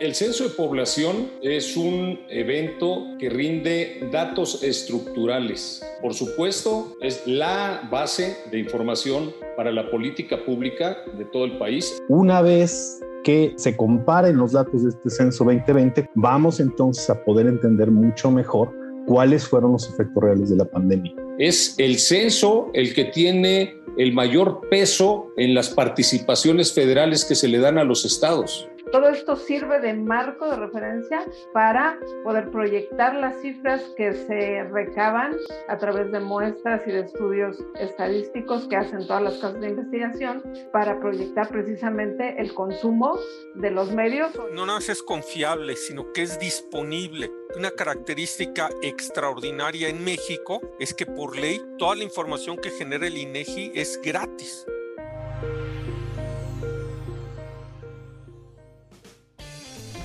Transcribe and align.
El 0.00 0.14
censo 0.14 0.44
de 0.44 0.50
población 0.50 1.28
es 1.42 1.76
un 1.76 2.20
evento 2.28 3.04
que 3.18 3.28
rinde 3.28 4.08
datos 4.12 4.62
estructurales. 4.62 5.84
Por 6.00 6.14
supuesto, 6.14 6.96
es 7.00 7.26
la 7.26 7.88
base 7.90 8.36
de 8.52 8.60
información 8.60 9.32
para 9.56 9.72
la 9.72 9.90
política 9.90 10.44
pública 10.44 10.98
de 11.16 11.24
todo 11.24 11.46
el 11.46 11.58
país. 11.58 12.00
Una 12.08 12.42
vez 12.42 13.00
que 13.24 13.52
se 13.56 13.76
comparen 13.76 14.36
los 14.36 14.52
datos 14.52 14.84
de 14.84 14.90
este 14.90 15.10
censo 15.10 15.42
2020, 15.42 16.08
vamos 16.14 16.60
entonces 16.60 17.10
a 17.10 17.24
poder 17.24 17.48
entender 17.48 17.90
mucho 17.90 18.30
mejor 18.30 18.72
cuáles 19.04 19.48
fueron 19.48 19.72
los 19.72 19.92
efectos 19.92 20.22
reales 20.22 20.48
de 20.48 20.58
la 20.58 20.64
pandemia. 20.64 21.12
Es 21.40 21.74
el 21.76 21.98
censo 21.98 22.70
el 22.72 22.94
que 22.94 23.06
tiene 23.06 23.74
el 23.96 24.12
mayor 24.12 24.60
peso 24.70 25.32
en 25.36 25.54
las 25.54 25.70
participaciones 25.70 26.72
federales 26.72 27.24
que 27.24 27.34
se 27.34 27.48
le 27.48 27.58
dan 27.58 27.78
a 27.78 27.84
los 27.84 28.04
estados. 28.04 28.68
Todo 28.92 29.10
esto 29.10 29.36
sirve 29.36 29.80
de 29.80 29.92
marco 29.92 30.48
de 30.48 30.56
referencia 30.56 31.26
para 31.52 31.98
poder 32.24 32.50
proyectar 32.50 33.14
las 33.14 33.40
cifras 33.42 33.82
que 33.96 34.14
se 34.14 34.62
recaban 34.64 35.36
a 35.68 35.76
través 35.76 36.10
de 36.10 36.20
muestras 36.20 36.80
y 36.86 36.92
de 36.92 37.00
estudios 37.00 37.58
estadísticos 37.78 38.66
que 38.68 38.76
hacen 38.76 39.06
todas 39.06 39.22
las 39.22 39.34
casas 39.34 39.60
de 39.60 39.68
investigación 39.68 40.42
para 40.72 40.98
proyectar 41.00 41.48
precisamente 41.48 42.40
el 42.40 42.54
consumo 42.54 43.18
de 43.56 43.70
los 43.70 43.92
medios. 43.92 44.34
No 44.54 44.64
nada 44.64 44.78
más 44.78 44.88
es 44.88 45.02
confiable, 45.02 45.76
sino 45.76 46.10
que 46.12 46.22
es 46.22 46.38
disponible. 46.38 47.30
Una 47.56 47.70
característica 47.70 48.70
extraordinaria 48.82 49.88
en 49.88 50.02
México 50.02 50.60
es 50.78 50.94
que 50.94 51.04
por 51.04 51.36
ley 51.36 51.60
toda 51.78 51.96
la 51.96 52.04
información 52.04 52.56
que 52.56 52.70
genera 52.70 53.06
el 53.06 53.18
INEGI 53.18 53.72
es 53.74 54.00
gratis. 54.02 54.66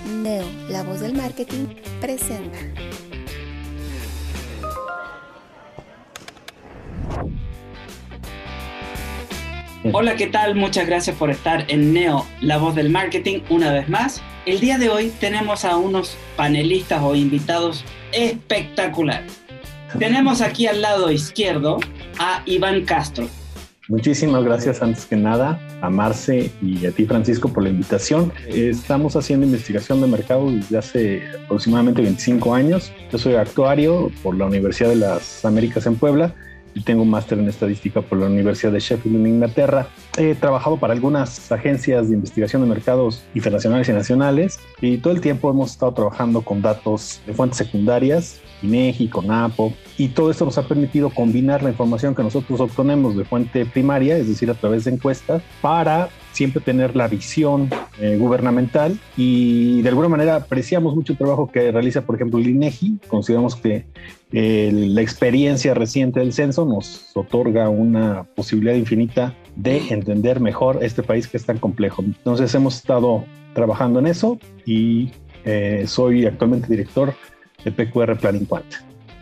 Neo, 0.06 0.46
la 0.70 0.84
voz 0.84 1.00
del 1.00 1.14
marketing, 1.14 1.66
presenta. 2.02 2.58
Hola, 9.92 10.16
¿qué 10.16 10.28
tal? 10.28 10.56
Muchas 10.56 10.88
gracias 10.88 11.16
por 11.16 11.30
estar 11.30 11.66
en 11.70 11.94
Neo, 11.94 12.26
la 12.42 12.58
voz 12.58 12.76
del 12.76 12.90
marketing, 12.90 13.40
una 13.50 13.72
vez 13.72 13.88
más. 13.88 14.22
El 14.46 14.59
día 14.59 14.78
de 14.78 14.90
hoy 14.90 15.12
tenemos 15.20 15.64
a 15.64 15.78
unos 15.78 16.18
panelistas 16.36 17.02
o 17.02 17.16
invitados 17.16 17.86
espectaculares. 18.12 19.40
Tenemos 20.00 20.42
aquí 20.42 20.68
al 20.68 20.81
lado 20.81 21.12
izquierdo 21.12 21.80
a 22.20 22.42
Iván 22.46 22.84
Castro, 22.84 23.30
Muchísimas 23.89 24.44
gracias 24.45 24.81
antes 24.81 25.06
que 25.06 25.17
nada 25.17 25.59
a 25.81 25.89
Marce 25.89 26.52
y 26.62 26.86
a 26.86 26.92
ti 26.92 27.06
Francisco 27.06 27.50
por 27.50 27.64
la 27.64 27.70
invitación. 27.70 28.31
Estamos 28.48 29.17
haciendo 29.17 29.45
investigación 29.45 30.00
de 30.00 30.08
mercado 30.08 30.50
desde 30.50 30.78
hace 30.78 31.23
aproximadamente 31.44 32.02
25 32.02 32.56
años. 32.56 32.94
Yo 33.12 33.18
soy 33.18 33.35
actuario 33.35 34.09
por 34.24 34.38
la 34.38 34.46
Universidad 34.46 34.90
de 34.90 34.96
las 34.96 35.44
Américas 35.44 35.85
en 35.85 35.96
Puebla 35.96 36.34
tengo 36.81 37.03
un 37.03 37.09
máster 37.09 37.38
en 37.39 37.47
estadística 37.47 38.01
por 38.01 38.17
la 38.17 38.25
Universidad 38.25 38.72
de 38.72 38.79
Sheffield 38.79 39.17
en 39.17 39.28
Inglaterra. 39.28 39.88
He 40.17 40.35
trabajado 40.35 40.78
para 40.78 40.94
algunas 40.94 41.51
agencias 41.51 42.09
de 42.09 42.16
investigación 42.16 42.61
de 42.61 42.67
mercados 42.67 43.23
internacionales 43.35 43.89
y 43.89 43.94
nacionales 43.94 44.59
y 44.81 44.97
todo 44.97 45.13
el 45.13 45.22
tiempo 45.22 45.50
hemos 45.50 45.72
estado 45.72 45.94
trabajando 45.94 46.41
con 46.41 46.62
datos 46.62 47.22
de 47.25 47.33
fuentes 47.33 47.57
secundarias, 47.57 48.39
INEGI, 48.62 49.09
CONAPO, 49.09 49.73
y 49.97 50.09
todo 50.09 50.31
esto 50.31 50.45
nos 50.45 50.57
ha 50.57 50.67
permitido 50.67 51.09
combinar 51.09 51.62
la 51.63 51.69
información 51.69 52.16
que 52.16 52.23
nosotros 52.23 52.59
obtenemos 52.59 53.16
de 53.16 53.25
fuente 53.25 53.66
primaria, 53.66 54.17
es 54.17 54.28
decir, 54.28 54.50
a 54.50 54.56
través 54.56 54.85
de 54.85 54.91
encuestas, 54.91 55.41
para 55.62 56.09
siempre 56.33 56.61
tener 56.61 56.95
la 56.95 57.07
visión 57.07 57.69
eh, 57.99 58.17
gubernamental 58.17 58.99
y 59.16 59.81
de 59.81 59.89
alguna 59.89 60.09
manera 60.09 60.35
apreciamos 60.35 60.95
mucho 60.95 61.13
el 61.13 61.17
trabajo 61.17 61.49
que 61.49 61.71
realiza, 61.71 62.01
por 62.01 62.16
ejemplo, 62.16 62.39
el 62.39 62.49
INEGI. 62.49 62.99
Consideramos 63.07 63.55
que 63.55 63.85
eh, 64.33 64.71
la 64.73 65.01
experiencia 65.01 65.73
reciente 65.73 66.19
del 66.19 66.33
censo 66.33 66.66
nos 66.66 67.16
otorga 67.16 67.69
una 67.69 68.23
posibilidad 68.23 68.75
infinita 68.75 69.35
de 69.55 69.77
entender 69.89 70.39
mejor 70.39 70.79
este 70.81 71.03
país 71.03 71.27
que 71.27 71.38
es 71.38 71.45
tan 71.45 71.59
complejo. 71.59 72.03
Entonces 72.03 72.53
hemos 72.55 72.75
estado 72.75 73.23
trabajando 73.53 74.00
en 74.00 74.07
eso 74.07 74.39
y 74.65 75.11
eh, 75.45 75.83
soy 75.88 76.25
actualmente 76.25 76.67
director 76.67 77.13
de 77.63 77.71
PQR 77.71 78.17
Planning 78.17 78.45
Quant. 78.45 78.73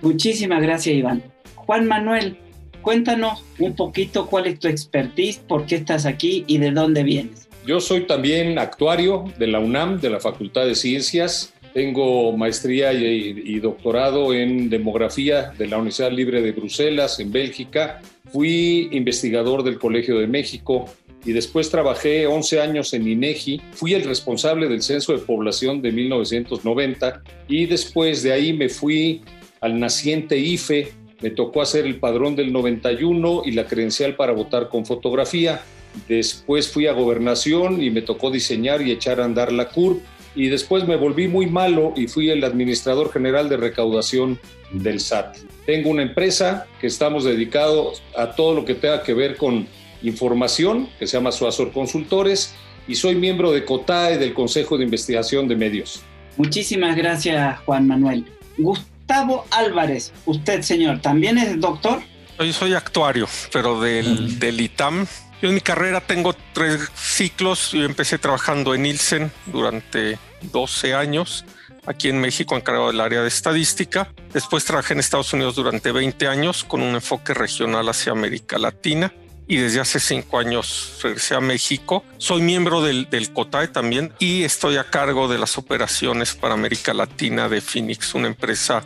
Muchísimas 0.01 0.61
gracias, 0.63 0.95
Iván. 0.95 1.21
Juan 1.55 1.87
Manuel, 1.87 2.37
cuéntanos 2.81 3.43
un 3.59 3.75
poquito 3.75 4.27
cuál 4.27 4.47
es 4.47 4.59
tu 4.59 4.67
expertise, 4.67 5.39
por 5.39 5.65
qué 5.65 5.75
estás 5.75 6.05
aquí 6.05 6.43
y 6.47 6.57
de 6.57 6.71
dónde 6.71 7.03
vienes. 7.03 7.47
Yo 7.65 7.79
soy 7.79 8.07
también 8.07 8.57
actuario 8.57 9.25
de 9.37 9.47
la 9.47 9.59
UNAM, 9.59 9.99
de 9.99 10.09
la 10.09 10.19
Facultad 10.19 10.65
de 10.65 10.75
Ciencias. 10.75 11.53
Tengo 11.73 12.35
maestría 12.35 12.91
y, 12.91 13.59
doctorado 13.59 14.33
en 14.33 14.69
demografía 14.69 15.53
de 15.57 15.67
la 15.67 15.77
Universidad 15.77 16.11
Libre 16.11 16.41
de 16.41 16.51
Bruselas, 16.51 17.19
en 17.19 17.31
Bélgica. 17.31 18.01
Fui 18.31 18.89
investigador 18.91 19.63
del 19.63 19.77
Colegio 19.77 20.17
de 20.19 20.27
México 20.27 20.85
y 21.23 21.33
después 21.33 21.69
trabajé 21.69 22.25
11 22.25 22.61
años 22.61 22.93
en 22.93 23.07
INEGI. 23.07 23.61
Fui 23.73 23.93
el 23.93 24.03
responsable 24.03 24.67
del 24.67 24.81
Censo 24.81 25.13
de 25.13 25.19
Población 25.19 25.81
de 25.81 25.91
1990 25.91 27.21
y 27.47 27.67
después 27.67 28.23
de 28.23 28.33
ahí 28.33 28.53
me 28.53 28.69
fui 28.69 29.21
al 29.61 29.79
naciente 29.79 30.37
IFE, 30.37 30.91
me 31.21 31.29
tocó 31.29 31.61
hacer 31.61 31.85
el 31.85 31.97
padrón 31.97 32.35
del 32.35 32.51
91 32.51 33.43
y 33.45 33.51
la 33.51 33.67
credencial 33.67 34.15
para 34.15 34.33
votar 34.33 34.69
con 34.69 34.85
fotografía. 34.85 35.61
Después 36.07 36.69
fui 36.69 36.87
a 36.87 36.93
gobernación 36.93 37.81
y 37.81 37.89
me 37.89 38.01
tocó 38.01 38.31
diseñar 38.31 38.81
y 38.81 38.91
echar 38.91 39.21
a 39.21 39.25
andar 39.25 39.51
la 39.51 39.69
CURP. 39.69 40.01
Y 40.33 40.47
después 40.47 40.87
me 40.87 40.95
volví 40.95 41.27
muy 41.27 41.47
malo 41.47 41.93
y 41.95 42.07
fui 42.07 42.29
el 42.29 42.43
administrador 42.43 43.11
general 43.11 43.49
de 43.49 43.57
recaudación 43.57 44.39
del 44.71 45.01
SAT. 45.01 45.37
Tengo 45.65 45.89
una 45.89 46.03
empresa 46.03 46.67
que 46.79 46.87
estamos 46.87 47.25
dedicados 47.25 48.01
a 48.15 48.31
todo 48.31 48.55
lo 48.55 48.65
que 48.65 48.75
tenga 48.75 49.03
que 49.03 49.13
ver 49.13 49.35
con 49.35 49.67
información, 50.01 50.87
que 50.97 51.05
se 51.05 51.17
llama 51.17 51.31
Suazor 51.31 51.71
Consultores, 51.71 52.55
y 52.87 52.95
soy 52.95 53.15
miembro 53.15 53.51
de 53.51 53.65
COTAE 53.65 54.17
del 54.17 54.33
Consejo 54.33 54.77
de 54.77 54.85
Investigación 54.85 55.47
de 55.47 55.55
Medios. 55.55 56.01
Muchísimas 56.37 56.95
gracias, 56.95 57.59
Juan 57.59 57.87
Manuel. 57.87 58.25
Gustavo 59.11 59.45
Álvarez, 59.51 60.13
usted, 60.25 60.61
señor, 60.61 61.01
¿también 61.01 61.37
es 61.37 61.59
doctor? 61.59 62.01
Yo 62.39 62.53
soy 62.53 62.75
actuario, 62.75 63.27
pero 63.51 63.81
del, 63.81 64.39
del 64.39 64.61
ITAM. 64.61 65.05
Yo 65.41 65.49
en 65.49 65.55
mi 65.55 65.59
carrera 65.59 65.99
tengo 65.99 66.33
tres 66.53 66.89
ciclos. 66.95 67.73
Yo 67.73 67.83
empecé 67.83 68.19
trabajando 68.19 68.73
en 68.73 68.83
Nielsen 68.83 69.29
durante 69.47 70.17
12 70.53 70.93
años, 70.93 71.43
aquí 71.85 72.07
en 72.07 72.21
México 72.21 72.55
encargado 72.55 72.87
del 72.87 73.01
área 73.01 73.21
de 73.21 73.27
estadística. 73.27 74.13
Después 74.31 74.63
trabajé 74.63 74.93
en 74.93 75.01
Estados 75.01 75.33
Unidos 75.33 75.55
durante 75.55 75.91
20 75.91 76.29
años 76.29 76.63
con 76.63 76.81
un 76.81 76.95
enfoque 76.95 77.33
regional 77.33 77.89
hacia 77.89 78.13
América 78.13 78.57
Latina 78.57 79.11
y 79.47 79.57
desde 79.57 79.79
hace 79.79 79.99
cinco 79.99 80.39
años 80.39 80.99
regresé 81.03 81.35
a 81.35 81.39
México. 81.41 82.03
Soy 82.17 82.41
miembro 82.41 82.81
del, 82.81 83.09
del 83.09 83.31
COTAE 83.31 83.67
también 83.67 84.13
y 84.19 84.43
estoy 84.43 84.77
a 84.77 84.83
cargo 84.85 85.27
de 85.27 85.37
las 85.37 85.57
operaciones 85.57 86.33
para 86.33 86.53
América 86.53 86.93
Latina 86.93 87.49
de 87.49 87.61
Phoenix, 87.61 88.13
una 88.15 88.27
empresa 88.27 88.83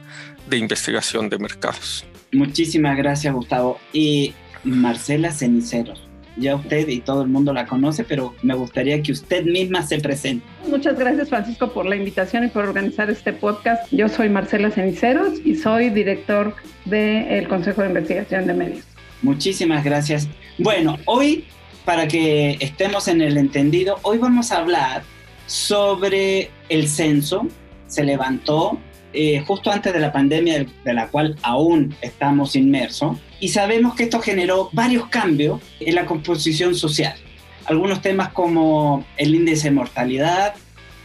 de 0.49 0.57
investigación 0.57 1.29
de 1.29 1.37
mercados. 1.37 2.05
Muchísimas 2.31 2.97
gracias, 2.97 3.33
Gustavo. 3.33 3.79
Y 3.93 4.33
Marcela 4.63 5.31
Ceniceros. 5.31 6.01
Ya 6.37 6.55
usted 6.55 6.89
y 6.89 6.99
todo 6.99 7.21
el 7.21 7.29
mundo 7.29 7.53
la 7.53 7.65
conoce, 7.65 8.03
pero 8.03 8.35
me 8.41 8.55
gustaría 8.55 9.01
que 9.01 9.13
usted 9.13 9.45
misma 9.45 9.83
se 9.83 9.99
presente. 9.99 10.45
Muchas 10.67 10.99
gracias, 10.99 11.29
Francisco, 11.29 11.71
por 11.71 11.85
la 11.85 11.95
invitación 11.95 12.43
y 12.43 12.47
por 12.49 12.65
organizar 12.65 13.09
este 13.09 13.31
podcast. 13.31 13.89
Yo 13.91 14.09
soy 14.09 14.27
Marcela 14.27 14.69
Ceniceros 14.69 15.39
y 15.45 15.55
soy 15.55 15.91
director 15.91 16.53
del 16.83 17.47
Consejo 17.47 17.83
de 17.83 17.87
Investigación 17.87 18.47
de 18.47 18.53
Medios. 18.53 18.85
Muchísimas 19.21 19.85
gracias. 19.85 20.27
Bueno, 20.57 20.97
hoy, 21.05 21.45
para 21.83 22.07
que 22.07 22.57
estemos 22.61 23.09
en 23.09 23.21
el 23.21 23.37
entendido, 23.37 23.99
hoy 24.03 24.17
vamos 24.19 24.53
a 24.53 24.59
hablar 24.59 25.03
sobre 25.47 26.49
el 26.69 26.87
censo. 26.87 27.47
Se 27.87 28.05
levantó 28.05 28.79
eh, 29.11 29.43
justo 29.45 29.69
antes 29.69 29.91
de 29.91 29.99
la 29.99 30.13
pandemia 30.13 30.65
de 30.85 30.93
la 30.93 31.07
cual 31.07 31.35
aún 31.41 31.93
estamos 32.01 32.55
inmersos 32.55 33.17
y 33.39 33.49
sabemos 33.49 33.95
que 33.95 34.03
esto 34.03 34.21
generó 34.21 34.69
varios 34.71 35.07
cambios 35.07 35.61
en 35.81 35.95
la 35.95 36.05
composición 36.05 36.73
social. 36.73 37.15
Algunos 37.65 38.01
temas 38.01 38.29
como 38.29 39.05
el 39.17 39.35
índice 39.35 39.69
de 39.69 39.75
mortalidad, 39.75 40.55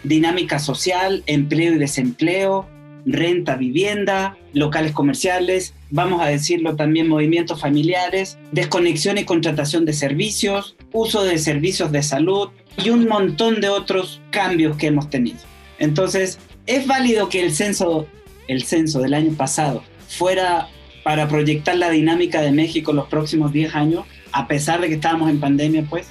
dinámica 0.05 0.61
social, 0.61 1.25
empleo 1.26 1.75
y 1.75 1.79
desempleo, 1.79 2.69
renta, 3.06 3.56
vivienda, 3.56 4.37
locales 4.52 4.93
comerciales, 4.93 5.75
vamos 5.91 6.23
a 6.23 6.26
decirlo 6.26 6.76
también 6.76 7.08
movimientos 7.08 7.61
familiares, 7.61 8.38
desconexión 8.52 9.19
y 9.19 9.25
contratación 9.25 9.85
de 9.85 9.93
servicios, 9.93 10.76
uso 10.93 11.25
de 11.25 11.38
servicios 11.38 11.93
de 11.93 12.02
salud 12.02 12.50
y 12.82 12.91
un 12.91 13.06
montón 13.06 13.61
de 13.61 13.69
otros 13.69 14.20
cambios 14.31 14.76
que 14.76 14.88
hemos 14.88 15.11
tenido. 15.11 15.38
Entonces, 15.79 16.38
es 16.67 16.87
válido 16.87 17.29
que 17.29 17.41
el 17.41 17.52
censo, 17.52 18.06
el 18.49 18.64
censo 18.64 19.00
del 19.00 19.14
año 19.14 19.32
pasado 19.37 19.82
fuera 20.08 20.69
para 21.02 21.29
proyectar 21.29 21.76
la 21.76 21.91
dinámica 21.91 22.43
de 22.43 22.52
México 22.52 22.93
los 22.93 23.08
próximos 23.08 23.52
10 23.52 23.75
años, 23.75 24.05
a 24.32 24.47
pesar 24.47 24.81
de 24.81 24.88
que 24.88 24.94
estábamos 24.94 25.31
en 25.31 25.41
pandemia, 25.41 25.85
pues. 25.88 26.08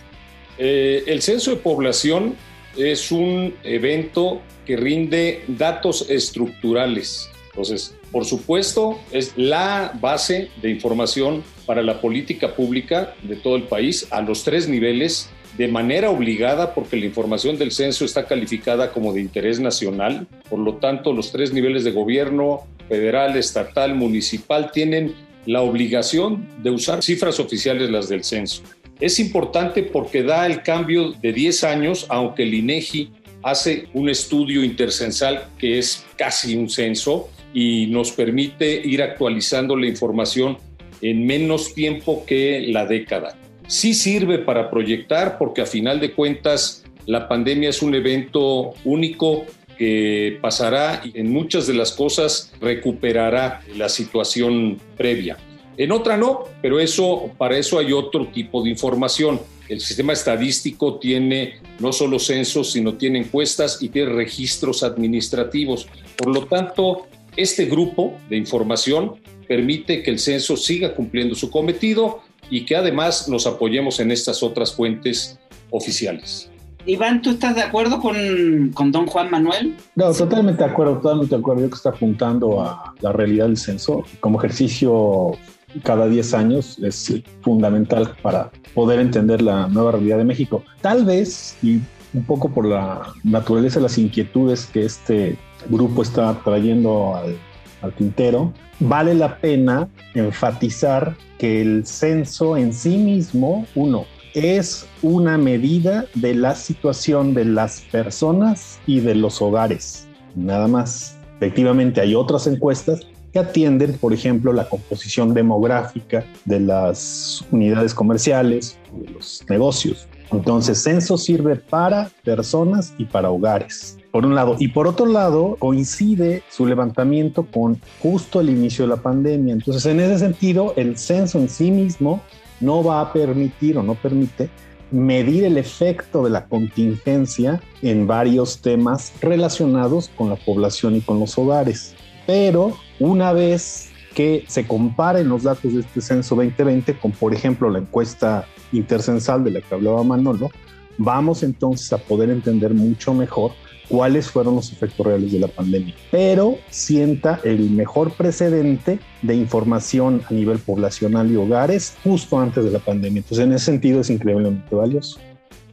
Eh, 0.57 1.03
el 1.07 1.21
censo 1.21 1.51
de 1.51 1.57
población 1.57 2.35
es 2.77 3.11
un 3.11 3.53
evento 3.63 4.41
que 4.69 4.77
rinde 4.77 5.41
datos 5.47 6.05
estructurales. 6.11 7.27
Entonces, 7.47 7.95
por 8.11 8.23
supuesto, 8.23 8.99
es 9.11 9.33
la 9.35 9.97
base 9.99 10.49
de 10.61 10.69
información 10.69 11.41
para 11.65 11.81
la 11.81 11.99
política 11.99 12.53
pública 12.53 13.15
de 13.23 13.35
todo 13.35 13.55
el 13.55 13.63
país 13.63 14.05
a 14.11 14.21
los 14.21 14.43
tres 14.43 14.69
niveles 14.69 15.31
de 15.57 15.67
manera 15.69 16.11
obligada 16.11 16.75
porque 16.75 16.97
la 16.97 17.07
información 17.07 17.57
del 17.57 17.71
censo 17.71 18.05
está 18.05 18.27
calificada 18.27 18.91
como 18.91 19.11
de 19.11 19.21
interés 19.21 19.59
nacional. 19.59 20.27
Por 20.47 20.59
lo 20.59 20.75
tanto, 20.75 21.13
los 21.13 21.31
tres 21.31 21.51
niveles 21.51 21.83
de 21.83 21.89
gobierno, 21.89 22.67
federal, 22.87 23.37
estatal, 23.37 23.95
municipal, 23.95 24.69
tienen 24.71 25.15
la 25.47 25.63
obligación 25.63 26.47
de 26.61 26.69
usar 26.69 27.01
cifras 27.01 27.39
oficiales 27.39 27.89
las 27.89 28.07
del 28.07 28.23
censo. 28.23 28.61
Es 28.99 29.17
importante 29.19 29.81
porque 29.81 30.23
da 30.23 30.45
el 30.45 30.61
cambio 30.61 31.13
de 31.13 31.31
10 31.31 31.63
años, 31.63 32.05
aunque 32.09 32.43
el 32.43 32.53
INEGI 32.53 33.11
hace 33.43 33.87
un 33.93 34.09
estudio 34.09 34.63
intercensal 34.63 35.47
que 35.57 35.79
es 35.79 36.05
casi 36.17 36.55
un 36.55 36.69
censo 36.69 37.29
y 37.53 37.87
nos 37.87 38.11
permite 38.11 38.81
ir 38.85 39.01
actualizando 39.01 39.75
la 39.75 39.87
información 39.87 40.57
en 41.01 41.25
menos 41.25 41.73
tiempo 41.73 42.25
que 42.25 42.65
la 42.67 42.85
década. 42.85 43.37
Sí 43.67 43.93
sirve 43.93 44.39
para 44.39 44.69
proyectar 44.69 45.37
porque 45.37 45.61
a 45.61 45.65
final 45.65 45.99
de 45.99 46.13
cuentas 46.13 46.83
la 47.05 47.27
pandemia 47.27 47.69
es 47.69 47.81
un 47.81 47.95
evento 47.95 48.73
único 48.83 49.45
que 49.77 50.37
pasará 50.41 51.01
y 51.05 51.17
en 51.17 51.31
muchas 51.31 51.65
de 51.65 51.73
las 51.73 51.93
cosas 51.93 52.51
recuperará 52.59 53.61
la 53.77 53.87
situación 53.87 54.77
previa. 54.97 55.37
En 55.79 55.93
otra 55.93 56.17
no, 56.17 56.43
pero 56.61 56.77
eso 56.77 57.31
para 57.37 57.57
eso 57.57 57.79
hay 57.79 57.93
otro 57.93 58.27
tipo 58.27 58.61
de 58.61 58.69
información. 58.69 59.39
El 59.69 59.79
sistema 59.79 60.11
estadístico 60.11 60.99
tiene 60.99 61.53
no 61.79 61.93
solo 61.93 62.19
censos, 62.19 62.73
sino 62.73 62.95
tiene 62.95 63.19
encuestas 63.19 63.81
y 63.81 63.87
tiene 63.87 64.11
registros 64.11 64.83
administrativos. 64.83 65.87
Por 66.17 66.35
lo 66.35 66.47
tanto, 66.47 67.07
este 67.37 67.63
grupo 67.63 68.13
de 68.29 68.35
información 68.35 69.21
permite 69.47 70.03
que 70.03 70.11
el 70.11 70.19
censo 70.19 70.57
siga 70.57 70.93
cumpliendo 70.93 71.33
su 71.33 71.49
cometido 71.49 72.23
y 72.49 72.65
que 72.65 72.75
además 72.75 73.29
nos 73.29 73.47
apoyemos 73.47 74.01
en 74.01 74.11
estas 74.11 74.43
otras 74.43 74.75
fuentes 74.75 75.39
oficiales. 75.69 76.49
Iván, 76.85 77.21
¿tú 77.21 77.29
estás 77.29 77.55
de 77.55 77.61
acuerdo 77.61 78.01
con, 78.01 78.71
con, 78.73 78.91
don 78.91 79.07
Juan 79.07 79.31
Manuel? 79.31 79.77
No, 79.95 80.11
totalmente 80.11 80.61
de 80.61 80.69
acuerdo, 80.69 80.95
totalmente 80.97 81.35
de 81.35 81.39
acuerdo. 81.39 81.61
Yo 81.61 81.69
que 81.69 81.75
está 81.75 81.89
apuntando 81.91 82.61
a 82.61 82.93
la 82.99 83.13
realidad 83.13 83.45
del 83.45 83.55
censo 83.55 84.03
como 84.19 84.39
ejercicio 84.39 85.37
cada 85.83 86.07
10 86.07 86.33
años 86.33 86.79
es 86.79 87.21
fundamental 87.41 88.15
para 88.21 88.51
poder 88.73 88.99
entender 88.99 89.41
la 89.41 89.67
nueva 89.67 89.93
realidad 89.93 90.17
de 90.17 90.25
México. 90.25 90.63
Tal 90.81 91.05
vez, 91.05 91.57
y 91.61 91.79
un 92.13 92.23
poco 92.25 92.49
por 92.49 92.65
la 92.65 93.13
naturaleza 93.23 93.79
de 93.79 93.83
las 93.83 93.97
inquietudes 93.97 94.65
que 94.67 94.85
este 94.85 95.37
grupo 95.69 96.01
está 96.01 96.39
trayendo 96.43 97.15
al, 97.15 97.37
al 97.81 97.93
tintero, 97.93 98.53
vale 98.79 99.13
la 99.13 99.37
pena 99.37 99.87
enfatizar 100.13 101.15
que 101.37 101.61
el 101.61 101.85
censo 101.85 102.57
en 102.57 102.73
sí 102.73 102.97
mismo, 102.97 103.65
uno, 103.75 104.05
es 104.33 104.87
una 105.01 105.37
medida 105.37 106.05
de 106.15 106.35
la 106.35 106.55
situación 106.55 107.33
de 107.33 107.45
las 107.45 107.81
personas 107.91 108.79
y 108.85 108.99
de 108.99 109.15
los 109.15 109.41
hogares, 109.41 110.07
nada 110.35 110.67
más. 110.67 111.17
Efectivamente, 111.37 112.01
hay 112.01 112.15
otras 112.15 112.47
encuestas 112.47 113.01
que 113.31 113.39
atienden, 113.39 113.93
por 113.93 114.13
ejemplo, 114.13 114.53
la 114.53 114.67
composición 114.67 115.33
demográfica 115.33 116.25
de 116.45 116.59
las 116.59 117.45
unidades 117.51 117.93
comerciales, 117.93 118.77
de 118.91 119.11
los 119.11 119.43
negocios. 119.49 120.07
Entonces, 120.31 120.81
censo 120.81 121.17
sirve 121.17 121.55
para 121.55 122.11
personas 122.23 122.93
y 122.97 123.05
para 123.05 123.31
hogares, 123.31 123.97
por 124.11 124.25
un 124.25 124.35
lado. 124.35 124.55
Y 124.59 124.69
por 124.69 124.87
otro 124.87 125.07
lado, 125.07 125.55
coincide 125.57 126.43
su 126.49 126.65
levantamiento 126.65 127.45
con 127.45 127.79
justo 128.01 128.39
el 128.39 128.49
inicio 128.49 128.85
de 128.85 128.89
la 128.89 129.01
pandemia. 129.01 129.53
Entonces, 129.53 129.85
en 129.87 129.99
ese 129.99 130.19
sentido, 130.19 130.73
el 130.75 130.97
censo 130.97 131.39
en 131.39 131.49
sí 131.49 131.71
mismo 131.71 132.21
no 132.59 132.83
va 132.83 133.01
a 133.01 133.11
permitir 133.11 133.77
o 133.77 133.83
no 133.83 133.95
permite 133.95 134.49
medir 134.91 135.43
el 135.43 135.57
efecto 135.57 136.23
de 136.23 136.31
la 136.31 136.45
contingencia 136.45 137.61
en 137.81 138.07
varios 138.07 138.59
temas 138.59 139.13
relacionados 139.21 140.09
con 140.15 140.29
la 140.29 140.35
población 140.35 140.95
y 140.95 141.01
con 141.01 141.19
los 141.19 141.37
hogares. 141.37 141.95
Pero 142.25 142.75
una 142.99 143.33
vez 143.33 143.89
que 144.13 144.43
se 144.47 144.67
comparen 144.67 145.29
los 145.29 145.43
datos 145.43 145.73
de 145.73 145.81
este 145.81 146.01
censo 146.01 146.35
2020 146.35 146.97
con, 146.97 147.11
por 147.11 147.33
ejemplo, 147.33 147.69
la 147.69 147.79
encuesta 147.79 148.45
intercensal 148.71 149.43
de 149.43 149.51
la 149.51 149.61
que 149.61 149.73
hablaba 149.73 150.03
Manolo, 150.03 150.51
vamos 150.97 151.43
entonces 151.43 151.91
a 151.93 151.97
poder 151.97 152.29
entender 152.29 152.73
mucho 152.73 153.13
mejor 153.13 153.51
cuáles 153.87 154.29
fueron 154.29 154.55
los 154.55 154.71
efectos 154.71 155.05
reales 155.05 155.31
de 155.31 155.39
la 155.39 155.47
pandemia, 155.47 155.95
pero 156.11 156.57
sienta 156.69 157.39
el 157.43 157.71
mejor 157.71 158.11
precedente 158.11 158.99
de 159.21 159.35
información 159.35 160.21
a 160.29 160.33
nivel 160.33 160.59
poblacional 160.59 161.31
y 161.31 161.35
hogares 161.35 161.97
justo 162.03 162.39
antes 162.39 162.63
de 162.63 162.71
la 162.71 162.79
pandemia. 162.79 163.19
Entonces, 163.21 163.45
en 163.45 163.53
ese 163.53 163.65
sentido 163.65 164.01
es 164.01 164.09
increíblemente 164.09 164.75
valioso. 164.75 165.19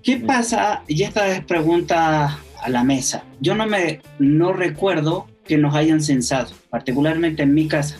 ¿Qué 0.02 0.18
pasa? 0.18 0.82
Y 0.86 1.02
esta 1.02 1.28
es 1.28 1.44
pregunta 1.44 2.38
a 2.62 2.68
la 2.68 2.84
mesa. 2.84 3.24
Yo 3.40 3.54
no 3.54 3.66
me 3.66 4.00
no 4.18 4.52
recuerdo 4.52 5.26
que 5.46 5.58
nos 5.58 5.74
hayan 5.74 6.02
censado, 6.02 6.50
particularmente 6.70 7.42
en 7.42 7.54
mi 7.54 7.68
casa. 7.68 7.98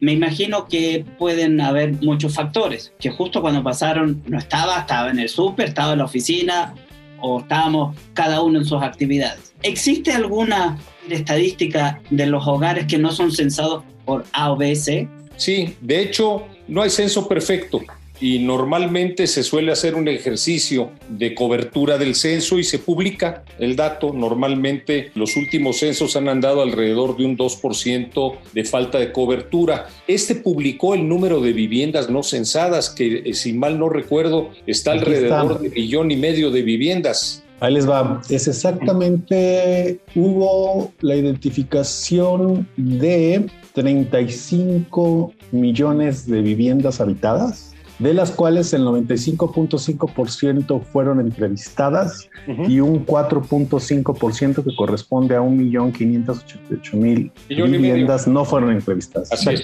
Me 0.00 0.12
imagino 0.12 0.66
que 0.68 1.04
pueden 1.18 1.60
haber 1.60 1.92
muchos 2.02 2.34
factores, 2.34 2.92
que 2.98 3.10
justo 3.10 3.40
cuando 3.40 3.62
pasaron 3.62 4.22
no 4.26 4.38
estaba, 4.38 4.80
estaba 4.80 5.10
en 5.10 5.18
el 5.18 5.28
súper, 5.28 5.68
estaba 5.68 5.92
en 5.92 5.98
la 5.98 6.04
oficina 6.04 6.74
o 7.20 7.40
estábamos 7.40 7.96
cada 8.12 8.42
uno 8.42 8.58
en 8.58 8.64
sus 8.64 8.82
actividades. 8.82 9.54
¿Existe 9.62 10.12
alguna 10.12 10.78
estadística 11.08 12.00
de 12.10 12.26
los 12.26 12.46
hogares 12.46 12.86
que 12.86 12.98
no 12.98 13.12
son 13.12 13.32
censados 13.32 13.82
por 14.04 14.24
A 14.32 14.52
o 14.52 14.56
B, 14.56 14.74
C? 14.76 15.08
Sí, 15.36 15.76
de 15.80 16.02
hecho, 16.02 16.46
no 16.68 16.82
hay 16.82 16.90
censo 16.90 17.26
perfecto 17.28 17.80
y 18.20 18.38
normalmente 18.38 19.26
se 19.26 19.42
suele 19.42 19.72
hacer 19.72 19.94
un 19.94 20.08
ejercicio 20.08 20.90
de 21.08 21.34
cobertura 21.34 21.98
del 21.98 22.14
censo 22.14 22.58
y 22.58 22.64
se 22.64 22.78
publica 22.78 23.44
el 23.58 23.76
dato. 23.76 24.12
Normalmente 24.12 25.10
los 25.14 25.36
últimos 25.36 25.78
censos 25.78 26.16
han 26.16 26.28
andado 26.28 26.62
alrededor 26.62 27.16
de 27.16 27.24
un 27.24 27.36
2% 27.36 28.36
de 28.52 28.64
falta 28.64 28.98
de 28.98 29.12
cobertura. 29.12 29.88
Este 30.06 30.34
publicó 30.36 30.94
el 30.94 31.08
número 31.08 31.40
de 31.40 31.52
viviendas 31.52 32.08
no 32.08 32.22
censadas, 32.22 32.90
que 32.90 33.22
eh, 33.24 33.34
si 33.34 33.52
mal 33.52 33.78
no 33.78 33.88
recuerdo 33.88 34.50
está 34.66 34.92
alrededor 34.92 35.60
de 35.60 35.68
un 35.68 35.74
millón 35.74 36.10
y 36.10 36.16
medio 36.16 36.50
de 36.50 36.62
viviendas. 36.62 37.42
Ahí 37.60 37.72
les 37.72 37.88
va. 37.88 38.20
Es 38.28 38.48
exactamente, 38.48 39.98
hubo 40.14 40.92
la 41.00 41.16
identificación 41.16 42.68
de 42.76 43.46
35 43.72 45.32
millones 45.52 46.26
de 46.26 46.42
viviendas 46.42 47.00
habitadas 47.00 47.73
de 47.98 48.14
las 48.14 48.30
cuales 48.30 48.72
el 48.72 48.82
95.5% 48.82 50.82
fueron 50.82 51.18
entrevistadas 51.20 52.30
y 52.68 52.78
un 52.80 53.06
4.5% 53.06 54.64
que 54.64 54.76
corresponde 54.76 55.36
a 55.36 55.40
1.588.000 55.40 57.30
viviendas 57.48 58.26
no 58.26 58.44
fueron 58.44 58.72
entrevistadas. 58.72 59.30
Así 59.32 59.50
es. 59.50 59.62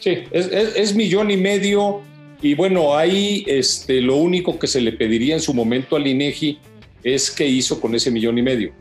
Sí, 0.00 0.18
es, 0.30 0.50
es, 0.76 0.94
millón 0.94 1.30
y 1.30 1.38
medio 1.38 2.02
y 2.42 2.54
bueno, 2.54 2.94
ahí 2.94 3.42
este, 3.46 4.02
lo 4.02 4.16
único 4.16 4.58
que 4.58 4.66
se 4.66 4.82
le 4.82 4.92
pediría 4.92 5.34
en 5.34 5.40
su 5.40 5.54
momento 5.54 5.96
al 5.96 6.06
INEGI 6.06 6.58
es 7.02 7.30
qué 7.30 7.46
hizo 7.46 7.80
con 7.80 7.94
ese 7.94 8.10
millón 8.10 8.36
y 8.36 8.42
medio. 8.42 8.72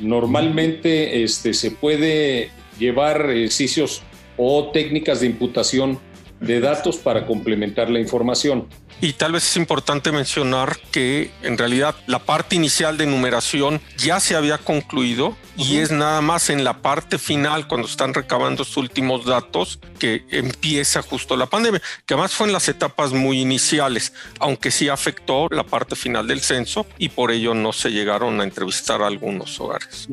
Normalmente 0.00 1.22
este, 1.22 1.54
se 1.54 1.70
puede 1.70 2.50
llevar 2.80 3.30
ejercicios 3.30 4.02
o 4.36 4.72
técnicas 4.72 5.20
de 5.20 5.26
imputación 5.26 6.00
de 6.40 6.60
datos 6.60 6.96
para 6.96 7.26
complementar 7.26 7.90
la 7.90 8.00
información. 8.00 8.66
Y 9.00 9.12
tal 9.12 9.32
vez 9.32 9.44
es 9.44 9.56
importante 9.56 10.10
mencionar 10.10 10.78
que 10.90 11.30
en 11.42 11.58
realidad 11.58 11.94
la 12.06 12.18
parte 12.18 12.56
inicial 12.56 12.96
de 12.96 13.06
numeración 13.06 13.80
ya 13.98 14.20
se 14.20 14.36
había 14.36 14.56
concluido 14.56 15.36
y 15.58 15.78
es 15.78 15.90
nada 15.90 16.22
más 16.22 16.48
en 16.48 16.64
la 16.64 16.80
parte 16.80 17.18
final, 17.18 17.68
cuando 17.68 17.88
están 17.88 18.14
recabando 18.14 18.64
sus 18.64 18.78
últimos 18.78 19.26
datos, 19.26 19.80
que 19.98 20.24
empieza 20.30 21.02
justo 21.02 21.36
la 21.36 21.46
pandemia, 21.46 21.82
que 22.06 22.14
además 22.14 22.32
fue 22.32 22.46
en 22.46 22.54
las 22.54 22.68
etapas 22.68 23.12
muy 23.12 23.40
iniciales, 23.40 24.14
aunque 24.38 24.70
sí 24.70 24.88
afectó 24.88 25.48
la 25.50 25.64
parte 25.64 25.94
final 25.94 26.26
del 26.26 26.40
censo 26.40 26.86
y 26.96 27.10
por 27.10 27.30
ello 27.30 27.54
no 27.54 27.72
se 27.72 27.90
llegaron 27.90 28.40
a 28.40 28.44
entrevistar 28.44 29.02
a 29.02 29.06
algunos 29.06 29.60
hogares. 29.60 30.08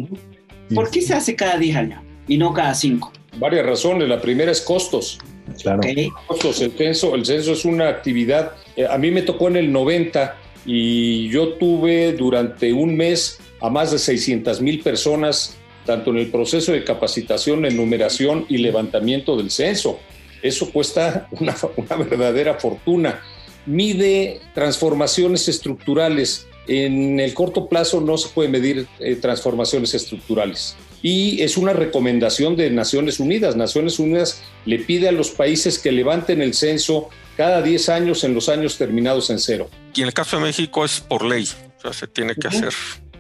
¿Por 0.74 0.90
qué 0.92 1.02
se 1.02 1.14
hace 1.14 1.36
cada 1.36 1.58
10 1.58 1.76
años 1.76 2.04
y 2.28 2.38
no 2.38 2.54
cada 2.54 2.74
5? 2.74 3.12
Varias 3.38 3.66
razones. 3.66 4.08
La 4.08 4.22
primera 4.22 4.52
es 4.52 4.62
costos. 4.62 5.20
Claro. 5.62 5.82
Costos. 6.28 6.62
El 6.62 6.72
censo, 6.72 7.16
el 7.16 7.26
censo 7.26 7.54
es 7.54 7.66
una 7.66 7.90
actividad. 7.90 8.54
eh, 8.76 8.86
A 8.90 8.98
mí 8.98 9.12
me 9.12 9.22
tocó 9.22 9.48
en 9.48 9.58
el 9.58 9.72
90 9.72 10.36
y 10.66 11.30
yo 11.30 11.54
tuve 11.54 12.14
durante 12.14 12.72
un 12.74 12.96
mes 12.96 13.40
a 13.60 13.70
más 13.70 13.92
de 13.92 14.00
600 14.00 14.62
mil 14.62 14.82
personas, 14.82 15.58
tanto 15.86 16.12
en 16.12 16.18
el 16.18 16.28
proceso 16.28 16.72
de 16.72 16.84
capacitación, 16.84 17.66
enumeración 17.66 18.46
y 18.50 18.58
levantamiento 18.58 19.36
del 19.38 19.52
censo. 19.52 20.00
Eso 20.42 20.72
cuesta 20.72 21.28
una, 21.40 21.56
una 21.76 21.96
verdadera 21.98 22.56
fortuna. 22.56 23.22
Mide 23.66 24.42
transformaciones 24.54 25.48
estructurales. 25.48 26.48
En 26.68 27.20
el 27.20 27.34
corto 27.34 27.68
plazo 27.68 28.00
no 28.00 28.18
se 28.18 28.30
puede 28.30 28.48
medir 28.50 28.88
eh, 29.00 29.16
transformaciones 29.16 29.94
estructurales. 29.94 30.76
Y 31.04 31.42
es 31.42 31.58
una 31.58 31.74
recomendación 31.74 32.56
de 32.56 32.72
Naciones 32.72 33.20
Unidas. 33.20 33.58
Naciones 33.58 34.00
Unidas 34.00 34.42
le 34.66 34.80
pide 34.80 35.10
a 35.10 35.12
los 35.12 35.32
países 35.32 35.78
que 35.78 35.92
levanten 35.92 36.42
el 36.42 36.54
censo 36.54 37.10
cada 37.36 37.62
10 37.62 37.90
años 37.90 38.24
en 38.24 38.34
los 38.34 38.48
años 38.48 38.78
terminados 38.78 39.30
en 39.30 39.38
cero. 39.38 39.70
Y 39.94 40.02
en 40.02 40.08
el 40.08 40.14
caso 40.14 40.38
de 40.38 40.44
México 40.44 40.86
es 40.86 41.02
por 41.02 41.26
ley, 41.26 41.48
o 41.78 41.82
sea, 41.82 41.92
se 41.92 42.08
tiene 42.08 42.36
que 42.36 42.48
hacer 42.48 42.72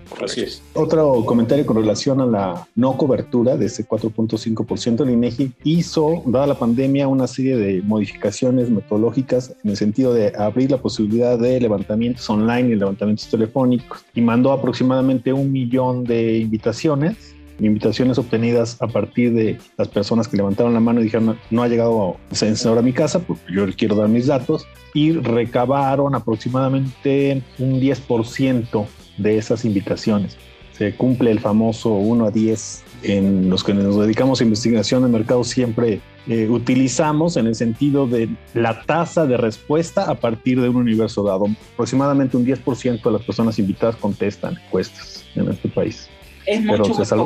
por 0.09 0.23
Así 0.23 0.41
ley. 0.41 0.49
es. 0.49 0.61
Otro 0.73 1.25
comentario 1.25 1.65
con 1.65 1.75
relación 1.75 2.21
a 2.21 2.25
la 2.25 2.67
no 2.75 2.95
cobertura 2.95 3.57
de 3.57 3.65
ese 3.65 3.85
4.5%, 3.85 5.03
el 5.03 5.09
INEGI 5.09 5.51
hizo, 5.65 6.23
dada 6.25 6.47
la 6.47 6.57
pandemia, 6.57 7.09
una 7.09 7.27
serie 7.27 7.57
de 7.57 7.81
modificaciones 7.81 8.69
metodológicas 8.69 9.53
en 9.61 9.71
el 9.71 9.77
sentido 9.77 10.13
de 10.13 10.31
abrir 10.37 10.71
la 10.71 10.77
posibilidad 10.77 11.37
de 11.37 11.59
levantamientos 11.59 12.29
online 12.29 12.69
y 12.69 12.75
levantamientos 12.75 13.27
telefónicos 13.27 14.05
y 14.15 14.21
mandó 14.21 14.53
aproximadamente 14.53 15.33
un 15.33 15.51
millón 15.51 16.05
de 16.05 16.37
invitaciones 16.37 17.32
invitaciones 17.59 18.17
obtenidas 18.17 18.81
a 18.81 18.87
partir 18.87 19.33
de 19.33 19.59
las 19.77 19.87
personas 19.87 20.27
que 20.27 20.37
levantaron 20.37 20.73
la 20.73 20.79
mano 20.79 20.99
y 20.99 21.03
dijeron 21.03 21.37
no 21.49 21.63
ha 21.63 21.67
llegado 21.67 22.17
censador 22.31 22.79
a 22.79 22.81
mi 22.81 22.93
casa 22.93 23.19
porque 23.19 23.53
yo 23.53 23.65
quiero 23.75 23.95
dar 23.95 24.09
mis 24.09 24.27
datos 24.27 24.65
y 24.93 25.11
recabaron 25.11 26.15
aproximadamente 26.15 27.41
un 27.59 27.79
10% 27.79 28.85
de 29.17 29.37
esas 29.37 29.65
invitaciones. 29.65 30.37
Se 30.73 30.95
cumple 30.95 31.31
el 31.31 31.39
famoso 31.39 31.89
1 31.93 32.25
a 32.25 32.31
10 32.31 32.83
en 33.03 33.49
los 33.49 33.63
que 33.63 33.73
nos 33.73 33.99
dedicamos 33.99 34.39
a 34.39 34.43
investigación 34.43 35.03
de 35.03 35.09
mercado 35.09 35.43
siempre 35.43 36.01
eh, 36.27 36.47
utilizamos 36.47 37.35
en 37.35 37.47
el 37.47 37.55
sentido 37.55 38.07
de 38.07 38.29
la 38.53 38.81
tasa 38.83 39.25
de 39.25 39.35
respuesta 39.35 40.09
a 40.09 40.15
partir 40.15 40.61
de 40.61 40.69
un 40.69 40.77
universo 40.77 41.21
dado. 41.21 41.45
Aproximadamente 41.73 42.37
un 42.37 42.45
10% 42.45 43.03
de 43.03 43.11
las 43.11 43.21
personas 43.23 43.59
invitadas 43.59 43.97
contestan 43.97 44.57
encuestas 44.65 45.25
en 45.35 45.49
este 45.49 45.67
país. 45.67 46.09
Es 46.45 46.61
Pero 46.65 46.77
mucho. 46.85 47.05
sal- 47.05 47.25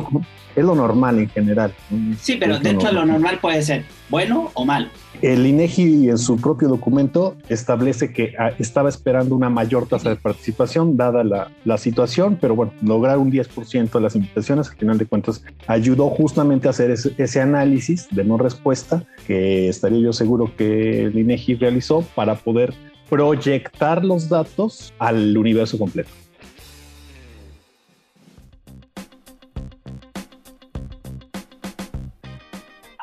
es 0.56 0.66
lo 0.66 0.74
normal 0.74 1.20
en 1.20 1.30
general. 1.30 1.72
Sí, 2.20 2.36
pero 2.40 2.58
dentro 2.60 2.88
de 2.88 2.94
lo 2.94 3.06
normal. 3.06 3.38
puede 3.40 3.62
ser 3.62 3.84
bueno 4.10 4.50
o 4.56 4.66
malo. 4.66 4.88
El 5.22 5.46
INEGI 5.46 6.10
en 6.10 6.18
su 6.18 6.38
propio 6.38 6.68
documento 6.68 7.36
establece 7.50 8.12
que 8.14 8.34
ah, 8.40 8.52
estaba 8.60 8.90
esperando 8.90 9.36
una 9.36 9.50
mayor 9.50 9.88
tasa 9.88 10.10
de 10.10 10.16
participación 10.16 10.96
dada 10.98 11.24
la, 11.24 11.50
la 11.66 11.78
situación, 11.78 12.38
pero 12.40 12.56
bueno, 12.56 12.72
lograr 12.82 13.18
un 13.18 13.32
10% 13.32 13.92
de 13.92 14.02
las 14.02 14.16
invitaciones, 14.16 14.70
al 14.70 14.78
final 14.78 14.98
de 14.98 15.06
cuentas, 15.06 15.44
ayudó 15.68 16.10
justamente 16.10 16.68
a 16.68 16.72
hacer 16.72 16.92
ese, 16.92 17.14
ese 17.18 17.42
análisis 17.42 18.08
de 18.12 18.24
no 18.24 18.38
respuesta 18.38 19.04
que 19.26 19.70
estaría 19.70 20.00
yo 20.00 20.14
seguro 20.14 20.52
que 20.56 21.06
el 21.06 21.18
INEGI 21.18 21.56
realizó 21.56 22.02
para 22.16 22.36
poder 22.36 22.74
proyectar 23.10 24.04
los 24.06 24.30
datos 24.30 24.94
al 25.00 25.36
universo 25.38 25.78
completo. 25.80 26.10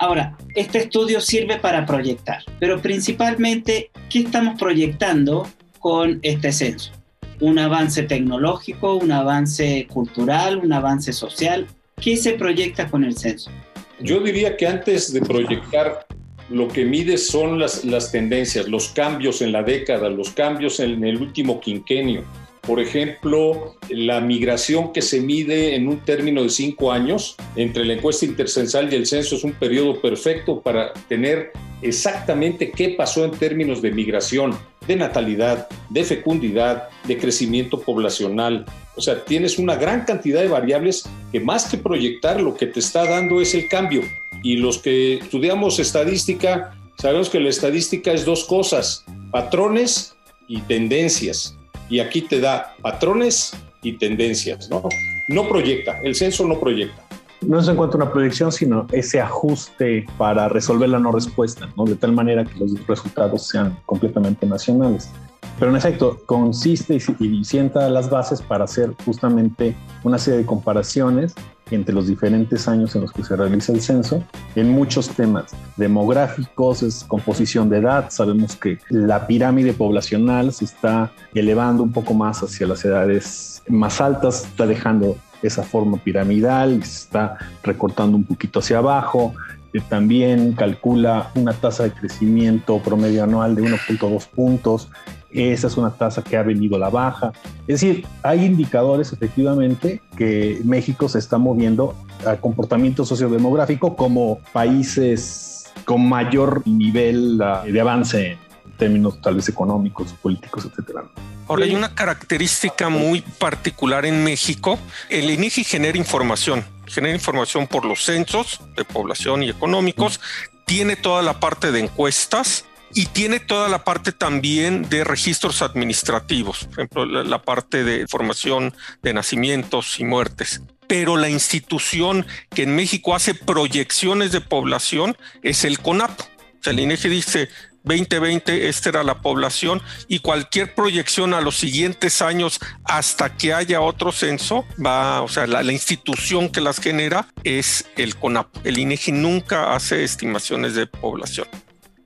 Ahora, 0.05 0.37
este 0.55 0.81
estudio 0.81 1.19
sirve 1.19 1.57
para 1.57 1.87
proyectar, 1.87 2.43
pero 2.61 2.79
principalmente, 2.79 3.91
¿qué 4.11 4.19
estamos 4.19 4.59
proyectando 4.59 5.49
con 5.79 6.19
este 6.21 6.53
censo? 6.53 6.93
Un 7.41 7.59
avance 7.59 8.03
tecnológico, 8.03 8.97
un 8.97 9.11
avance 9.13 9.87
cultural, 9.91 10.59
un 10.59 10.75
avance 10.75 11.11
social. 11.15 11.67
¿Qué 11.99 12.19
se 12.19 12.35
proyecta 12.35 12.91
con 12.91 13.03
el 13.03 13.17
censo? 13.17 13.51
Yo 13.99 14.21
diría 14.21 14.59
que 14.59 14.67
antes 14.67 15.11
de 15.11 15.23
proyectar, 15.23 16.07
lo 16.51 16.69
que 16.69 16.85
mide 16.85 17.17
son 17.17 17.59
las, 17.59 17.83
las 17.87 18.13
tendencias, 18.13 18.69
los 18.69 18.89
cambios 18.89 19.41
en 19.41 19.53
la 19.53 19.63
década, 19.63 20.11
los 20.11 20.33
cambios 20.33 20.81
en 20.81 21.03
el 21.03 21.17
último 21.17 21.61
quinquenio. 21.61 22.25
Por 22.67 22.81
ejemplo, 22.81 23.77
la 23.91 24.21
migración 24.21 24.93
que 24.93 25.03
se 25.03 25.21
mide 25.21 25.75
en 25.75 25.87
un 25.87 26.01
término 26.01 26.43
de 26.43 26.49
cinco 26.49 26.93
años 26.93 27.37
entre 27.57 27.85
la 27.85 27.93
encuesta 27.93 28.25
intercensal 28.25 28.91
y 28.91 28.97
el 28.97 29.07
censo 29.07 29.37
es 29.37 29.45
un 29.45 29.53
periodo 29.53 30.01
perfecto 30.01 30.63
para 30.63 30.95
tener 31.09 31.53
exactamente 31.83 32.71
qué 32.71 32.91
pasó 32.91 33.25
en 33.27 33.33
términos 33.33 33.83
de 33.83 33.93
migración, 33.93 34.57
de 34.87 34.97
natalidad, 34.97 35.69
de 35.91 36.05
fecundidad, 36.05 36.89
de 37.07 37.19
crecimiento 37.19 37.79
poblacional. 37.81 38.65
O 38.97 39.03
sea, 39.03 39.23
tienes 39.25 39.59
una 39.59 39.77
gran 39.77 40.07
cantidad 40.07 40.41
de 40.41 40.49
variables 40.49 41.05
que 41.33 41.41
más 41.41 41.67
que 41.67 41.77
proyectar 41.77 42.41
lo 42.41 42.57
que 42.57 42.67
te 42.67 42.81
está 42.81 43.05
dando 43.05 43.43
es 43.43 43.55
el 43.55 43.69
cambio. 43.69 44.03
Y 44.43 44.57
los 44.57 44.79
que 44.79 45.19
estudiamos 45.19 45.79
estadística, 45.79 46.75
sabemos 46.97 47.29
que 47.29 47.41
la 47.41 47.51
estadística 47.51 48.13
es 48.13 48.25
dos 48.25 48.45
cosas, 48.45 49.05
patrones 49.31 50.15
y 50.49 50.61
tendencias. 50.63 51.55
Y 51.89 52.01
aquí 52.01 52.23
te 52.23 52.41
da 52.41 52.75
patrones 52.83 53.53
y 53.83 53.93
tendencias, 53.93 54.69
¿no? 54.71 54.83
No 55.29 55.49
proyecta, 55.49 56.01
el 56.03 56.15
censo 56.15 56.47
no 56.47 56.59
proyecta. 56.59 57.03
No 57.41 57.61
es 57.61 57.69
en 57.69 57.77
cuanto 57.77 57.99
a 57.99 58.03
una 58.03 58.13
proyección, 58.13 58.53
sino 58.53 58.87
ese 58.93 59.21
ajuste 59.21 60.07
para 60.17 60.49
resolver 60.49 60.89
la 60.89 60.99
no 60.99 61.13
respuesta, 61.13 61.69
¿no? 61.77 61.85
de 61.85 61.95
tal 61.95 62.13
manera 62.13 62.45
que 62.45 62.59
los 62.59 62.87
resultados 62.87 63.47
sean 63.47 63.79
completamente 63.85 64.47
nacionales. 64.47 65.11
Pero 65.59 65.71
en 65.71 65.77
efecto, 65.77 66.21
consiste 66.27 66.97
y, 66.97 67.25
y 67.25 67.45
sienta 67.45 67.89
las 67.91 68.09
bases 68.09 68.41
para 68.41 68.65
hacer 68.65 68.93
justamente 69.05 69.75
una 70.03 70.19
serie 70.19 70.41
de 70.41 70.47
comparaciones 70.47 71.35
entre 71.71 71.95
los 71.95 72.07
diferentes 72.07 72.69
años 72.69 72.95
en 72.95 73.03
los 73.03 73.13
que 73.13 73.25
se 73.25 73.37
realiza 73.37 73.73
el 73.73 73.81
censo 73.81 74.23
en 74.55 74.71
muchos 74.71 75.09
temas 75.09 75.55
demográficos, 75.77 76.83
es 76.83 77.05
composición 77.05 77.69
de 77.71 77.79
edad. 77.79 78.11
Sabemos 78.11 78.57
que 78.57 78.79
la 78.91 79.27
pirámide 79.27 79.73
poblacional 79.73 80.53
se 80.53 80.67
está 80.67 81.11
elevando 81.35 81.83
un 81.83 81.93
poco 81.93 82.15
más 82.15 82.43
hacia 82.43 82.67
las 82.67 82.85
edades 82.85 83.63
más 83.69 84.01
altas, 84.01 84.45
está 84.45 84.67
dejando 84.67 85.17
esa 85.43 85.63
forma 85.63 85.99
piramidal, 85.99 86.83
se 86.85 87.05
está 87.05 87.39
recortando 87.63 88.17
un 88.17 88.25
poquito 88.25 88.61
hacia 88.61 88.79
abajo. 88.79 89.35
Eh, 89.73 89.81
También 89.89 90.53
calcula 90.53 91.31
una 91.35 91.53
tasa 91.53 91.85
de 91.85 91.93
crecimiento 91.93 92.79
promedio 92.79 93.25
anual 93.25 93.55
de 93.55 93.63
1.2 93.63 94.29
puntos. 94.29 94.89
Esa 95.35 95.67
es 95.67 95.77
una 95.77 95.91
tasa 95.91 96.23
que 96.23 96.37
ha 96.37 96.43
venido 96.43 96.77
a 96.77 96.79
la 96.79 96.91
baja. 96.91 97.33
Es 97.67 97.81
decir, 97.81 98.07
hay 98.23 98.45
indicadores 98.45 99.13
efectivamente 99.13 100.01
que 100.17 100.61
México 100.65 101.09
se 101.09 101.19
está 101.19 101.39
moviendo 101.39 101.97
a 102.25 102.37
comportamiento 102.37 103.05
sociodemográfico 103.05 103.97
como 103.97 104.39
países 104.53 105.73
con 105.85 106.09
mayor 106.09 106.63
nivel 106.67 107.43
ah, 107.43 107.65
de 107.67 107.81
avance 107.81 108.33
en 108.33 108.39
términos 108.79 109.21
tal 109.21 109.35
vez 109.35 109.49
económicos, 109.49 110.13
políticos, 110.23 110.67
etcétera. 110.71 111.05
Ahora 111.49 111.65
hay 111.65 111.75
una 111.75 111.95
característica 111.95 112.89
muy 112.89 113.21
particular 113.21 114.07
en 114.07 114.23
México. 114.23 114.79
El 115.11 115.31
INEGI 115.31 115.65
genera 115.65 115.99
información, 115.99 116.65
genera 116.87 117.13
información 117.13 117.67
por 117.67 117.85
los 117.85 118.05
censos 118.05 118.61
de 118.77 118.85
población 118.85 119.43
y 119.43 119.51
económicos, 119.51 120.21
tiene 120.65 120.97
toda 120.97 121.23
la 121.23 121.41
parte 121.41 121.73
de 121.73 121.81
encuestas 121.81 122.65
y 122.95 123.07
tiene 123.07 123.41
toda 123.41 123.69
la 123.69 123.83
parte 123.83 124.13
también 124.13 124.89
de 124.89 125.03
registros 125.03 125.63
administrativos, 125.63 126.65
por 126.65 126.75
ejemplo, 126.75 127.05
la, 127.05 127.43
parte 127.43 127.83
de 127.83 128.01
información 128.01 128.73
de 129.03 129.13
nacimientos 129.13 129.99
y 129.99 130.05
muertes. 130.05 130.63
Pero 130.87 131.17
la 131.17 131.29
institución 131.29 132.25
que 132.51 132.63
en 132.63 132.77
México 132.77 133.15
hace 133.15 133.35
proyecciones 133.35 134.31
de 134.33 134.41
población 134.41 135.17
es 135.43 135.65
el 135.65 135.81
CONAP. 135.81 136.21
O 136.21 136.63
sea, 136.63 136.73
el 136.73 136.81
INEGI 136.81 137.09
dice 137.09 137.49
2020 137.83 138.69
esta 138.69 138.91
era 138.91 139.03
la 139.03 139.21
población 139.21 139.83
y 140.09 140.21
cualquier 140.21 140.75
proyección 140.75 141.35
a 141.35 141.41
los 141.41 141.57
siguientes 141.57 142.23
años 142.23 142.61
hasta 142.85 143.37
que 143.37 143.53
haya 143.53 143.81
otro 143.81 144.13
censo 144.13 144.65
va, 144.85 145.21
o 145.21 145.29
sea, 145.29 145.47
la, 145.47 145.63
la 145.63 145.73
institución 145.73 146.49
que 146.49 146.61
las 146.61 146.79
genera 146.79 147.27
es 147.43 147.87
el 147.97 148.15
CONAP. 148.17 148.49
El 148.65 148.79
INEGI 148.79 149.13
nunca 149.13 149.75
hace 149.75 150.05
estimaciones 150.05 150.75
de 150.75 150.87
población. 150.87 151.49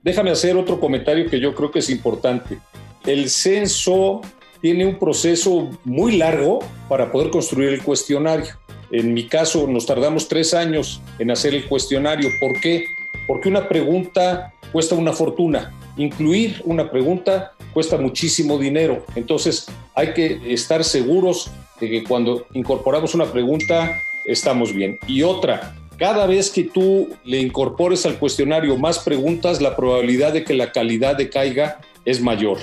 Déjame 0.01 0.31
hacer 0.31 0.55
otro 0.55 0.79
comentario 0.79 1.29
que 1.29 1.39
yo 1.39 1.53
creo 1.53 1.71
que 1.71 1.79
es 1.79 1.89
importante. 1.89 2.59
el 3.05 3.29
censo 3.29 4.21
tiene 4.61 4.85
un 4.85 4.99
proceso 4.99 5.69
muy 5.85 6.17
largo 6.17 6.59
para 6.89 7.11
poder 7.11 7.29
construir 7.29 7.69
el 7.69 7.81
cuestionario. 7.81 8.59
En 8.91 9.13
mi 9.13 9.27
caso, 9.27 9.67
nos 9.67 9.85
tardamos 9.85 10.27
tres 10.27 10.53
años 10.53 11.01
en 11.17 11.31
hacer 11.31 11.53
el 11.53 11.65
cuestionario. 11.65 12.29
¿Por 12.39 12.59
qué? 12.59 12.85
Porque 13.27 13.47
una 13.47 13.69
pregunta 13.69 14.53
cuesta 14.71 14.95
una 14.95 15.13
fortuna. 15.13 15.73
Incluir 15.97 16.61
una 16.65 16.89
pregunta 16.89 17.53
cuesta 17.73 17.97
muchísimo 17.97 18.57
dinero. 18.57 19.05
Entonces, 19.15 19.67
hay 19.95 20.13
que 20.13 20.41
estar 20.53 20.83
seguros 20.83 21.51
de 21.79 21.89
que 21.89 22.03
cuando 22.03 22.45
incorporamos 22.53 23.15
una 23.15 23.31
pregunta, 23.31 23.91
estamos 24.25 24.73
bien. 24.73 24.97
Y 25.07 25.23
otra, 25.23 25.75
cada 25.99 26.25
vez 26.25 26.49
que 26.49 26.63
tú 26.63 27.09
le 27.25 27.39
incorpores 27.39 28.05
al 28.05 28.17
cuestionario 28.17 28.77
más 28.77 28.99
preguntas, 28.99 29.61
la 29.61 29.75
probabilidad 29.75 30.31
de 30.31 30.45
que 30.45 30.53
la 30.53 30.71
calidad 30.71 31.17
decaiga 31.17 31.81
es 32.05 32.21
mayor. 32.21 32.59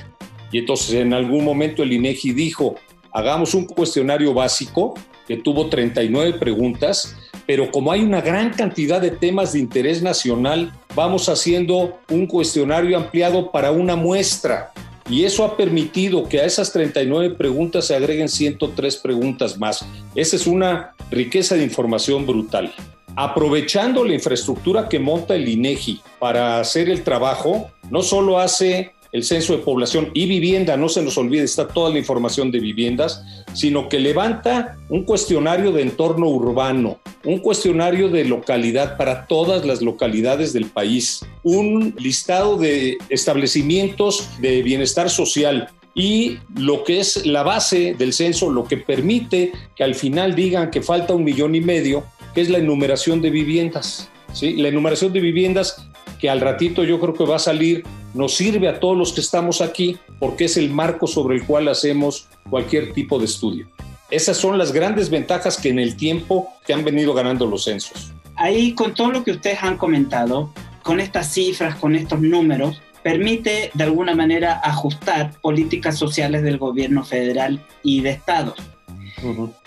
Y 0.50 0.58
entonces 0.58 0.94
en 0.94 1.12
algún 1.12 1.44
momento 1.44 1.82
el 1.82 1.92
INEGI 1.92 2.32
dijo, 2.32 2.76
hagamos 3.12 3.52
un 3.52 3.66
cuestionario 3.66 4.32
básico 4.32 4.94
que 5.28 5.36
tuvo 5.36 5.68
39 5.68 6.38
preguntas, 6.38 7.14
pero 7.46 7.70
como 7.70 7.92
hay 7.92 8.00
una 8.00 8.22
gran 8.22 8.54
cantidad 8.54 9.02
de 9.02 9.10
temas 9.10 9.52
de 9.52 9.58
interés 9.58 10.02
nacional, 10.02 10.72
vamos 10.94 11.28
haciendo 11.28 11.98
un 12.08 12.26
cuestionario 12.26 12.96
ampliado 12.96 13.50
para 13.50 13.70
una 13.70 13.96
muestra. 13.96 14.72
Y 15.10 15.24
eso 15.24 15.44
ha 15.44 15.56
permitido 15.58 16.26
que 16.26 16.40
a 16.40 16.46
esas 16.46 16.72
39 16.72 17.34
preguntas 17.34 17.86
se 17.86 17.94
agreguen 17.94 18.28
103 18.28 18.96
preguntas 18.96 19.58
más. 19.58 19.84
Esa 20.14 20.36
es 20.36 20.46
una 20.46 20.94
riqueza 21.10 21.54
de 21.54 21.64
información 21.64 22.26
brutal. 22.26 22.72
Aprovechando 23.16 24.04
la 24.04 24.14
infraestructura 24.14 24.88
que 24.88 24.98
monta 24.98 25.34
el 25.34 25.48
INEGI 25.48 26.02
para 26.18 26.60
hacer 26.60 26.90
el 26.90 27.02
trabajo, 27.02 27.70
no 27.90 28.02
solo 28.02 28.38
hace 28.38 28.92
el 29.12 29.24
censo 29.24 29.56
de 29.56 29.62
población 29.62 30.10
y 30.12 30.26
vivienda, 30.26 30.76
no 30.76 30.90
se 30.90 31.00
nos 31.02 31.16
olvide, 31.16 31.44
está 31.44 31.66
toda 31.66 31.88
la 31.88 31.98
información 31.98 32.50
de 32.50 32.60
viviendas, 32.60 33.24
sino 33.54 33.88
que 33.88 33.98
levanta 33.98 34.76
un 34.90 35.04
cuestionario 35.04 35.72
de 35.72 35.80
entorno 35.80 36.28
urbano, 36.28 36.98
un 37.24 37.38
cuestionario 37.38 38.10
de 38.10 38.26
localidad 38.26 38.98
para 38.98 39.26
todas 39.26 39.64
las 39.64 39.80
localidades 39.80 40.52
del 40.52 40.66
país, 40.66 41.24
un 41.42 41.94
listado 41.98 42.58
de 42.58 42.98
establecimientos 43.08 44.28
de 44.40 44.62
bienestar 44.62 45.08
social, 45.08 45.70
y 45.94 46.40
lo 46.54 46.84
que 46.84 47.00
es 47.00 47.24
la 47.24 47.42
base 47.42 47.94
del 47.94 48.12
censo, 48.12 48.50
lo 48.50 48.64
que 48.64 48.76
permite 48.76 49.52
que 49.74 49.82
al 49.82 49.94
final 49.94 50.34
digan 50.34 50.70
que 50.70 50.82
falta 50.82 51.14
un 51.14 51.24
millón 51.24 51.54
y 51.54 51.62
medio, 51.62 52.04
es 52.40 52.50
la 52.50 52.58
enumeración 52.58 53.20
de 53.20 53.30
viviendas. 53.30 54.10
¿sí? 54.32 54.54
La 54.54 54.68
enumeración 54.68 55.12
de 55.12 55.20
viviendas 55.20 55.86
que 56.18 56.30
al 56.30 56.40
ratito 56.40 56.84
yo 56.84 56.98
creo 56.98 57.14
que 57.14 57.24
va 57.24 57.36
a 57.36 57.40
salir, 57.40 57.84
nos 58.14 58.34
sirve 58.34 58.68
a 58.68 58.80
todos 58.80 58.96
los 58.96 59.12
que 59.12 59.20
estamos 59.20 59.60
aquí 59.60 59.98
porque 60.18 60.46
es 60.46 60.56
el 60.56 60.70
marco 60.70 61.06
sobre 61.06 61.36
el 61.36 61.44
cual 61.44 61.68
hacemos 61.68 62.28
cualquier 62.48 62.92
tipo 62.92 63.18
de 63.18 63.26
estudio. 63.26 63.66
Esas 64.10 64.36
son 64.36 64.56
las 64.56 64.72
grandes 64.72 65.10
ventajas 65.10 65.56
que 65.58 65.68
en 65.68 65.78
el 65.78 65.96
tiempo 65.96 66.48
que 66.64 66.72
han 66.72 66.84
venido 66.84 67.12
ganando 67.12 67.46
los 67.46 67.64
censos. 67.64 68.12
Ahí 68.36 68.72
con 68.72 68.94
todo 68.94 69.10
lo 69.10 69.24
que 69.24 69.32
ustedes 69.32 69.62
han 69.62 69.76
comentado, 69.76 70.52
con 70.82 71.00
estas 71.00 71.32
cifras, 71.32 71.74
con 71.76 71.96
estos 71.96 72.20
números, 72.20 72.80
permite 73.02 73.70
de 73.74 73.84
alguna 73.84 74.14
manera 74.14 74.60
ajustar 74.62 75.32
políticas 75.40 75.98
sociales 75.98 76.42
del 76.42 76.58
gobierno 76.58 77.04
federal 77.04 77.64
y 77.82 78.00
de 78.00 78.10
estados. 78.10 78.56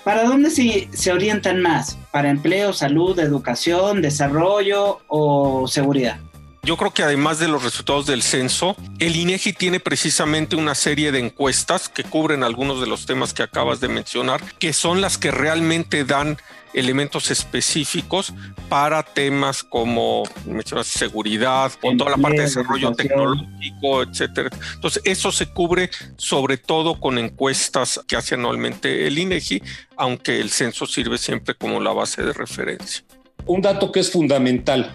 ¿Para 0.03 0.23
dónde 0.23 0.49
se, 0.49 1.11
orientan 1.11 1.61
más? 1.61 1.97
¿Para 2.11 2.29
empleo, 2.29 2.73
salud, 2.73 3.19
educación, 3.19 4.01
desarrollo 4.01 4.99
o 5.07 5.67
seguridad? 5.67 6.19
Yo 6.63 6.77
creo 6.77 6.91
que 6.91 7.03
además 7.03 7.39
de 7.39 7.47
los 7.47 7.63
resultados 7.63 8.05
del 8.05 8.21
censo, 8.21 8.75
el 8.99 9.15
INEGI 9.15 9.53
tiene 9.53 9.79
precisamente 9.79 10.55
una 10.55 10.75
serie 10.75 11.11
de 11.11 11.19
encuestas 11.19 11.87
que 11.89 12.03
cubren 12.03 12.43
algunos 12.43 12.81
de 12.81 12.87
los 12.87 13.05
temas 13.05 13.33
que 13.33 13.43
acabas 13.43 13.79
de 13.79 13.87
mencionar, 13.87 14.41
que 14.59 14.73
son 14.73 15.01
las 15.01 15.17
que 15.17 15.31
realmente 15.31 16.03
dan 16.03 16.37
elementos 16.73 17.31
específicos 17.31 18.33
para 18.67 19.03
temas 19.03 19.63
como 19.63 20.23
mencionas 20.45 20.87
seguridad 20.87 21.71
o 21.81 21.95
toda 21.97 22.11
la 22.11 22.17
parte 22.17 22.37
de 22.37 22.43
desarrollo 22.43 22.91
tecnológico, 22.91 24.03
etcétera. 24.03 24.49
Entonces, 24.75 25.01
eso 25.05 25.31
se 25.31 25.47
cubre 25.47 25.89
sobre 26.17 26.57
todo 26.57 26.99
con 26.99 27.17
encuestas 27.17 28.01
que 28.07 28.15
hace 28.15 28.35
anualmente 28.35 29.07
el 29.07 29.17
INEGI, 29.17 29.63
aunque 29.97 30.39
el 30.39 30.49
censo 30.49 30.85
sirve 30.85 31.17
siempre 31.17 31.55
como 31.55 31.79
la 31.79 31.91
base 31.91 32.21
de 32.21 32.33
referencia. 32.33 33.03
Un 33.45 33.61
dato 33.61 33.91
que 33.91 34.01
es 34.01 34.11
fundamental 34.11 34.91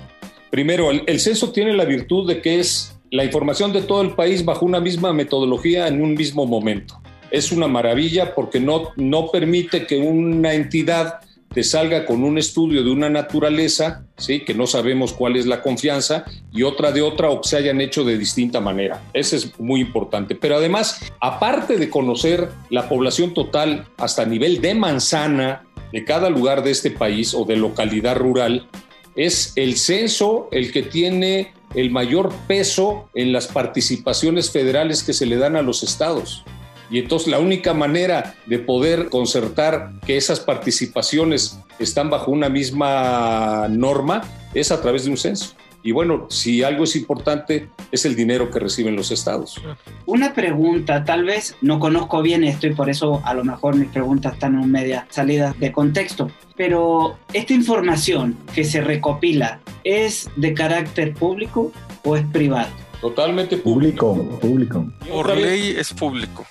Primero, 0.55 0.93
el, 0.93 1.19
censo 1.19 1.51
tiene 1.51 1.73
la 1.73 1.85
virtud 1.85 2.29
de 2.29 2.41
que 2.41 2.61
es 2.61 2.97
la 3.11 3.25
información 3.25 3.73
de 3.73 3.83
todo 3.83 4.03
el 4.03 4.13
país 4.13 4.45
bajo 4.45 4.65
una 4.65 4.79
misma 4.79 5.13
metodología 5.13 5.89
en 5.89 6.01
un 6.01 6.15
mismo 6.15 6.47
momento. 6.47 7.03
Es 7.33 7.51
una 7.51 7.67
maravilla 7.67 8.37
porque 8.37 8.61
no, 8.61 8.93
no 8.95 9.33
permite 9.33 9.85
que 9.85 9.97
una 9.97 10.55
entidad 10.55 11.19
te 11.53 11.65
salga 11.65 12.07
con 12.07 12.23
un 12.23 12.39
estudio 12.39 12.85
de 12.85 12.93
una 12.93 13.11
naturaleza, 13.11 14.07
¿sí? 14.17 14.45
que 14.45 14.55
no 14.55 14.69
sabemos 14.69 15.13
cuál 15.13 15.35
es 15.35 15.47
la 15.47 15.61
confianza, 15.61 16.25
y 16.53 16.63
otra 16.63 16.93
de 16.93 17.03
otra 17.03 17.31
o 17.31 17.41
que 17.41 17.49
se 17.49 17.57
hayan 17.57 17.81
hecho 17.81 18.05
de 18.05 18.17
distinta 18.17 18.61
manera. 18.61 19.03
Eso 19.13 19.35
es 19.35 19.59
muy 19.59 19.81
importante. 19.81 20.37
Pero 20.37 20.59
además, 20.59 21.01
aparte 21.21 21.79
de 21.79 21.91
conocer 21.91 22.49
la 22.71 22.89
población 22.89 23.35
total 23.35 23.89
hasta 23.97 24.25
nivel 24.25 24.61
de 24.61 24.77
manzana 24.77 25.65
de 25.93 26.05
cada 26.05 26.31
lugar 26.31 26.63
de 26.63 26.71
este 26.71 26.93
país 26.93 27.35
o 27.35 27.45
de 27.45 27.57
localidad 27.57 28.15
rural, 28.15 28.69
es 29.17 29.53
el 29.57 29.77
censo 29.77 30.49
el 30.51 30.73
que 30.73 30.83
tiene 30.83 31.53
el 31.75 31.91
mayor 31.91 32.33
peso 32.47 33.09
en 33.15 33.33
las 33.33 33.47
participaciones 33.47 34.51
federales 34.51 35.03
que 35.03 35.13
se 35.13 35.27
le 35.27 35.37
dan 35.37 35.57
a 35.57 35.63
los 35.63 35.83
estados. 35.83 36.45
Y 36.91 36.99
entonces 36.99 37.29
la 37.29 37.39
única 37.39 37.75
manera 37.75 38.37
de 38.47 38.59
poder 38.59 39.09
concertar 39.09 39.93
que 40.07 40.17
esas 40.17 40.41
participaciones 40.41 41.59
están 41.79 42.11
bajo 42.11 42.31
una 42.31 42.49
misma 42.49 43.67
norma 43.69 44.23
es 44.53 44.71
a 44.71 44.81
través 44.81 45.05
de 45.05 45.11
un 45.11 45.17
censo. 45.17 45.55
Y 45.87 45.93
bueno, 45.93 46.27
si 46.31 46.63
algo 46.63 46.85
es 46.85 46.97
importante, 46.97 47.69
es 47.93 48.07
el 48.07 48.17
dinero 48.17 48.51
que 48.51 48.59
reciben 48.59 48.97
los 48.97 49.11
estados. 49.11 49.61
Una 50.07 50.33
pregunta, 50.33 51.05
tal 51.05 51.25
vez 51.25 51.57
no 51.61 51.79
conozco 51.79 52.23
bien 52.23 52.43
esto 52.43 52.67
y 52.67 52.73
por 52.73 52.89
eso 52.89 53.21
a 53.23 53.35
lo 53.35 53.45
mejor 53.45 53.77
mis 53.77 53.91
preguntas 53.91 54.33
están 54.33 54.61
en 54.61 54.73
media 54.73 55.07
salida 55.11 55.55
de 55.59 55.73
contexto, 55.73 56.31
pero 56.57 57.19
esta 57.35 57.53
información 57.53 58.35
que 58.55 58.65
se 58.65 58.81
recopila, 58.81 59.61
¿es 59.85 60.31
de 60.37 60.55
carácter 60.55 61.13
público 61.13 61.71
o 62.03 62.17
es 62.17 62.25
privado? 62.29 62.71
Totalmente 63.03 63.59
público. 63.59 64.15
Público. 64.41 64.87
Por 65.07 65.37
ley 65.37 65.75
es 65.77 65.93
público. 65.93 66.47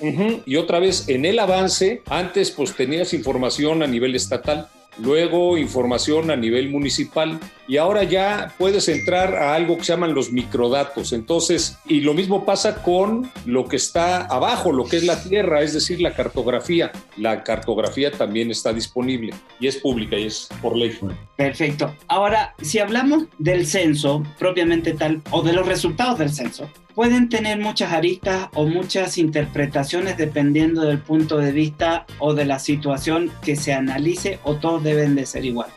Y 0.46 0.58
otra 0.58 0.78
vez, 0.78 1.10
en 1.10 1.26
el 1.26 1.40
avance, 1.40 2.04
antes 2.08 2.52
pues 2.52 2.76
tenías 2.76 3.16
información 3.16 3.82
a 3.82 3.88
nivel 3.88 4.14
estatal 4.14 4.70
luego 4.98 5.58
información 5.58 6.32
a 6.32 6.36
nivel 6.36 6.70
municipal 6.70 7.40
y 7.68 7.78
ahora 7.78 8.04
ya 8.04 8.54
puedes 8.58 8.88
entrar 8.90 9.36
a 9.36 9.56
algo 9.56 9.78
que 9.78 9.86
se 9.86 9.94
llaman 9.94 10.14
los 10.14 10.32
microdatos. 10.32 11.14
Entonces, 11.14 11.78
y 11.86 12.02
lo 12.02 12.14
mismo 12.14 12.46
pasa 12.46 12.84
con 12.84 13.32
lo 13.46 13.68
que 13.68 13.78
está 13.78 14.26
abajo, 14.26 14.72
lo 14.72 14.86
que 14.86 14.98
es 14.98 15.04
la 15.04 15.22
tierra, 15.22 15.62
es 15.62 15.74
decir, 15.74 16.02
la 16.02 16.14
cartografía. 16.14 16.92
La 17.18 17.44
cartografía 17.44 18.12
también 18.12 18.52
está 18.52 18.74
disponible 18.74 19.34
y 19.60 19.68
es 19.68 19.78
pública 19.78 20.18
y 20.18 20.26
es 20.26 20.50
por 20.62 20.76
ley. 20.78 20.94
Perfecto. 21.36 21.96
Ahora, 22.08 22.54
si 22.62 22.80
hablamos 22.80 23.26
del 23.40 23.66
censo 23.66 24.24
propiamente 24.38 24.94
tal 24.94 25.22
o 25.32 25.42
de 25.42 25.54
los 25.54 25.66
resultados 25.66 26.20
del 26.20 26.30
censo, 26.30 26.70
pueden 26.96 27.30
tener 27.30 27.60
muchas 27.60 27.92
aristas 27.92 28.50
o 28.54 28.66
muchas 28.66 29.18
interpretaciones 29.18 30.18
dependiendo 30.18 30.82
del 30.82 31.00
punto 31.00 31.38
de 31.38 31.52
vista 31.52 32.06
o 32.20 32.34
de 32.34 32.46
la 32.46 32.60
situación 32.60 33.32
que 33.44 33.56
se 33.56 33.74
analice 33.74 34.40
o 34.44 34.56
todos 34.56 34.84
deben 34.84 35.16
de 35.16 35.26
ser 35.26 35.46
igual. 35.46 35.70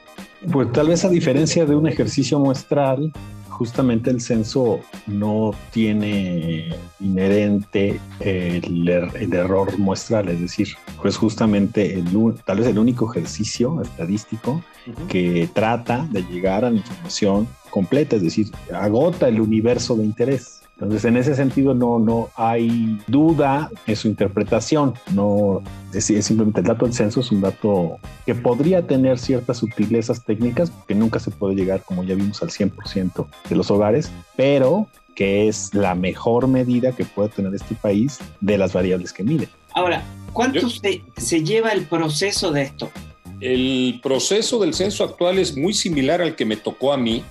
Pues 0.53 0.71
tal 0.73 0.89
vez 0.89 1.05
a 1.05 1.09
diferencia 1.09 1.65
de 1.65 1.75
un 1.75 1.89
ejercicio 1.89 2.39
muestral, 2.39 3.13
justamente 3.49 4.11
el 4.11 4.21
censo 4.21 4.81
no 5.07 5.53
tiene 5.73 6.69
inherente 7.01 7.99
el, 8.21 8.87
er, 8.87 9.11
error 9.33 9.79
muestral, 9.79 10.29
es 10.29 10.41
decir, 10.41 10.69
pues 11.01 11.17
justamente 11.17 11.95
el, 11.95 12.07
tal 12.45 12.59
vez 12.59 12.69
el 12.69 12.79
único 12.79 13.11
ejercicio 13.11 13.81
estadístico 13.81 14.63
que 15.09 15.49
trata 15.55 16.07
de 16.11 16.23
llegar 16.25 16.67
a 16.67 16.71
la 16.71 16.77
información 16.77 17.49
completa, 17.71 18.17
es 18.17 18.23
decir, 18.23 18.49
agota 18.73 19.27
el 19.27 19.41
universo 19.41 19.97
de 19.97 20.05
interés. 20.05 20.63
Entonces, 20.77 21.07
en 21.07 21.17
ese 21.17 21.35
sentido, 21.35 21.73
no, 21.73 21.99
no 21.99 22.29
hay 22.37 23.01
duda 23.07 23.71
en 23.87 23.97
su 23.97 24.09
interpretación. 24.09 24.93
No 25.15 25.63
es, 25.95 26.05
simplemente 26.05 26.61
el 26.61 26.67
dato 26.67 26.85
del 26.85 26.93
censo 26.93 27.21
es 27.21 27.33
un 27.33 27.41
dato 27.41 27.99
que 28.27 28.35
podría 28.35 28.87
tener 28.87 29.19
ciertas 29.19 29.59
sutilezas 29.59 30.23
técnicas, 30.23 30.71
que 30.87 30.95
nunca 30.95 31.19
se 31.19 31.31
puede 31.31 31.55
llegar, 31.55 31.83
como 31.83 32.05
ya 32.05 32.15
vimos, 32.15 32.43
al 32.43 32.51
100% 32.51 33.27
de 33.49 33.57
los 33.57 33.71
hogares, 33.71 34.11
pero 34.37 34.87
que 35.15 35.49
es 35.49 35.73
la 35.73 35.95
mejor 35.95 36.47
medida 36.47 36.93
que 36.93 37.07
puede 37.07 37.31
tener 37.31 37.55
este 37.55 37.75
país 37.75 38.19
de 38.43 38.59
las 38.59 38.75
variables 38.75 39.15
que 39.15 39.25
mide. 39.25 39.49
Ahora, 39.73 40.05
¿cuánto 40.35 40.69
se, 40.69 41.03
se 41.17 41.43
lleva 41.43 41.71
el 41.71 41.87
proceso 41.87 42.53
de 42.53 42.63
esto? 42.63 42.91
El 43.41 44.01
proceso 44.03 44.59
del 44.59 44.75
censo 44.75 45.05
actual 45.05 45.39
es 45.39 45.57
muy 45.57 45.73
similar 45.73 46.21
al 46.21 46.37
que 46.37 46.45
me 46.45 46.57
tocó 46.57 46.93
a 46.93 46.99
mí, 46.99 47.25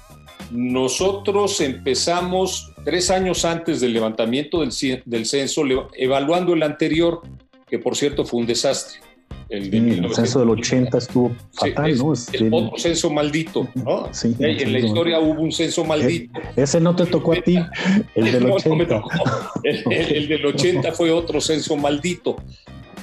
nosotros 0.51 1.59
empezamos 1.61 2.71
tres 2.83 3.09
años 3.09 3.45
antes 3.45 3.81
del 3.81 3.93
levantamiento 3.93 4.61
del, 4.61 4.71
del 5.05 5.25
censo, 5.25 5.63
evaluando 5.93 6.53
el 6.53 6.63
anterior, 6.63 7.21
que 7.67 7.79
por 7.79 7.95
cierto 7.95 8.25
fue 8.25 8.41
un 8.41 8.45
desastre. 8.45 8.99
El, 9.49 9.69
de 9.69 10.09
censo 10.13 10.39
del 10.39 10.49
80 10.49 10.97
estuvo 10.97 11.35
fatal, 11.51 11.95
¿no? 11.97 12.13
El, 12.33 12.53
otro 12.53 12.77
censo 12.77 13.11
maldito, 13.11 13.67
¿no? 13.75 14.09
Sí, 14.13 14.35
en 14.39 14.73
la 14.73 14.79
historia 14.79 15.19
hubo 15.19 15.41
un 15.41 15.51
censo 15.51 15.83
maldito. 15.83 16.39
ese 16.55 16.79
no 16.79 16.95
te 16.95 17.05
tocó 17.05 17.33
a 17.33 17.41
ti, 17.41 17.57
el 18.15 18.31
del 18.31 18.49
80. 18.49 19.03
el, 19.63 20.27
del 20.27 20.45
80 20.47 20.91
fue 20.93 21.11
otro 21.11 21.39
censo 21.41 21.75
maldito. 21.75 22.37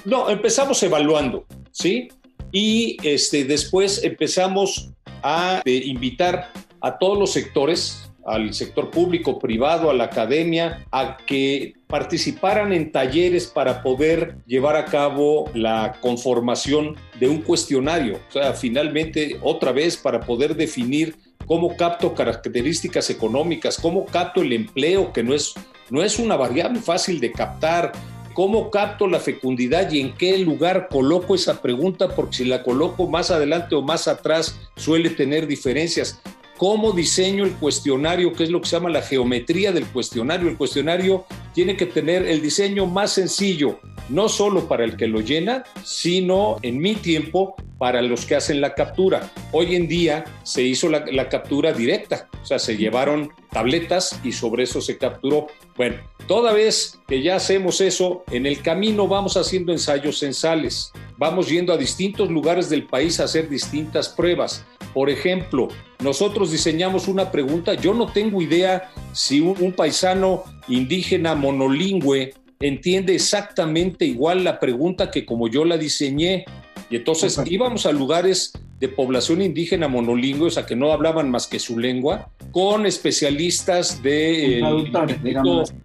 No, 0.05 0.29
empezamos 0.31 0.83
evaluando, 0.83 1.47
¿sí? 1.71 2.09
Y 2.51 2.97
este, 3.05 3.45
después 3.45 4.03
empezamos 4.03 4.91
a 5.23 5.63
eh, 5.65 5.83
invitar 5.85 6.51
a 6.83 6.99
todos 6.99 7.19
los 7.19 7.33
sectores, 7.33 8.11
al 8.27 8.55
sector 8.55 8.91
público, 8.91 9.39
privado, 9.39 9.91
a 9.91 9.95
la 9.95 10.05
academia, 10.05 10.85
a 10.93 11.17
que 11.17 11.75
participaran 11.87 12.73
en 12.73 12.93
talleres 12.93 13.47
para 13.47 13.83
poder 13.83 14.37
llevar 14.47 14.77
a 14.77 14.85
cabo 14.85 15.51
la 15.55 15.99
conformación 16.01 16.97
de 17.19 17.29
un 17.29 17.43
cuestionario. 17.43 18.21
O 18.29 18.33
sea, 18.33 18.53
finalmente, 18.53 19.39
otra 19.43 19.73
vez, 19.73 19.97
para 19.97 20.21
poder 20.21 20.55
definir 20.55 21.17
cómo 21.47 21.77
capto 21.77 22.15
características 22.15 23.11
económicas, 23.11 23.79
cómo 23.79 24.07
capto 24.07 24.43
el 24.43 24.53
empleo, 24.53 25.13
que 25.13 25.23
no 25.23 25.35
es, 25.35 25.55
no 25.91 26.03
es 26.03 26.19
una 26.19 26.37
variable 26.37 26.81
fácil 26.81 27.21
de 27.21 27.33
captar, 27.33 27.93
cómo 28.35 28.71
capto 28.71 29.07
la 29.07 29.21
fecundidad 29.21 29.91
y 29.91 30.01
en 30.01 30.15
qué 30.15 30.39
lugar 30.39 30.89
coloco 30.89 31.35
esa 31.35 31.61
pregunta, 31.61 32.09
porque 32.09 32.39
si 32.39 32.45
la 32.45 32.63
coloco 32.63 33.09
más 33.09 33.31
adelante 33.31 33.75
o 33.75 33.83
más 33.83 34.09
atrás 34.09 34.59
suele 34.77 35.11
tener 35.11 35.47
diferencias 35.47 36.23
cómo 36.63 36.93
diseño 36.93 37.45
el 37.45 37.55
cuestionario, 37.55 38.33
que 38.33 38.45
es 38.45 38.51
lo 38.51 38.61
que 38.61 38.69
se 38.69 38.77
llama 38.77 38.89
la 38.89 39.03
geometría 39.03 39.73
del 39.73 39.85
cuestionario. 39.87 40.49
El 40.49 40.57
cuestionario 40.57 41.25
tiene 41.55 41.77
que 41.77 41.87
tener 41.87 42.25
el 42.25 42.41
diseño 42.41 42.87
más 42.87 43.11
sencillo, 43.11 43.81
no 44.09 44.29
solo 44.29 44.69
para 44.69 44.85
el 44.85 44.97
que 44.97 45.09
lo 45.09 45.21
llena, 45.21 45.65
sino 45.83 46.59
en 46.63 46.79
mi 46.79 46.95
tiempo 46.95 47.57
para 47.79 48.01
los 48.01 48.27
que 48.27 48.37
hacen 48.37 48.61
la 48.61 48.75
captura. 48.75 49.29
Hoy 49.51 49.75
en 49.75 49.89
día 49.89 50.25
se 50.45 50.63
hizo 50.63 50.89
la, 50.89 51.29
captura 51.29 51.73
directa, 51.73 52.29
o 52.41 52.47
sea, 52.47 52.61
se 52.61 52.77
llevaron 52.77 53.33
tabletas 53.51 54.21
y 54.23 54.31
sobre 54.31 54.63
eso 54.63 54.81
se 54.81 54.99
capturó. 54.99 55.49
Bueno, 55.77 55.97
toda 56.29 56.53
vez 56.53 57.01
que 57.09 57.25
ya 57.25 57.35
hacemos 57.35 57.81
eso, 57.81 58.23
en 58.31 58.47
el 58.47 58.63
camino 58.63 59.09
vamos 59.09 59.37
haciendo 59.37 59.73
ensayos 59.73 60.21
censales, 60.21 60.93
vamos 61.19 61.49
yendo 61.49 61.73
a 61.73 61.77
distintos 61.77 62.31
lugares 62.31 62.71
del 62.71 62.87
país 62.87 63.19
a 63.19 63.25
hacer 63.25 63.49
distintas 63.49 64.09
pruebas. 64.09 64.65
Por 64.93 65.09
ejemplo, 65.09 65.69
nosotros 66.01 66.51
diseñamos 66.51 67.09
una 67.09 67.31
pregunta, 67.31 67.75
yo 67.75 67.95
no 67.95 68.07
tengo 68.07 68.43
idea 68.43 68.91
si 69.13 69.41
un, 69.41 69.73
paisano 69.73 70.45
indígena 70.69 71.35
monolingüe 71.35 72.35
entiende 72.61 73.15
exactamente 73.15 74.05
igual 74.05 74.45
la 74.45 74.61
pregunta 74.61 75.11
que 75.11 75.25
como 75.25 75.49
yo 75.49 75.65
la 75.65 75.79
diseñé. 75.79 76.45
Y 76.91 76.97
entonces 76.97 77.41
íbamos 77.47 77.87
a 77.87 77.93
lugares 77.93 78.53
de 78.83 78.89
población 78.89 79.43
indígena 79.43 79.87
monolingüe, 79.87 80.49
o 80.49 80.51
sea, 80.51 80.67
que 80.67 80.75
no 80.75 80.91
hablaban 80.91 81.31
más 81.31 81.47
que 81.47 81.61
su 81.61 81.79
lengua, 81.79 82.33
con 82.51 82.85
especialistas 82.85 84.03
de 84.03 84.59
eh, 84.59 84.63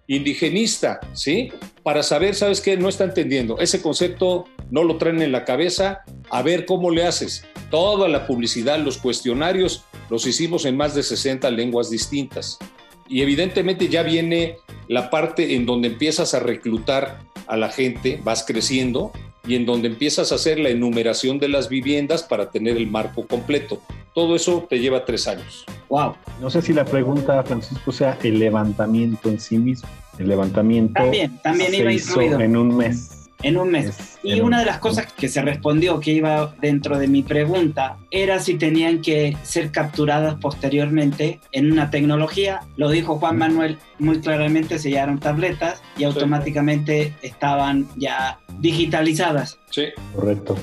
indigenista, 0.08 0.98
¿sí? 1.12 1.52
Para 1.84 2.02
saber, 2.02 2.34
¿sabes 2.34 2.60
qué? 2.60 2.76
No 2.76 2.88
está 2.88 3.04
entendiendo. 3.04 3.56
Ese 3.60 3.80
concepto 3.80 4.46
no 4.72 4.82
lo 4.82 4.96
traen 4.96 5.22
en 5.22 5.30
la 5.30 5.44
cabeza, 5.44 6.00
a 6.28 6.42
ver 6.42 6.66
cómo 6.66 6.90
le 6.90 7.06
haces. 7.06 7.44
Toda 7.70 8.08
la 8.08 8.26
publicidad, 8.26 8.80
los 8.80 8.98
cuestionarios, 8.98 9.84
los 10.10 10.26
hicimos 10.26 10.64
en 10.64 10.76
más 10.76 10.96
de 10.96 11.04
60 11.04 11.48
lenguas 11.52 11.90
distintas. 11.90 12.58
Y 13.08 13.22
evidentemente 13.22 13.86
ya 13.86 14.02
viene 14.02 14.56
la 14.88 15.08
parte 15.08 15.54
en 15.54 15.66
donde 15.66 15.86
empiezas 15.86 16.34
a 16.34 16.40
reclutar 16.40 17.20
a 17.46 17.56
la 17.56 17.68
gente, 17.68 18.20
vas 18.24 18.42
creciendo 18.44 19.12
y 19.48 19.56
en 19.56 19.64
donde 19.64 19.88
empiezas 19.88 20.30
a 20.30 20.34
hacer 20.34 20.58
la 20.58 20.68
enumeración 20.68 21.38
de 21.38 21.48
las 21.48 21.68
viviendas 21.68 22.22
para 22.22 22.50
tener 22.50 22.76
el 22.76 22.86
marco 22.86 23.26
completo. 23.26 23.80
Todo 24.14 24.36
eso 24.36 24.66
te 24.68 24.78
lleva 24.78 25.04
tres 25.04 25.26
años. 25.26 25.64
Wow. 25.88 26.14
No 26.40 26.50
sé 26.50 26.60
si 26.60 26.74
la 26.74 26.84
pregunta, 26.84 27.42
Francisco, 27.42 27.90
sea 27.90 28.18
el 28.22 28.38
levantamiento 28.38 29.30
en 29.30 29.40
sí 29.40 29.56
mismo. 29.56 29.88
El 30.18 30.28
levantamiento 30.28 30.94
también, 30.94 31.38
también 31.42 31.74
iba 31.74 31.92
incluido. 31.92 32.40
en 32.40 32.56
un 32.56 32.76
mes 32.76 33.17
en 33.42 33.56
un 33.56 33.70
mes. 33.70 34.18
y 34.22 34.40
una 34.40 34.60
de 34.60 34.66
las 34.66 34.78
cosas 34.78 35.12
que 35.12 35.28
se 35.28 35.42
respondió 35.42 36.00
que 36.00 36.12
iba 36.12 36.54
dentro 36.60 36.98
de 36.98 37.06
mi 37.06 37.22
pregunta 37.22 37.96
era 38.10 38.40
si 38.40 38.54
tenían 38.54 39.00
que 39.00 39.36
ser 39.42 39.70
capturadas 39.70 40.36
posteriormente 40.40 41.40
en 41.52 41.70
una 41.72 41.90
tecnología. 41.90 42.60
Lo 42.76 42.90
dijo 42.90 43.18
Juan 43.18 43.38
Manuel 43.38 43.78
muy 43.98 44.20
claramente, 44.20 44.76
se 44.76 44.84
sellaron 44.84 45.20
tabletas 45.20 45.82
y 45.96 46.04
automáticamente 46.04 47.14
estaban 47.22 47.88
ya 47.96 48.38
digitalizadas. 48.58 49.58
Sí. 49.70 49.86
Correcto. 50.14 50.56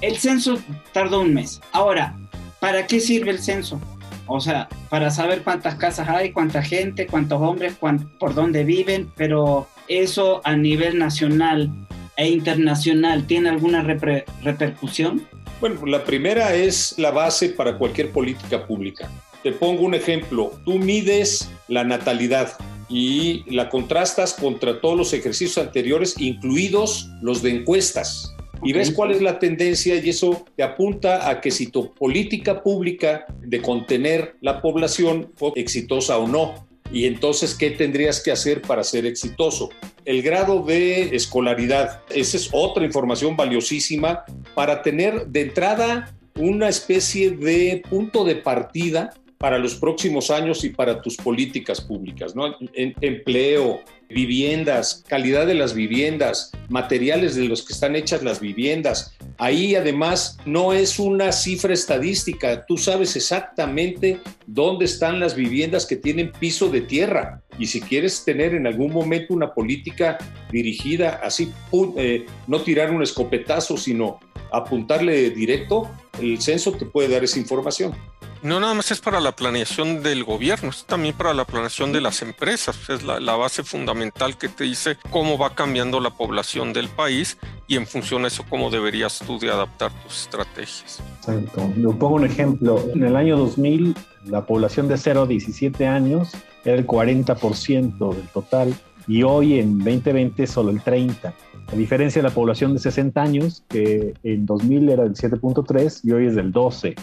El 0.00 0.16
censo 0.16 0.58
tardó 0.92 1.20
un 1.20 1.34
mes. 1.34 1.60
Ahora, 1.72 2.16
¿para 2.60 2.86
qué 2.86 3.00
sirve 3.00 3.30
el 3.30 3.40
censo? 3.40 3.80
O 4.26 4.40
sea, 4.40 4.68
para 4.90 5.10
saber 5.10 5.42
cuántas 5.42 5.76
casas 5.76 6.08
hay, 6.08 6.32
cuánta 6.32 6.62
gente, 6.62 7.06
cuántos 7.06 7.40
hombres, 7.40 7.74
por 7.74 8.34
dónde 8.34 8.62
viven, 8.64 9.10
pero 9.16 9.68
eso 9.88 10.42
a 10.44 10.54
nivel 10.54 10.98
nacional 10.98 11.70
e 12.18 12.28
internacional 12.28 13.26
tiene 13.26 13.48
alguna 13.48 13.82
repercusión? 13.82 15.26
Bueno, 15.60 15.86
la 15.86 16.04
primera 16.04 16.54
es 16.54 16.94
la 16.98 17.10
base 17.10 17.48
para 17.50 17.78
cualquier 17.78 18.10
política 18.10 18.66
pública. 18.66 19.10
Te 19.42 19.52
pongo 19.52 19.82
un 19.82 19.94
ejemplo. 19.94 20.52
Tú 20.64 20.78
mides 20.78 21.48
la 21.68 21.84
natalidad 21.84 22.58
y 22.88 23.44
la 23.50 23.68
contrastas 23.68 24.34
contra 24.34 24.80
todos 24.80 24.98
los 24.98 25.12
ejercicios 25.12 25.58
anteriores, 25.58 26.16
incluidos 26.18 27.08
los 27.22 27.40
de 27.42 27.50
encuestas. 27.50 28.34
Y 28.64 28.72
ves 28.72 28.90
cuál 28.90 29.12
es 29.12 29.22
la 29.22 29.38
tendencia 29.38 29.94
y 29.94 30.08
eso 30.08 30.44
te 30.56 30.64
apunta 30.64 31.30
a 31.30 31.40
que 31.40 31.52
si 31.52 31.68
tu 31.68 31.94
política 31.94 32.64
pública 32.64 33.26
de 33.40 33.62
contener 33.62 34.34
la 34.40 34.60
población 34.60 35.30
fue 35.36 35.52
exitosa 35.54 36.18
o 36.18 36.26
no. 36.26 36.67
Y 36.92 37.06
entonces, 37.06 37.54
¿qué 37.54 37.70
tendrías 37.70 38.22
que 38.22 38.32
hacer 38.32 38.62
para 38.62 38.82
ser 38.82 39.06
exitoso? 39.06 39.70
El 40.04 40.22
grado 40.22 40.62
de 40.62 41.14
escolaridad, 41.14 42.02
esa 42.10 42.36
es 42.36 42.48
otra 42.52 42.84
información 42.84 43.36
valiosísima 43.36 44.24
para 44.54 44.82
tener 44.82 45.26
de 45.26 45.42
entrada 45.42 46.14
una 46.36 46.68
especie 46.68 47.30
de 47.30 47.82
punto 47.88 48.24
de 48.24 48.36
partida 48.36 49.12
para 49.38 49.58
los 49.58 49.76
próximos 49.76 50.30
años 50.30 50.64
y 50.64 50.70
para 50.70 51.00
tus 51.00 51.16
políticas 51.16 51.80
públicas, 51.80 52.34
¿no? 52.34 52.56
empleo, 52.74 53.80
viviendas, 54.08 55.04
calidad 55.06 55.46
de 55.46 55.54
las 55.54 55.74
viviendas, 55.74 56.50
materiales 56.68 57.36
de 57.36 57.44
los 57.44 57.62
que 57.62 57.72
están 57.72 57.94
hechas 57.94 58.22
las 58.24 58.40
viviendas. 58.40 59.16
Ahí 59.38 59.76
además 59.76 60.38
no 60.44 60.72
es 60.72 60.98
una 60.98 61.30
cifra 61.30 61.72
estadística, 61.72 62.66
tú 62.66 62.76
sabes 62.76 63.14
exactamente 63.14 64.18
dónde 64.46 64.86
están 64.86 65.20
las 65.20 65.36
viviendas 65.36 65.86
que 65.86 65.96
tienen 65.96 66.32
piso 66.32 66.68
de 66.68 66.80
tierra. 66.80 67.42
Y 67.60 67.66
si 67.66 67.80
quieres 67.80 68.24
tener 68.24 68.54
en 68.54 68.66
algún 68.66 68.92
momento 68.92 69.34
una 69.34 69.54
política 69.54 70.18
dirigida 70.50 71.20
así, 71.22 71.52
eh, 71.96 72.26
no 72.48 72.60
tirar 72.62 72.90
un 72.90 73.02
escopetazo, 73.02 73.76
sino 73.76 74.18
apuntarle 74.50 75.30
directo, 75.30 75.88
el 76.20 76.40
censo 76.40 76.72
te 76.72 76.86
puede 76.86 77.08
dar 77.08 77.22
esa 77.22 77.38
información 77.38 77.94
no 78.42 78.60
nada 78.60 78.74
más 78.74 78.90
es 78.90 79.00
para 79.00 79.20
la 79.20 79.32
planeación 79.32 80.02
del 80.02 80.24
gobierno, 80.24 80.70
es 80.70 80.84
también 80.84 81.16
para 81.16 81.34
la 81.34 81.44
planeación 81.44 81.92
de 81.92 82.00
las 82.00 82.22
empresas. 82.22 82.88
Es 82.88 83.02
la, 83.02 83.36
base 83.36 83.62
fundamental 83.62 84.36
que 84.36 84.48
te 84.48 84.64
dice 84.64 84.96
cómo 85.10 85.38
va 85.38 85.54
cambiando 85.54 86.00
la 86.00 86.10
población 86.10 86.72
del 86.72 86.88
país 86.88 87.38
y 87.66 87.76
en 87.76 87.86
función 87.86 88.22
de 88.22 88.28
eso 88.28 88.44
cómo 88.48 88.70
deberías 88.70 89.20
tú 89.24 89.38
de 89.38 89.50
adaptar 89.50 89.92
tus 90.02 90.22
estrategias. 90.22 91.00
Exacto. 91.18 91.70
Le 91.76 91.88
pongo 91.94 92.16
un 92.16 92.24
ejemplo. 92.24 92.84
En 92.92 93.04
el 93.04 93.16
año 93.16 93.36
2000, 93.36 93.94
la 94.24 94.44
población 94.46 94.88
de 94.88 94.96
0 94.96 95.22
a 95.22 95.26
17 95.26 95.86
años 95.86 96.32
era 96.64 96.76
el 96.76 96.86
40% 96.86 98.14
del 98.14 98.28
total 98.28 98.74
y 99.06 99.22
hoy 99.22 99.58
en 99.58 99.78
2020 99.78 100.46
solo 100.46 100.70
el 100.70 100.82
30%. 100.82 101.32
A 101.70 101.76
diferencia 101.76 102.22
de 102.22 102.28
la 102.28 102.34
población 102.34 102.72
de 102.72 102.78
60 102.78 103.20
años, 103.20 103.62
que 103.68 104.14
en 104.22 104.46
2000 104.46 104.88
era 104.88 105.02
del 105.02 105.12
7.3 105.12 106.00
y 106.02 106.12
hoy 106.12 106.26
es 106.26 106.34
del 106.34 106.50
12. 106.50 106.94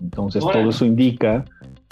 Entonces, 0.00 0.42
todo 0.42 0.70
eso 0.70 0.84
indica 0.84 1.44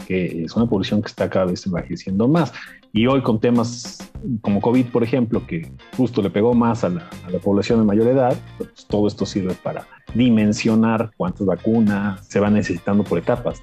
que 0.06 0.44
es 0.44 0.54
una 0.56 0.66
población 0.66 1.02
que 1.02 1.08
está 1.08 1.30
cada 1.30 1.46
vez 1.46 1.66
envejeciendo 1.66 2.28
más. 2.28 2.52
Y 2.92 3.06
hoy 3.06 3.22
con 3.22 3.40
temas 3.40 4.10
como 4.42 4.60
COVID, 4.60 4.86
por 4.86 5.02
ejemplo, 5.02 5.46
que 5.46 5.70
justo 5.96 6.20
le 6.20 6.28
pegó 6.28 6.52
más 6.52 6.84
a 6.84 6.90
la, 6.90 7.08
población 7.42 7.80
de 7.80 7.86
mayor 7.86 8.06
edad, 8.08 8.36
pues 8.58 8.86
todo 8.86 9.08
esto 9.08 9.24
sirve 9.24 9.54
para 9.54 9.86
dimensionar 10.14 11.10
cuántas 11.16 11.46
vacunas 11.46 12.26
se 12.26 12.38
van 12.38 12.54
necesitando 12.54 13.02
por 13.02 13.18
etapas. 13.18 13.62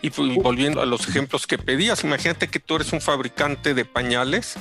Y 0.00 0.10
volviendo 0.40 0.80
a 0.80 0.86
los 0.86 1.08
ejemplos 1.08 1.46
que 1.46 1.58
pedías, 1.58 2.04
imagínate 2.04 2.48
que 2.48 2.58
tú 2.58 2.76
eres 2.76 2.92
un 2.92 3.00
fabricante 3.00 3.74
de 3.74 3.84
pañales 3.84 4.56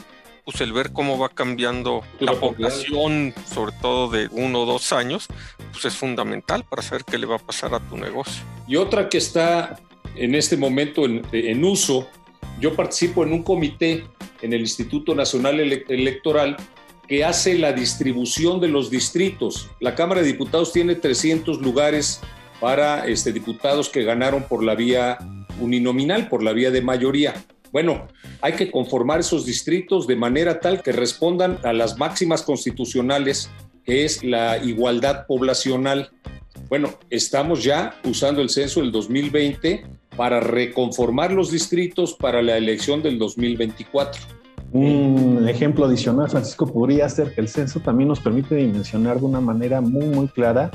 pues 0.48 0.62
el 0.62 0.72
ver 0.72 0.94
cómo 0.94 1.20
va 1.20 1.28
cambiando 1.28 2.04
la 2.22 2.32
población, 2.32 3.34
sobre 3.54 3.74
todo 3.82 4.10
de 4.10 4.30
uno 4.32 4.62
o 4.62 4.66
dos 4.66 4.94
años, 4.94 5.28
pues 5.74 5.84
es 5.84 5.94
fundamental 5.94 6.64
para 6.64 6.82
saber 6.82 7.04
qué 7.04 7.18
le 7.18 7.26
va 7.26 7.36
a 7.36 7.40
pasar 7.40 7.74
a 7.74 7.82
tu 7.82 7.98
negocio. 7.98 8.46
Y 8.66 8.78
otra 8.78 9.10
que 9.10 9.18
está 9.18 9.78
en 10.16 10.36
este 10.36 10.56
momento 10.56 11.04
en, 11.04 11.66
uso. 11.66 12.08
Yo 12.62 12.78
participo 12.78 13.26
en 13.26 13.34
un 13.34 13.44
comité 13.44 14.06
en 14.42 14.54
el 14.54 14.62
Instituto 14.62 15.14
Nacional 15.14 15.60
Electoral 15.60 16.56
que 17.10 17.26
hace 17.26 17.58
la 17.58 17.74
distribución 17.74 18.62
de 18.62 18.70
los 18.70 18.90
distritos. 18.90 19.70
La 19.82 19.96
Cámara 19.96 20.22
de 20.22 20.28
Diputados 20.28 20.72
tiene 20.72 20.96
300 20.96 21.62
lugares 21.62 22.22
para 22.62 23.06
este, 23.06 23.34
diputados 23.34 23.90
que 23.90 24.04
ganaron 24.04 24.44
por 24.44 24.64
la 24.64 24.76
vía 24.76 25.18
uninominal, 25.60 26.30
por 26.30 26.42
la 26.42 26.54
vía 26.54 26.72
de 26.72 26.82
mayoría. 26.82 27.34
Bueno, 27.72 28.08
hay 28.42 28.54
que 28.54 28.72
conformar 28.72 29.20
esos 29.20 29.46
distritos 29.46 30.08
de 30.08 30.16
manera 30.16 30.60
tal 30.60 30.82
que 30.82 30.92
respondan 30.92 31.60
a 31.64 31.74
las 31.74 31.98
máximas 31.98 32.44
constitucionales, 32.44 33.50
que 33.84 34.06
es 34.06 34.24
la 34.24 34.58
igualdad 34.58 35.26
poblacional. 35.28 36.12
Bueno, 36.70 36.90
estamos 37.10 37.64
ya 37.64 37.96
usando 38.04 38.42
el 38.42 38.50
censo 38.50 38.82
del 38.82 38.92
2020 38.92 39.86
para 40.16 40.40
reconformar 40.40 41.32
los 41.32 41.52
distritos 41.52 42.14
para 42.14 42.42
la 42.42 42.58
elección 42.58 43.04
del 43.04 43.20
2024. 43.20 44.22
Un 44.72 45.48
ejemplo 45.48 45.86
adicional, 45.86 46.30
Francisco, 46.30 46.72
podría 46.72 47.08
ser 47.08 47.34
que 47.34 47.42
el 47.42 47.48
censo 47.48 47.80
también 47.80 48.10
nos 48.10 48.20
permite 48.20 48.56
dimensionar 48.56 49.20
de 49.20 49.26
una 49.26 49.40
manera 49.40 49.80
muy, 49.80 50.06
muy 50.06 50.28
clara 50.28 50.72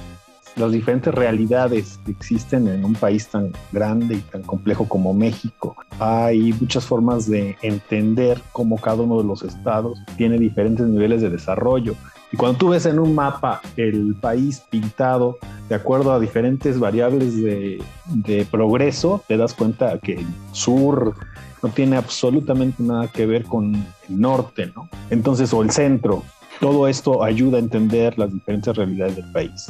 las 0.57 0.73
diferentes 0.73 1.15
realidades 1.15 1.99
que 2.05 2.13
existen 2.13 2.69
en 2.69 2.85
un 2.85 2.95
país 2.95 3.29
tan 3.29 3.53
grande 3.73 4.17
y 4.17 4.21
tan 4.21 4.43
complejo 4.43 4.89
como 4.89 5.15
México. 5.15 5.77
Hay 5.99 6.53
muchas 6.55 6.85
formas 6.85 7.29
de 7.29 7.57
entender 7.63 8.41
cómo 8.53 8.77
cada 8.79 9.03
uno 9.03 9.19
de 9.19 9.25
los 9.25 9.43
estados 9.43 9.99
tiene 10.17 10.39
diferentes 10.39 10.87
niveles 10.87 11.23
de 11.23 11.31
desarrollo. 11.31 11.95
Y 12.33 12.37
cuando 12.37 12.59
tú 12.59 12.69
ves 12.71 12.87
en 12.87 12.99
un 12.99 13.15
mapa 13.15 13.61
el 13.77 14.15
país 14.15 14.63
pintado 14.71 15.39
de 15.69 15.75
acuerdo 15.75 16.13
a 16.13 16.21
diferentes 16.21 16.79
variables 16.79 17.37
de, 17.37 18.47
progreso, 18.51 19.23
te 19.29 19.37
das 19.37 19.53
cuenta 19.53 19.99
que 19.99 20.15
el 20.15 20.27
sur 20.53 21.15
no 21.63 21.69
tiene 21.69 21.97
absolutamente 21.97 22.83
nada 22.83 23.09
que 23.09 23.27
ver 23.27 23.45
con 23.45 23.75
el 23.75 24.21
norte, 24.21 24.73
¿no? 24.75 24.89
Entonces, 25.11 25.53
o 25.53 25.63
el 25.63 25.71
centro. 25.71 26.23
Todo 26.61 26.89
esto 26.89 27.23
ayuda 27.23 27.59
a 27.59 27.61
entender 27.61 28.19
las 28.19 28.33
diferentes 28.33 28.75
realidades 28.77 29.17
del 29.17 29.31
país. 29.33 29.69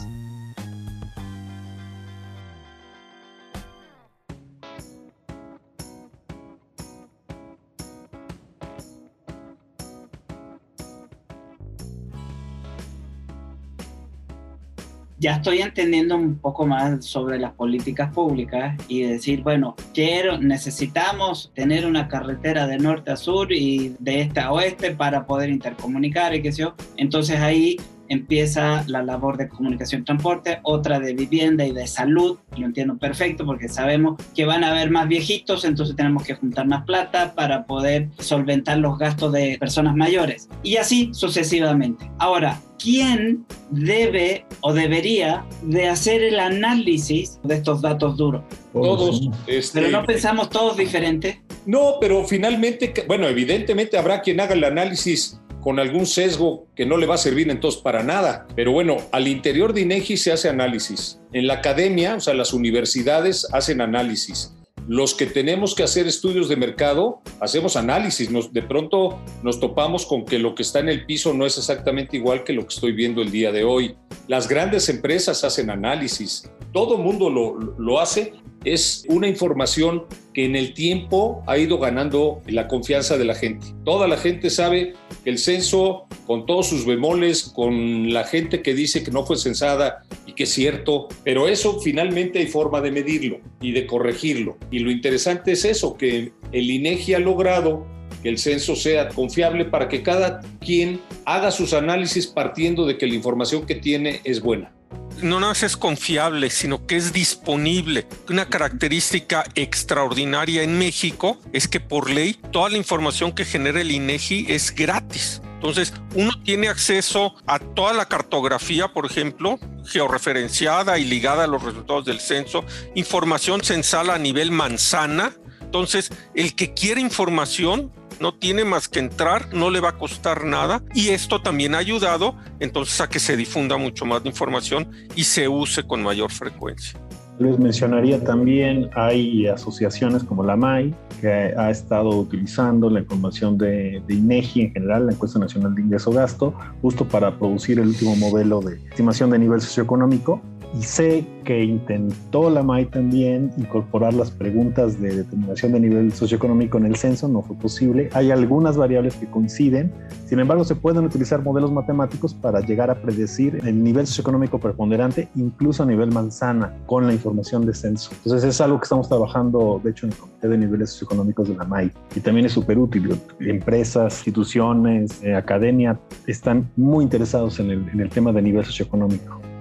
Ya 15.22 15.34
estoy 15.36 15.62
entendiendo 15.62 16.16
un 16.16 16.36
poco 16.36 16.66
más 16.66 17.04
sobre 17.04 17.38
las 17.38 17.52
políticas 17.52 18.12
públicas 18.12 18.76
y 18.88 19.02
decir, 19.02 19.44
bueno, 19.44 19.76
quiero, 19.94 20.36
necesitamos 20.36 21.52
tener 21.54 21.86
una 21.86 22.08
carretera 22.08 22.66
de 22.66 22.78
norte 22.78 23.12
a 23.12 23.16
sur 23.16 23.52
y 23.52 23.94
de 24.00 24.22
este 24.22 24.40
a 24.40 24.50
oeste 24.50 24.90
para 24.90 25.24
poder 25.24 25.48
intercomunicar 25.48 26.34
y 26.34 26.42
qué 26.42 26.50
sé 26.50 26.62
yo. 26.62 26.74
Entonces 26.96 27.38
ahí 27.38 27.76
empieza 28.12 28.84
la 28.86 29.02
labor 29.02 29.36
de 29.36 29.48
comunicación 29.48 30.02
y 30.02 30.04
transporte, 30.04 30.58
otra 30.62 31.00
de 31.00 31.14
vivienda 31.14 31.64
y 31.64 31.72
de 31.72 31.86
salud, 31.86 32.38
lo 32.56 32.66
entiendo 32.66 32.98
perfecto 32.98 33.46
porque 33.46 33.68
sabemos 33.68 34.20
que 34.34 34.44
van 34.44 34.64
a 34.64 34.70
haber 34.70 34.90
más 34.90 35.08
viejitos, 35.08 35.64
entonces 35.64 35.96
tenemos 35.96 36.24
que 36.24 36.34
juntar 36.34 36.66
más 36.66 36.84
plata 36.84 37.34
para 37.34 37.64
poder 37.64 38.08
solventar 38.18 38.78
los 38.78 38.98
gastos 38.98 39.32
de 39.32 39.56
personas 39.58 39.96
mayores 39.96 40.48
y 40.62 40.76
así 40.76 41.10
sucesivamente. 41.12 42.10
Ahora, 42.18 42.60
¿quién 42.78 43.46
debe 43.70 44.44
o 44.60 44.72
debería 44.72 45.44
de 45.62 45.88
hacer 45.88 46.22
el 46.22 46.38
análisis 46.38 47.40
de 47.42 47.54
estos 47.54 47.80
datos 47.80 48.16
duros? 48.16 48.42
Todos. 48.72 49.28
Este, 49.46 49.80
pero 49.80 49.90
no 49.90 50.04
pensamos 50.04 50.50
todos 50.50 50.76
diferentes. 50.76 51.38
No, 51.64 51.98
pero 52.00 52.24
finalmente, 52.24 52.92
bueno, 53.06 53.28
evidentemente 53.28 53.96
habrá 53.96 54.20
quien 54.20 54.40
haga 54.40 54.54
el 54.54 54.64
análisis 54.64 55.40
con 55.62 55.78
algún 55.78 56.06
sesgo 56.06 56.66
que 56.74 56.84
no 56.84 56.96
le 56.96 57.06
va 57.06 57.14
a 57.14 57.18
servir 57.18 57.48
entonces 57.48 57.80
para 57.80 58.02
nada. 58.02 58.46
Pero 58.56 58.72
bueno, 58.72 58.98
al 59.12 59.28
interior 59.28 59.72
de 59.72 59.82
INEGI 59.82 60.16
se 60.16 60.32
hace 60.32 60.48
análisis. 60.48 61.20
En 61.32 61.46
la 61.46 61.54
academia, 61.54 62.16
o 62.16 62.20
sea, 62.20 62.34
las 62.34 62.52
universidades 62.52 63.46
hacen 63.52 63.80
análisis. 63.80 64.54
Los 64.88 65.14
que 65.14 65.26
tenemos 65.26 65.76
que 65.76 65.84
hacer 65.84 66.08
estudios 66.08 66.48
de 66.48 66.56
mercado, 66.56 67.22
hacemos 67.40 67.76
análisis. 67.76 68.30
Nos, 68.30 68.52
de 68.52 68.62
pronto 68.62 69.22
nos 69.44 69.60
topamos 69.60 70.04
con 70.04 70.24
que 70.24 70.40
lo 70.40 70.56
que 70.56 70.62
está 70.64 70.80
en 70.80 70.88
el 70.88 71.06
piso 71.06 71.32
no 71.32 71.46
es 71.46 71.56
exactamente 71.56 72.16
igual 72.16 72.42
que 72.42 72.52
lo 72.52 72.62
que 72.62 72.74
estoy 72.74 72.92
viendo 72.92 73.22
el 73.22 73.30
día 73.30 73.52
de 73.52 73.62
hoy. 73.62 73.94
Las 74.26 74.48
grandes 74.48 74.88
empresas 74.88 75.44
hacen 75.44 75.70
análisis. 75.70 76.50
Todo 76.72 76.98
mundo 76.98 77.30
lo, 77.30 77.54
lo 77.54 78.00
hace 78.00 78.32
es 78.64 79.04
una 79.08 79.28
información 79.28 80.04
que 80.32 80.44
en 80.44 80.56
el 80.56 80.74
tiempo 80.74 81.42
ha 81.46 81.58
ido 81.58 81.78
ganando 81.78 82.40
la 82.46 82.68
confianza 82.68 83.18
de 83.18 83.24
la 83.24 83.34
gente. 83.34 83.66
Toda 83.84 84.08
la 84.08 84.16
gente 84.16 84.50
sabe 84.50 84.94
que 85.24 85.30
el 85.30 85.38
censo, 85.38 86.06
con 86.26 86.46
todos 86.46 86.68
sus 86.68 86.86
bemoles, 86.86 87.42
con 87.42 88.12
la 88.12 88.24
gente 88.24 88.62
que 88.62 88.74
dice 88.74 89.02
que 89.02 89.10
no 89.10 89.24
fue 89.26 89.36
censada 89.36 90.02
y 90.26 90.32
que 90.32 90.44
es 90.44 90.52
cierto, 90.52 91.08
pero 91.24 91.48
eso 91.48 91.80
finalmente 91.80 92.38
hay 92.38 92.46
forma 92.46 92.80
de 92.80 92.90
medirlo 92.90 93.40
y 93.60 93.72
de 93.72 93.86
corregirlo. 93.86 94.56
Y 94.70 94.78
lo 94.78 94.90
interesante 94.90 95.52
es 95.52 95.64
eso, 95.64 95.96
que 95.96 96.32
el 96.52 96.70
INEGI 96.70 97.14
ha 97.14 97.18
logrado 97.18 97.86
que 98.22 98.28
el 98.28 98.38
censo 98.38 98.76
sea 98.76 99.08
confiable 99.08 99.64
para 99.64 99.88
que 99.88 100.02
cada 100.02 100.40
quien 100.60 101.00
haga 101.24 101.50
sus 101.50 101.72
análisis 101.72 102.26
partiendo 102.26 102.86
de 102.86 102.96
que 102.96 103.06
la 103.06 103.14
información 103.14 103.66
que 103.66 103.74
tiene 103.74 104.20
es 104.24 104.40
buena 104.40 104.72
no 105.20 105.40
nada 105.40 105.52
más 105.52 105.62
es 105.62 105.76
confiable, 105.76 106.50
sino 106.50 106.86
que 106.86 106.96
es 106.96 107.12
disponible. 107.12 108.06
Una 108.28 108.48
característica 108.48 109.44
extraordinaria 109.54 110.62
en 110.62 110.78
México 110.78 111.38
es 111.52 111.68
que 111.68 111.80
por 111.80 112.10
ley 112.10 112.38
toda 112.50 112.70
la 112.70 112.78
información 112.78 113.32
que 113.32 113.44
genera 113.44 113.80
el 113.80 113.90
INEGI 113.90 114.46
es 114.48 114.74
gratis. 114.74 115.42
Entonces, 115.54 115.94
uno 116.14 116.32
tiene 116.42 116.68
acceso 116.68 117.36
a 117.46 117.60
toda 117.60 117.92
la 117.92 118.06
cartografía, 118.06 118.88
por 118.88 119.06
ejemplo, 119.06 119.60
georreferenciada 119.86 120.98
y 120.98 121.04
ligada 121.04 121.44
a 121.44 121.46
los 121.46 121.62
resultados 121.62 122.04
del 122.04 122.18
censo, 122.18 122.64
información 122.96 123.62
censal 123.62 124.10
a 124.10 124.18
nivel 124.18 124.50
manzana. 124.50 125.32
Entonces, 125.60 126.10
el 126.34 126.56
que 126.56 126.74
quiere 126.74 127.00
información 127.00 127.92
no 128.22 128.32
tiene 128.32 128.64
más 128.64 128.88
que 128.88 129.00
entrar, 129.00 129.52
no 129.52 129.68
le 129.68 129.80
va 129.80 129.90
a 129.90 129.98
costar 129.98 130.44
nada 130.44 130.80
y 130.94 131.08
esto 131.08 131.42
también 131.42 131.74
ha 131.74 131.78
ayudado 131.78 132.36
entonces 132.60 133.00
a 133.00 133.08
que 133.08 133.18
se 133.18 133.36
difunda 133.36 133.76
mucho 133.76 134.06
más 134.06 134.22
de 134.22 134.28
información 134.28 134.88
y 135.16 135.24
se 135.24 135.48
use 135.48 135.82
con 135.82 136.04
mayor 136.04 136.30
frecuencia. 136.30 137.00
Les 137.40 137.58
mencionaría 137.58 138.22
también, 138.22 138.90
hay 138.94 139.48
asociaciones 139.48 140.22
como 140.22 140.44
la 140.44 140.54
MAI, 140.54 140.94
que 141.20 141.28
ha 141.28 141.70
estado 141.70 142.10
utilizando 142.10 142.88
la 142.88 143.00
información 143.00 143.58
de, 143.58 144.00
de, 144.06 144.14
INEGI 144.14 144.60
en 144.60 144.72
general, 144.72 145.06
la 145.06 145.12
encuesta 145.12 145.40
nacional 145.40 145.74
de 145.74 145.82
ingreso-gasto, 145.82 146.54
justo 146.80 147.08
para 147.08 147.36
producir 147.36 147.80
el 147.80 147.88
último 147.88 148.14
modelo 148.14 148.60
de 148.60 148.76
estimación 148.90 149.30
de 149.30 149.40
nivel 149.40 149.60
socioeconómico 149.60 150.40
y 150.74 150.82
sé 150.82 151.26
que 151.44 151.64
intentó 151.64 152.48
la 152.48 152.62
MAI 152.62 152.86
también 152.86 153.50
incorporar 153.58 154.14
las 154.14 154.30
preguntas 154.30 155.00
de 155.00 155.16
determinación 155.16 155.72
de 155.72 155.80
nivel 155.80 156.12
socioeconómico 156.12 156.78
en 156.78 156.86
el 156.86 156.96
censo, 156.96 157.28
no 157.28 157.42
fue 157.42 157.56
posible. 157.56 158.08
Hay 158.12 158.30
algunas 158.30 158.76
variables 158.76 159.16
que 159.16 159.26
coinciden, 159.26 159.92
sin 160.26 160.38
embargo 160.38 160.64
se 160.64 160.74
pueden 160.74 161.04
utilizar 161.04 161.42
modelos 161.42 161.72
matemáticos 161.72 162.32
para 162.32 162.60
llegar 162.60 162.90
a 162.90 162.94
predecir 162.94 163.60
el 163.66 163.82
nivel 163.82 164.06
socioeconómico 164.06 164.58
preponderante, 164.58 165.28
incluso 165.34 165.82
a 165.82 165.86
nivel 165.86 166.10
manzana, 166.10 166.72
con 166.86 167.06
la 167.06 167.12
información 167.12 167.66
de 167.66 167.74
censo. 167.74 168.10
Entonces 168.24 168.44
es 168.44 168.60
algo 168.60 168.78
que 168.78 168.84
estamos 168.84 169.08
trabajando, 169.08 169.80
de 169.82 169.90
hecho, 169.90 170.06
en 170.06 170.12
el 170.12 170.18
Comité 170.18 170.48
de 170.48 170.58
Niveles 170.58 170.90
Socioeconómicos 170.90 171.48
de 171.48 171.56
la 171.56 171.64
MAI. 171.64 171.90
Y 172.14 172.20
también 172.20 172.46
es 172.46 172.52
súper 172.52 172.78
útil. 172.78 173.18
Empresas, 173.40 174.14
instituciones, 174.14 175.22
eh, 175.22 175.34
academia 175.34 175.98
están 176.26 176.70
muy 176.76 177.04
interesados 177.04 177.60
en 177.60 177.70
el, 177.70 177.88
en 177.88 178.00
el 178.00 178.08
tema 178.08 178.32
de 178.32 178.42
nivel 178.42 178.64
socioeconómico. 178.64 179.51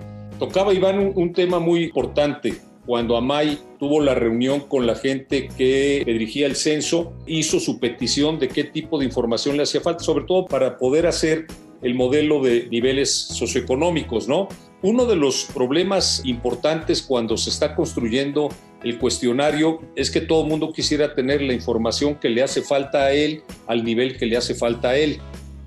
Tocaba 0.41 0.73
Iván 0.73 1.13
un, 1.15 1.33
tema 1.33 1.59
muy 1.59 1.83
importante. 1.83 2.55
Cuando 2.87 3.15
Amay 3.15 3.59
tuvo 3.77 4.01
la 4.01 4.15
reunión 4.15 4.61
con 4.61 4.87
la 4.87 4.95
gente 4.95 5.49
que 5.55 6.01
dirigía 6.03 6.47
el 6.47 6.55
censo, 6.55 7.13
hizo 7.27 7.59
su 7.59 7.79
petición 7.79 8.39
de 8.39 8.47
qué 8.47 8.63
tipo 8.63 8.97
de 8.97 9.05
información 9.05 9.55
le 9.55 9.61
hacía 9.61 9.81
falta, 9.81 10.03
sobre 10.03 10.25
todo 10.25 10.47
para 10.47 10.79
poder 10.79 11.05
hacer 11.05 11.45
el 11.83 11.93
modelo 11.93 12.41
de 12.41 12.67
niveles 12.71 13.13
socioeconómicos, 13.13 14.27
¿no? 14.27 14.47
Uno 14.81 15.05
de 15.05 15.15
los 15.15 15.45
problemas 15.53 16.23
importantes 16.25 17.03
cuando 17.03 17.37
se 17.37 17.51
está 17.51 17.75
construyendo 17.75 18.49
el 18.83 18.97
cuestionario 18.97 19.79
es 19.95 20.09
que 20.09 20.21
todo 20.21 20.41
el 20.41 20.49
mundo 20.49 20.73
quisiera 20.73 21.13
tener 21.13 21.43
la 21.43 21.53
información 21.53 22.15
que 22.15 22.29
le 22.29 22.41
hace 22.41 22.63
falta 22.63 23.03
a 23.03 23.11
él 23.11 23.43
al 23.67 23.83
nivel 23.83 24.17
que 24.17 24.25
le 24.25 24.37
hace 24.37 24.55
falta 24.55 24.89
a 24.89 24.97
él. 24.97 25.21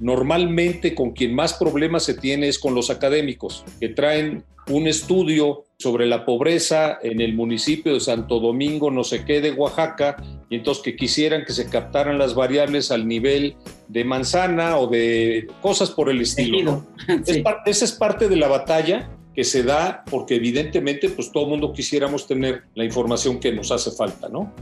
Normalmente 0.05 0.95
con 0.95 1.13
quien 1.13 1.35
más 1.35 1.55
problemas 1.55 2.03
se 2.03 2.13
tiene 2.13 2.49
es 2.49 2.59
con 2.59 2.75
los 2.75 2.91
académicos, 2.91 3.65
que 3.81 3.89
traen 3.89 4.45
un 4.69 4.87
estudio 4.87 5.65
sobre 5.79 6.05
la 6.05 6.27
pobreza 6.27 6.99
en 7.03 7.23
el 7.23 7.33
municipio 7.33 7.95
de 7.95 8.01
Santo 8.01 8.39
Domingo, 8.39 8.91
no 8.91 9.03
sé 9.03 9.25
qué, 9.25 9.41
de 9.41 9.53
Oaxaca, 9.53 10.23
y 10.51 10.57
entonces 10.57 10.85
que 10.85 10.95
quisieran 10.95 11.47
que 11.47 11.55
se 11.55 11.71
captaran 11.71 12.19
las 12.19 12.35
variables 12.35 12.91
al 12.91 13.09
nivel 13.09 13.57
de 13.89 14.05
manzana 14.05 14.77
o 14.77 14.89
de 14.89 15.47
cosas 15.63 15.91
por 15.91 16.11
el 16.11 16.21
estilo. 16.21 16.85
esa 17.65 17.85
es 17.87 17.93
parte 17.93 18.29
de 18.29 18.37
la 18.37 18.49
batalla 18.49 19.09
que 19.35 19.43
se 19.43 19.63
da 19.63 20.05
porque 20.11 20.35
evidentemente 20.35 21.09
pues 21.09 21.33
todo 21.33 21.45
el 21.45 21.51
mundo 21.51 21.73
quisiéramos 21.73 22.27
tener 22.27 22.65
la 22.75 22.85
información 22.85 23.41
que 23.41 23.53
nos 23.53 23.73
hace 23.73 23.91
falta, 23.91 24.29
¿no? 24.29 24.53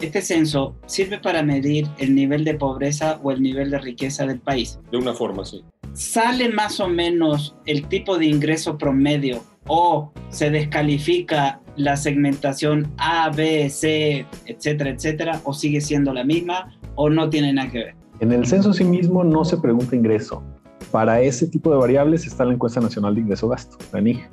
Este 0.00 0.22
censo 0.22 0.76
sirve 0.86 1.18
para 1.18 1.42
medir 1.42 1.88
el 1.98 2.14
nivel 2.14 2.44
de 2.44 2.54
pobreza 2.54 3.18
o 3.22 3.32
el 3.32 3.42
nivel 3.42 3.70
de 3.70 3.78
riqueza 3.78 4.26
del 4.26 4.38
país. 4.38 4.78
De 4.92 4.96
una 4.96 5.12
forma, 5.12 5.44
sí. 5.44 5.64
¿Sale 5.92 6.50
más 6.50 6.78
o 6.78 6.88
menos 6.88 7.56
el 7.66 7.88
tipo 7.88 8.16
de 8.16 8.26
ingreso 8.26 8.78
promedio 8.78 9.42
o 9.66 10.12
se 10.28 10.50
descalifica 10.50 11.60
la 11.76 11.96
segmentación 11.96 12.92
A, 12.98 13.30
B, 13.30 13.68
C, 13.70 14.24
etcétera, 14.46 14.90
etcétera, 14.90 15.40
o 15.42 15.52
sigue 15.52 15.80
siendo 15.80 16.12
la 16.12 16.22
misma 16.22 16.78
o 16.94 17.10
no 17.10 17.28
tiene 17.28 17.52
nada 17.52 17.70
que 17.70 17.78
ver? 17.78 17.94
En 18.20 18.30
el 18.32 18.46
censo 18.46 18.68
en 18.68 18.74
sí 18.74 18.84
mismo 18.84 19.24
no 19.24 19.44
se 19.44 19.56
pregunta 19.56 19.96
ingreso. 19.96 20.44
Para 20.92 21.20
ese 21.20 21.48
tipo 21.48 21.70
de 21.72 21.76
variables 21.76 22.24
está 22.24 22.44
la 22.44 22.54
encuesta 22.54 22.80
nacional 22.80 23.16
de 23.16 23.22
ingreso-gasto, 23.22 23.76
la 23.92 24.00
NIG. 24.00 24.28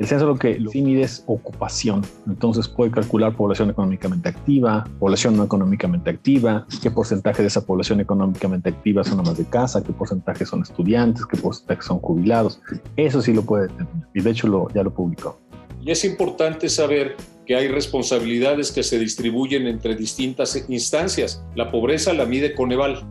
El 0.00 0.06
censo 0.06 0.26
lo 0.26 0.36
que 0.36 0.58
lo 0.58 0.70
mide 0.72 1.02
es 1.02 1.22
ocupación, 1.26 2.00
entonces 2.26 2.66
puede 2.66 2.90
calcular 2.90 3.36
población 3.36 3.68
económicamente 3.68 4.30
activa, 4.30 4.88
población 4.98 5.36
no 5.36 5.44
económicamente 5.44 6.08
activa, 6.08 6.66
qué 6.82 6.90
porcentaje 6.90 7.42
de 7.42 7.48
esa 7.48 7.66
población 7.66 8.00
económicamente 8.00 8.70
activa 8.70 9.04
son 9.04 9.20
amas 9.20 9.36
de 9.36 9.44
casa, 9.44 9.84
qué 9.84 9.92
porcentaje 9.92 10.46
son 10.46 10.62
estudiantes, 10.62 11.26
qué 11.26 11.36
porcentaje 11.36 11.82
son 11.82 11.98
jubilados. 11.98 12.62
Eso 12.96 13.20
sí 13.20 13.34
lo 13.34 13.42
puede 13.42 13.68
determinar 13.68 14.08
y 14.14 14.22
de 14.22 14.30
hecho 14.30 14.48
lo, 14.48 14.70
ya 14.70 14.82
lo 14.82 14.94
publicó. 14.94 15.38
Y 15.82 15.90
es 15.90 16.02
importante 16.06 16.70
saber 16.70 17.16
que 17.46 17.56
hay 17.56 17.68
responsabilidades 17.68 18.70
que 18.70 18.82
se 18.82 18.98
distribuyen 18.98 19.66
entre 19.66 19.96
distintas 19.96 20.64
instancias. 20.70 21.44
La 21.56 21.70
pobreza 21.70 22.14
la 22.14 22.24
mide 22.24 22.54
Coneval, 22.54 23.04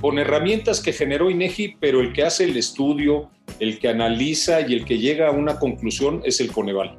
con 0.00 0.18
herramientas 0.18 0.80
que 0.80 0.92
generó 0.92 1.30
INEGI, 1.30 1.76
pero 1.80 2.00
el 2.00 2.12
que 2.12 2.22
hace 2.22 2.44
el 2.44 2.56
estudio, 2.56 3.30
el 3.60 3.78
que 3.78 3.88
analiza 3.88 4.62
y 4.62 4.74
el 4.74 4.84
que 4.84 4.98
llega 4.98 5.28
a 5.28 5.32
una 5.32 5.58
conclusión 5.58 6.22
es 6.24 6.40
el 6.40 6.50
Coneval. 6.50 6.96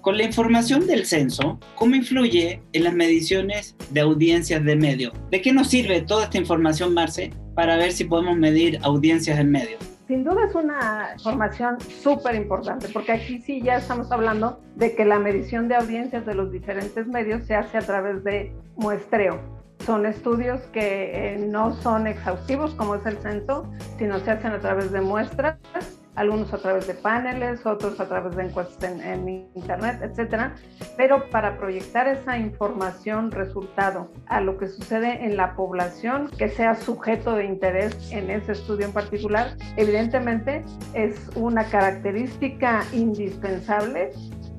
Con 0.00 0.18
la 0.18 0.24
información 0.24 0.88
del 0.88 1.06
censo, 1.06 1.60
¿cómo 1.76 1.94
influye 1.94 2.60
en 2.72 2.82
las 2.82 2.92
mediciones 2.92 3.76
de 3.90 4.00
audiencias 4.00 4.64
de 4.64 4.74
medio? 4.74 5.12
¿De 5.30 5.40
qué 5.40 5.52
nos 5.52 5.68
sirve 5.68 6.00
toda 6.00 6.24
esta 6.24 6.38
información, 6.38 6.92
Marce, 6.92 7.30
para 7.54 7.76
ver 7.76 7.92
si 7.92 8.04
podemos 8.04 8.36
medir 8.36 8.80
audiencias 8.82 9.38
en 9.38 9.52
medio? 9.52 9.78
Sin 10.08 10.24
duda 10.24 10.46
es 10.48 10.54
una 10.56 11.10
información 11.14 11.78
súper 11.80 12.34
importante, 12.34 12.88
porque 12.92 13.12
aquí 13.12 13.38
sí 13.38 13.62
ya 13.62 13.76
estamos 13.76 14.10
hablando 14.10 14.60
de 14.74 14.96
que 14.96 15.04
la 15.04 15.20
medición 15.20 15.68
de 15.68 15.76
audiencias 15.76 16.26
de 16.26 16.34
los 16.34 16.50
diferentes 16.50 17.06
medios 17.06 17.46
se 17.46 17.54
hace 17.54 17.78
a 17.78 17.82
través 17.82 18.24
de 18.24 18.52
muestreo. 18.74 19.40
Son 19.86 20.04
estudios 20.04 20.60
que 20.72 21.34
eh, 21.34 21.38
no 21.38 21.74
son 21.74 22.06
exhaustivos 22.06 22.74
como 22.74 22.96
es 22.96 23.06
el 23.06 23.18
censo, 23.18 23.70
sino 23.98 24.18
se 24.20 24.32
hacen 24.32 24.52
a 24.52 24.58
través 24.58 24.90
de 24.90 25.00
muestras 25.00 25.58
algunos 26.14 26.52
a 26.52 26.58
través 26.58 26.86
de 26.86 26.94
paneles, 26.94 27.64
otros 27.64 27.98
a 28.00 28.08
través 28.08 28.36
de 28.36 28.44
encuestas 28.44 28.84
en, 28.84 29.28
internet, 29.54 30.00
etcétera, 30.02 30.54
pero 30.96 31.28
para 31.30 31.56
proyectar 31.56 32.06
esa 32.06 32.36
información 32.38 33.30
resultado 33.30 34.10
a 34.26 34.40
lo 34.40 34.58
que 34.58 34.68
sucede 34.68 35.24
en 35.24 35.36
la 35.36 35.54
población 35.56 36.28
que 36.36 36.48
sea 36.48 36.74
sujeto 36.74 37.34
de 37.34 37.46
interés 37.46 38.12
en 38.12 38.30
ese 38.30 38.52
estudio 38.52 38.86
en 38.86 38.92
particular, 38.92 39.56
evidentemente 39.76 40.64
es 40.94 41.30
una 41.34 41.64
característica 41.64 42.82
indispensable 42.92 44.10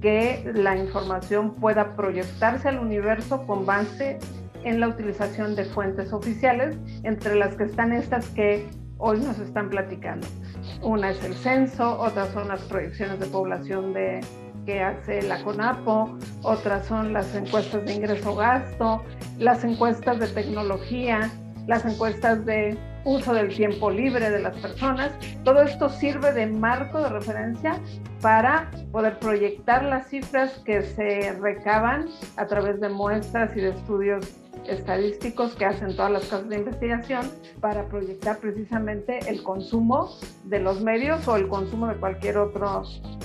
que 0.01 0.51
la 0.53 0.75
información 0.75 1.55
pueda 1.55 1.95
proyectarse 1.95 2.67
al 2.67 2.79
universo 2.79 3.45
con 3.45 3.65
base 3.65 4.19
en 4.63 4.79
la 4.79 4.87
utilización 4.87 5.55
de 5.55 5.65
fuentes 5.65 6.11
oficiales, 6.11 6.75
entre 7.03 7.35
las 7.35 7.55
que 7.55 7.65
están 7.65 7.93
estas 7.93 8.27
que 8.29 8.69
hoy 8.97 9.19
nos 9.19 9.39
están 9.39 9.69
platicando. 9.69 10.27
Una 10.81 11.11
es 11.11 11.23
el 11.23 11.33
censo, 11.35 11.99
otras 11.99 12.29
son 12.33 12.47
las 12.47 12.61
proyecciones 12.63 13.19
de 13.19 13.25
población 13.27 13.93
de, 13.93 14.21
que 14.65 14.81
hace 14.81 15.21
la 15.23 15.43
CONAPO, 15.43 16.17
otras 16.43 16.85
son 16.85 17.13
las 17.13 17.33
encuestas 17.35 17.85
de 17.85 17.93
ingreso-gasto, 17.93 19.03
las 19.39 19.63
encuestas 19.63 20.19
de 20.19 20.27
tecnología, 20.27 21.29
las 21.67 21.85
encuestas 21.85 22.45
de 22.45 22.77
uso 23.05 23.33
del 23.33 23.53
tiempo 23.53 23.91
libre 23.91 24.29
de 24.29 24.39
las 24.39 24.55
personas. 24.57 25.11
Todo 25.43 25.61
esto 25.61 25.89
sirve 25.89 26.31
de 26.31 26.47
marco 26.47 27.01
de 27.01 27.09
referencia 27.09 27.79
para 28.21 28.71
poder 28.91 29.19
proyectar 29.19 29.83
las 29.83 30.07
cifras 30.07 30.51
que 30.65 30.81
se 30.81 31.33
recaban 31.33 32.07
a 32.37 32.45
través 32.45 32.79
de 32.79 32.89
muestras 32.89 33.55
y 33.57 33.61
de 33.61 33.69
estudios 33.69 34.25
estadísticos 34.67 35.55
que 35.55 35.65
hacen 35.65 35.95
todas 35.95 36.11
las 36.11 36.23
casas 36.23 36.49
de 36.49 36.57
investigación 36.57 37.25
para 37.59 37.87
proyectar 37.87 38.37
precisamente 38.37 39.19
el 39.27 39.43
consumo 39.43 40.09
de 40.45 40.59
los 40.59 40.81
medios 40.81 41.27
o 41.27 41.35
el 41.35 41.47
consumo 41.47 41.87
de 41.87 41.95
cualquier 41.95 42.37
otro 42.37 42.83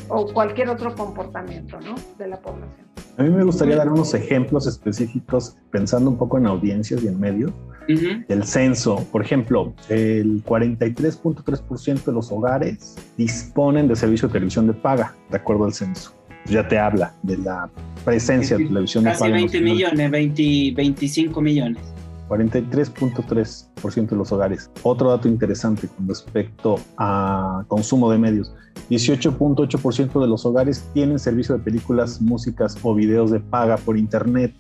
o 0.09 0.33
cualquier 0.33 0.69
otro 0.71 0.95
comportamiento 0.95 1.81
¿no? 1.81 1.95
de 2.19 2.29
la 2.29 2.41
población. 2.41 2.89
A 3.17 3.23
mí 3.23 3.31
me 3.31 3.43
gustaría 3.43 3.77
dar 3.77 3.91
unos 3.91 4.15
ejemplos 4.15 4.67
específicos 4.67 5.57
pensando 5.71 6.09
un 6.09 6.17
poco 6.17 6.39
en 6.39 6.47
audiencias 6.47 7.03
y 7.03 7.09
en 7.09 7.19
medios. 7.19 7.53
El 7.89 8.45
censo, 8.45 9.05
por 9.11 9.23
ejemplo, 9.23 9.73
el 9.89 10.45
43.3% 10.45 12.05
de 12.05 12.13
los 12.13 12.31
hogares 12.31 12.97
disponen 13.17 13.89
de 13.89 13.97
servicio 13.97 14.29
de 14.29 14.35
televisión 14.35 14.67
de 14.67 14.75
paga, 14.75 15.15
de 15.31 15.39
acuerdo 15.39 15.65
al 15.65 15.73
censo 15.73 16.18
ya 16.49 16.67
te 16.67 16.79
habla 16.79 17.15
de 17.23 17.39
la 17.39 17.69
presencia 18.05 18.57
de 18.57 18.67
televisión. 18.67 19.05
Casi 19.05 19.31
20 19.31 19.61
millones, 19.61 20.11
20, 20.11 20.73
25 20.75 21.41
millones. 21.41 21.83
43.3% 22.29 24.09
de 24.09 24.17
los 24.17 24.33
hogares. 24.33 24.71
Otro 24.83 25.11
dato 25.11 25.29
interesante 25.29 25.89
con 25.89 26.09
respecto 26.09 26.79
a 26.97 27.65
consumo 27.69 28.11
de 28.11 28.19
medios. 28.19 28.53
18.8% 28.91 30.21
de 30.21 30.27
los 30.27 30.45
hogares 30.47 30.85
tienen 30.93 31.19
servicio 31.19 31.57
de 31.57 31.65
películas, 31.65 32.21
músicas 32.21 32.77
o 32.83 32.95
videos 32.95 33.31
de 33.31 33.41
paga 33.41 33.77
por 33.77 33.97
Internet. 33.97 34.55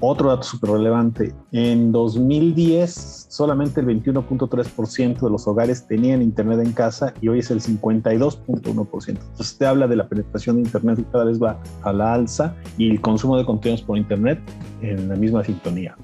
Otro 0.00 0.28
dato 0.28 0.42
súper 0.42 0.70
relevante, 0.70 1.34
en 1.52 1.90
2010 1.90 3.26
solamente 3.30 3.80
el 3.80 3.86
21.3% 3.86 5.20
de 5.20 5.30
los 5.30 5.46
hogares 5.46 5.86
tenían 5.86 6.20
internet 6.20 6.60
en 6.62 6.72
casa 6.72 7.14
y 7.20 7.28
hoy 7.28 7.38
es 7.38 7.50
el 7.50 7.62
52.1%. 7.62 9.08
Entonces 9.08 9.58
te 9.58 9.66
habla 9.66 9.86
de 9.86 9.96
la 9.96 10.06
penetración 10.06 10.56
de 10.56 10.62
internet 10.62 10.98
que 10.98 11.04
cada 11.04 11.24
vez 11.24 11.42
va 11.42 11.58
a 11.82 11.92
la 11.92 12.12
alza 12.12 12.54
y 12.76 12.90
el 12.90 13.00
consumo 13.00 13.38
de 13.38 13.46
contenidos 13.46 13.82
por 13.82 13.96
internet 13.96 14.38
en 14.82 15.08
la 15.08 15.16
misma 15.16 15.42
sintonía. 15.44 15.96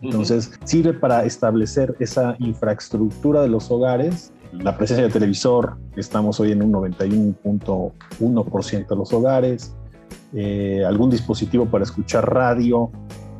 Entonces 0.00 0.52
sirve 0.64 0.92
para 0.92 1.24
establecer 1.24 1.96
esa 1.98 2.36
infraestructura 2.38 3.42
de 3.42 3.48
los 3.48 3.70
hogares 3.70 4.32
la 4.52 4.76
presencia 4.76 5.06
de 5.06 5.12
televisor, 5.12 5.78
estamos 5.96 6.38
hoy 6.38 6.52
en 6.52 6.62
un 6.62 6.72
91.1% 6.72 8.86
de 8.86 8.96
los 8.96 9.12
hogares, 9.12 9.74
eh, 10.34 10.82
algún 10.86 11.10
dispositivo 11.10 11.66
para 11.66 11.84
escuchar 11.84 12.32
radio, 12.32 12.90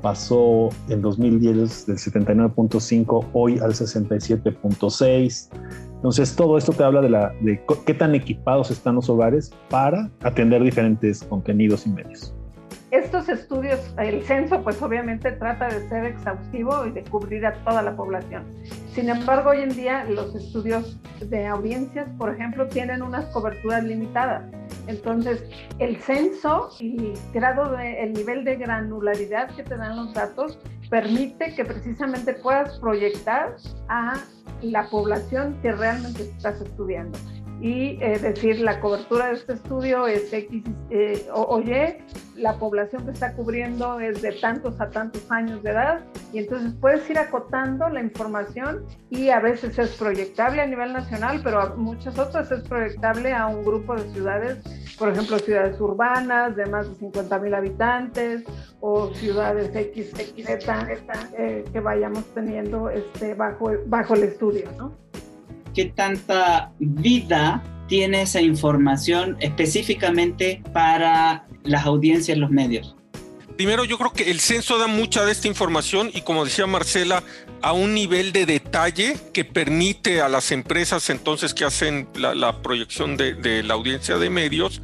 pasó 0.02 0.68
en 0.88 1.00
2010 1.00 1.86
del 1.86 1.96
79.5 1.96 3.26
hoy 3.32 3.58
al 3.60 3.72
67.6. 3.72 5.48
Entonces 5.94 6.34
todo 6.34 6.58
esto 6.58 6.72
te 6.72 6.82
habla 6.82 7.00
de, 7.00 7.08
la, 7.08 7.32
de 7.40 7.64
qué 7.86 7.94
tan 7.94 8.14
equipados 8.14 8.70
están 8.70 8.96
los 8.96 9.08
hogares 9.08 9.52
para 9.70 10.10
atender 10.22 10.62
diferentes 10.62 11.22
contenidos 11.22 11.86
y 11.86 11.90
medios. 11.90 12.34
Estos 12.90 13.30
estudios, 13.30 13.80
el 13.96 14.22
censo 14.22 14.62
pues 14.62 14.82
obviamente 14.82 15.32
trata 15.32 15.68
de 15.68 15.88
ser 15.88 16.04
exhaustivo 16.04 16.84
y 16.86 16.90
de 16.90 17.02
cubrir 17.04 17.46
a 17.46 17.54
toda 17.64 17.80
la 17.80 17.96
población. 17.96 18.44
Sin 18.94 19.08
embargo, 19.08 19.50
hoy 19.50 19.62
en 19.62 19.70
día 19.70 20.04
los 20.04 20.34
estudios 20.34 21.00
de 21.20 21.46
audiencias, 21.46 22.06
por 22.18 22.34
ejemplo, 22.34 22.68
tienen 22.68 23.00
unas 23.00 23.24
coberturas 23.26 23.82
limitadas. 23.84 24.44
Entonces, 24.86 25.44
el 25.78 25.96
censo 25.98 26.70
y 26.80 27.12
grado 27.32 27.76
de, 27.76 28.02
el 28.02 28.12
nivel 28.12 28.44
de 28.44 28.56
granularidad 28.56 29.54
que 29.54 29.62
te 29.62 29.76
dan 29.76 29.96
los 29.96 30.14
datos 30.14 30.58
permite 30.90 31.54
que 31.54 31.64
precisamente 31.64 32.34
puedas 32.34 32.78
proyectar 32.78 33.56
a 33.88 34.20
la 34.62 34.88
población 34.90 35.58
que 35.62 35.72
realmente 35.72 36.22
estás 36.22 36.60
estudiando 36.60 37.18
y 37.62 37.96
eh, 38.02 38.18
decir 38.18 38.58
la 38.58 38.80
cobertura 38.80 39.28
de 39.28 39.34
este 39.34 39.52
estudio 39.52 40.08
es 40.08 40.32
X 40.32 40.64
eh, 40.90 41.28
o, 41.32 41.60
Y, 41.60 41.70
la 42.36 42.58
población 42.58 43.04
que 43.04 43.12
está 43.12 43.34
cubriendo 43.34 44.00
es 44.00 44.20
de 44.20 44.32
tantos 44.32 44.80
a 44.80 44.90
tantos 44.90 45.30
años 45.30 45.62
de 45.62 45.70
edad 45.70 46.00
y 46.32 46.38
entonces 46.38 46.74
puedes 46.80 47.08
ir 47.08 47.18
acotando 47.18 47.88
la 47.88 48.00
información 48.00 48.84
y 49.10 49.28
a 49.28 49.38
veces 49.38 49.78
es 49.78 49.90
proyectable 49.94 50.60
a 50.60 50.66
nivel 50.66 50.92
nacional, 50.92 51.40
pero 51.44 51.60
a 51.60 51.76
muchas 51.76 52.18
otras 52.18 52.50
es 52.50 52.64
proyectable 52.64 53.32
a 53.32 53.46
un 53.46 53.64
grupo 53.64 53.94
de 53.94 54.10
ciudades, 54.10 54.58
por 54.98 55.10
ejemplo, 55.10 55.38
ciudades 55.38 55.80
urbanas 55.80 56.56
de 56.56 56.66
más 56.66 56.88
de 56.88 56.96
50 56.96 57.38
mil 57.38 57.54
habitantes 57.54 58.42
o 58.80 59.14
ciudades 59.14 59.70
X, 59.76 60.18
X 60.18 60.46
eh, 61.38 61.64
que 61.72 61.80
vayamos 61.80 62.24
teniendo 62.34 62.90
este, 62.90 63.34
bajo, 63.34 63.70
bajo 63.86 64.14
el 64.14 64.24
estudio, 64.24 64.68
¿no? 64.76 65.11
Qué 65.74 65.86
tanta 65.86 66.72
vida 66.78 67.62
tiene 67.88 68.22
esa 68.22 68.40
información 68.40 69.36
específicamente 69.40 70.62
para 70.72 71.46
las 71.64 71.84
audiencias 71.86 72.36
en 72.36 72.40
los 72.40 72.50
medios? 72.50 72.96
Primero, 73.56 73.84
yo 73.84 73.98
creo 73.98 74.12
que 74.12 74.30
el 74.30 74.40
censo 74.40 74.78
da 74.78 74.86
mucha 74.86 75.24
de 75.24 75.32
esta 75.32 75.46
información 75.46 76.10
y 76.12 76.22
como 76.22 76.44
decía 76.44 76.66
Marcela, 76.66 77.22
a 77.60 77.72
un 77.72 77.94
nivel 77.94 78.32
de 78.32 78.46
detalle 78.46 79.16
que 79.32 79.44
permite 79.44 80.20
a 80.20 80.28
las 80.28 80.50
empresas 80.52 81.10
entonces 81.10 81.54
que 81.54 81.64
hacen 81.64 82.08
la, 82.14 82.62
proyección 82.62 83.16
de, 83.16 83.34
de 83.34 83.62
la 83.62 83.74
audiencia 83.74 84.18
de 84.18 84.30
medios 84.30 84.82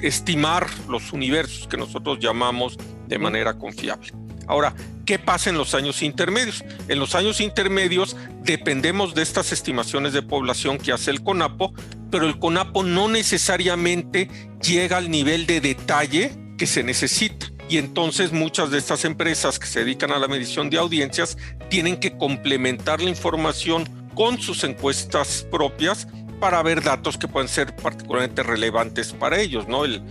estimar 0.00 0.66
los 0.88 1.12
universos 1.12 1.68
que 1.68 1.76
nosotros 1.76 2.18
llamamos 2.18 2.76
de 3.06 3.18
manera 3.18 3.54
confiable. 3.54 4.12
Ahora, 4.46 4.74
¿qué 5.06 5.18
pasa 5.18 5.48
en 5.48 5.56
los 5.56 5.74
años 5.74 6.02
intermedios? 6.02 6.64
En 6.88 6.98
los 6.98 7.14
años 7.14 7.40
intermedios 7.40 8.16
dependemos 8.42 9.14
de 9.14 9.22
estas 9.22 9.52
estimaciones 9.52 10.12
de 10.12 10.22
población 10.22 10.76
que 10.76 10.92
hace 10.92 11.12
el 11.12 11.22
CONAPO, 11.22 11.72
pero 12.10 12.26
el 12.26 12.38
CONAPO 12.38 12.82
no 12.82 13.08
necesariamente 13.08 14.28
llega 14.60 14.98
al 14.98 15.10
nivel 15.10 15.46
de 15.46 15.60
detalle 15.60 16.32
que 16.58 16.66
se 16.66 16.82
necesita. 16.82 17.46
Y 17.68 17.78
entonces 17.78 18.32
muchas 18.32 18.70
de 18.70 18.78
estas 18.78 19.04
empresas 19.04 19.58
que 19.58 19.66
se 19.66 19.80
dedican 19.80 20.12
a 20.12 20.18
la 20.18 20.28
medición 20.28 20.70
de 20.70 20.78
audiencias 20.78 21.36
tienen 21.70 21.96
que 21.96 22.16
complementar 22.16 23.00
la 23.00 23.10
información 23.10 23.88
con 24.14 24.40
sus 24.40 24.64
encuestas 24.64 25.46
propias 25.50 26.08
para 26.40 26.62
ver 26.62 26.82
datos 26.82 27.16
que 27.18 27.28
pueden 27.28 27.48
ser 27.48 27.74
particularmente 27.74 28.42
relevantes 28.42 29.12
para 29.12 29.40
ellos, 29.40 29.68
¿no? 29.68 29.84
El, 29.84 30.02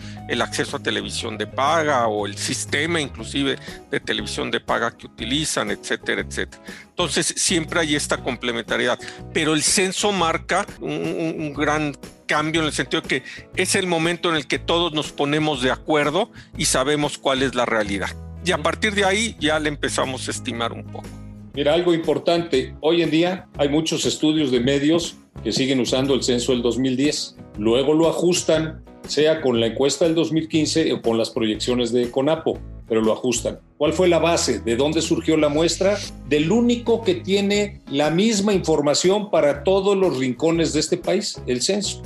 acceso 0.41 0.77
a 0.77 0.79
televisión 0.79 1.37
de 1.37 1.47
paga 1.47 2.07
o 2.07 2.25
el 2.25 2.37
sistema 2.37 3.01
inclusive 3.01 3.57
de 3.89 3.99
televisión 3.99 4.51
de 4.51 4.59
paga 4.59 4.95
que 4.95 5.07
utilizan, 5.07 5.71
etcétera, 5.71 6.21
etcétera. 6.21 6.61
Entonces 6.89 7.33
siempre 7.37 7.79
hay 7.79 7.95
esta 7.95 8.17
complementariedad, 8.17 8.99
pero 9.33 9.53
el 9.53 9.63
censo 9.63 10.11
marca 10.11 10.65
un, 10.81 10.91
un 10.91 11.53
gran 11.53 11.95
cambio 12.27 12.61
en 12.61 12.67
el 12.67 12.73
sentido 12.73 13.01
que 13.01 13.23
es 13.55 13.75
el 13.75 13.87
momento 13.87 14.29
en 14.29 14.35
el 14.35 14.47
que 14.47 14.59
todos 14.59 14.93
nos 14.93 15.11
ponemos 15.11 15.61
de 15.61 15.71
acuerdo 15.71 16.31
y 16.57 16.65
sabemos 16.65 17.17
cuál 17.17 17.41
es 17.41 17.55
la 17.55 17.65
realidad. 17.65 18.09
Y 18.45 18.51
a 18.51 18.59
partir 18.59 18.93
de 18.93 19.05
ahí 19.05 19.35
ya 19.39 19.59
le 19.59 19.69
empezamos 19.69 20.27
a 20.27 20.31
estimar 20.31 20.71
un 20.71 20.83
poco. 20.83 21.07
Mira, 21.55 21.73
algo 21.73 21.93
importante, 21.93 22.75
hoy 22.81 23.01
en 23.01 23.09
día 23.09 23.47
hay 23.57 23.69
muchos 23.69 24.05
estudios 24.05 24.51
de 24.51 24.59
medios 24.59 25.15
que 25.43 25.51
siguen 25.51 25.79
usando 25.79 26.13
el 26.13 26.23
censo 26.23 26.51
del 26.51 26.61
2010. 26.61 27.35
Luego 27.57 27.93
lo 27.93 28.09
ajustan, 28.09 28.83
sea 29.07 29.41
con 29.41 29.59
la 29.59 29.67
encuesta 29.67 30.05
del 30.05 30.15
2015 30.15 30.93
o 30.93 31.01
con 31.01 31.17
las 31.17 31.29
proyecciones 31.29 31.91
de 31.91 32.09
CONAPO, 32.09 32.59
pero 32.87 33.01
lo 33.01 33.13
ajustan. 33.13 33.59
¿Cuál 33.77 33.93
fue 33.93 34.07
la 34.07 34.19
base? 34.19 34.59
¿De 34.59 34.75
dónde 34.75 35.01
surgió 35.01 35.37
la 35.37 35.49
muestra? 35.49 35.97
Del 36.29 36.51
único 36.51 37.03
que 37.03 37.15
tiene 37.15 37.81
la 37.89 38.09
misma 38.09 38.53
información 38.53 39.29
para 39.29 39.63
todos 39.63 39.97
los 39.97 40.17
rincones 40.17 40.73
de 40.73 40.79
este 40.79 40.97
país, 40.97 41.41
el 41.47 41.61
censo. 41.61 42.01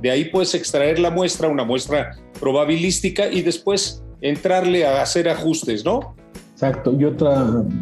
de 0.00 0.10
ahí 0.10 0.24
puedes 0.24 0.54
extraer 0.54 0.98
la 0.98 1.10
muestra, 1.10 1.48
una 1.48 1.64
muestra 1.64 2.16
probabilística, 2.40 3.30
y 3.30 3.42
después 3.42 4.02
entrarle 4.22 4.86
a 4.86 5.02
hacer 5.02 5.28
ajustes, 5.28 5.84
¿no? 5.84 6.16
Exacto. 6.56 6.96
Y 6.98 7.04
otra, 7.04 7.34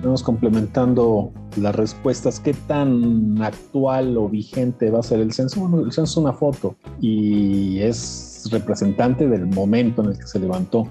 vamos 0.02 0.24
complementando 0.24 1.32
las 1.56 1.76
respuestas, 1.76 2.40
¿qué 2.40 2.54
tan 2.66 3.40
actual 3.40 4.16
o 4.18 4.28
vigente 4.28 4.90
va 4.90 4.98
a 4.98 5.02
ser 5.04 5.20
el 5.20 5.32
censo? 5.32 5.60
Bueno, 5.60 5.86
el 5.86 5.92
censo 5.92 6.10
es 6.10 6.16
una 6.16 6.32
foto 6.32 6.74
y 7.00 7.78
es 7.78 8.48
representante 8.50 9.28
del 9.28 9.46
momento 9.46 10.02
en 10.02 10.08
el 10.10 10.18
que 10.18 10.26
se 10.26 10.40
levantó. 10.40 10.90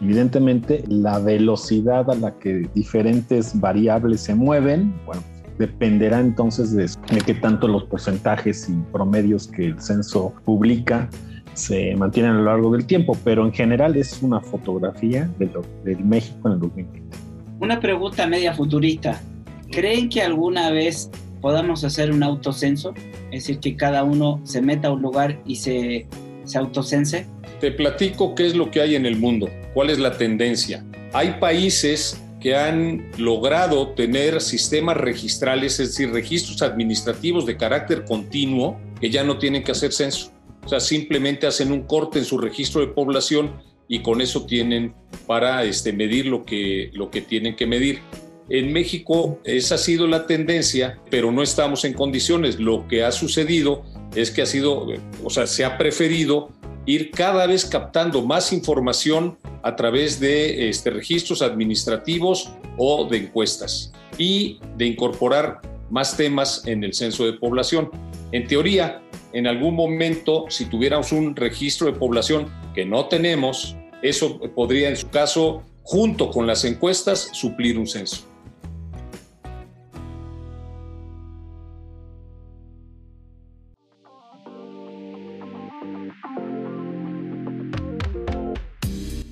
Evidentemente, 0.00 0.84
la 0.86 1.18
velocidad 1.18 2.08
a 2.08 2.14
la 2.14 2.38
que 2.38 2.70
diferentes 2.72 3.58
variables 3.58 4.20
se 4.20 4.36
mueven, 4.36 4.94
bueno, 5.04 5.22
dependerá 5.58 6.20
entonces 6.20 6.72
de, 6.72 6.88
qué 7.26 7.34
tanto 7.34 7.66
los 7.66 7.82
porcentajes 7.82 8.68
y 8.68 8.74
promedios 8.92 9.48
que 9.48 9.66
el 9.66 9.82
censo 9.82 10.32
publica 10.44 11.08
se 11.54 11.96
mantienen 11.96 12.32
a 12.32 12.34
lo 12.34 12.44
largo 12.44 12.70
del 12.70 12.86
tiempo, 12.86 13.16
pero 13.24 13.44
en 13.44 13.52
general 13.52 13.96
es 13.96 14.22
una 14.22 14.40
fotografía 14.40 15.28
de 15.40 15.46
lo, 15.46 15.62
del 15.82 16.04
México 16.04 16.46
en 16.46 16.54
el 16.54 16.60
2020. 16.60 17.23
Una 17.60 17.80
pregunta 17.80 18.26
media 18.26 18.52
futurista. 18.52 19.20
¿Creen 19.70 20.08
que 20.08 20.22
alguna 20.22 20.70
vez 20.70 21.10
podamos 21.40 21.84
hacer 21.84 22.10
un 22.10 22.22
autocenso? 22.22 22.94
Es 23.30 23.44
decir, 23.44 23.60
que 23.60 23.76
cada 23.76 24.04
uno 24.04 24.40
se 24.44 24.60
meta 24.60 24.88
a 24.88 24.92
un 24.92 25.02
lugar 25.02 25.40
y 25.46 25.56
se, 25.56 26.06
se 26.44 26.58
autocense. 26.58 27.26
Te 27.60 27.70
platico 27.70 28.34
qué 28.34 28.46
es 28.46 28.54
lo 28.54 28.70
que 28.70 28.80
hay 28.80 28.96
en 28.96 29.06
el 29.06 29.16
mundo, 29.16 29.48
cuál 29.72 29.90
es 29.90 29.98
la 29.98 30.16
tendencia. 30.16 30.84
Hay 31.12 31.36
países 31.40 32.20
que 32.40 32.56
han 32.56 33.10
logrado 33.16 33.90
tener 33.90 34.40
sistemas 34.40 34.96
registrales, 34.96 35.80
es 35.80 35.88
decir, 35.88 36.12
registros 36.12 36.60
administrativos 36.60 37.46
de 37.46 37.56
carácter 37.56 38.04
continuo, 38.04 38.78
que 39.00 39.10
ya 39.10 39.24
no 39.24 39.38
tienen 39.38 39.62
que 39.62 39.72
hacer 39.72 39.92
censo. 39.92 40.30
O 40.64 40.68
sea, 40.68 40.80
simplemente 40.80 41.46
hacen 41.46 41.72
un 41.72 41.84
corte 41.84 42.18
en 42.18 42.24
su 42.24 42.36
registro 42.36 42.80
de 42.80 42.88
población 42.88 43.52
y 43.88 44.00
con 44.00 44.20
eso 44.20 44.46
tienen 44.46 44.94
para 45.26 45.64
este, 45.64 45.92
medir 45.92 46.26
lo 46.26 46.44
que, 46.44 46.90
lo 46.92 47.10
que 47.10 47.20
tienen 47.20 47.56
que 47.56 47.66
medir. 47.66 48.00
En 48.48 48.72
México 48.72 49.40
esa 49.44 49.76
ha 49.76 49.78
sido 49.78 50.06
la 50.06 50.26
tendencia, 50.26 50.98
pero 51.10 51.32
no 51.32 51.42
estamos 51.42 51.84
en 51.84 51.94
condiciones. 51.94 52.58
Lo 52.58 52.86
que 52.88 53.02
ha 53.02 53.12
sucedido 53.12 53.84
es 54.14 54.30
que 54.30 54.42
ha 54.42 54.46
sido, 54.46 54.86
o 55.22 55.30
sea, 55.30 55.46
se 55.46 55.64
ha 55.64 55.78
preferido 55.78 56.50
ir 56.86 57.10
cada 57.10 57.46
vez 57.46 57.64
captando 57.64 58.22
más 58.22 58.52
información 58.52 59.38
a 59.62 59.76
través 59.76 60.20
de 60.20 60.68
este, 60.68 60.90
registros 60.90 61.40
administrativos 61.40 62.52
o 62.76 63.08
de 63.08 63.18
encuestas 63.18 63.92
y 64.18 64.58
de 64.76 64.86
incorporar 64.86 65.60
más 65.90 66.16
temas 66.16 66.66
en 66.66 66.84
el 66.84 66.92
censo 66.92 67.24
de 67.24 67.34
población. 67.34 67.90
En 68.32 68.46
teoría, 68.46 69.02
en 69.34 69.48
algún 69.48 69.74
momento, 69.74 70.46
si 70.48 70.66
tuviéramos 70.66 71.10
un 71.10 71.34
registro 71.34 71.88
de 71.88 71.98
población 71.98 72.48
que 72.72 72.86
no 72.86 73.06
tenemos, 73.06 73.76
eso 74.00 74.38
podría 74.54 74.88
en 74.88 74.96
su 74.96 75.08
caso, 75.10 75.64
junto 75.82 76.30
con 76.30 76.46
las 76.46 76.64
encuestas, 76.64 77.30
suplir 77.32 77.76
un 77.76 77.88
censo. 77.88 78.24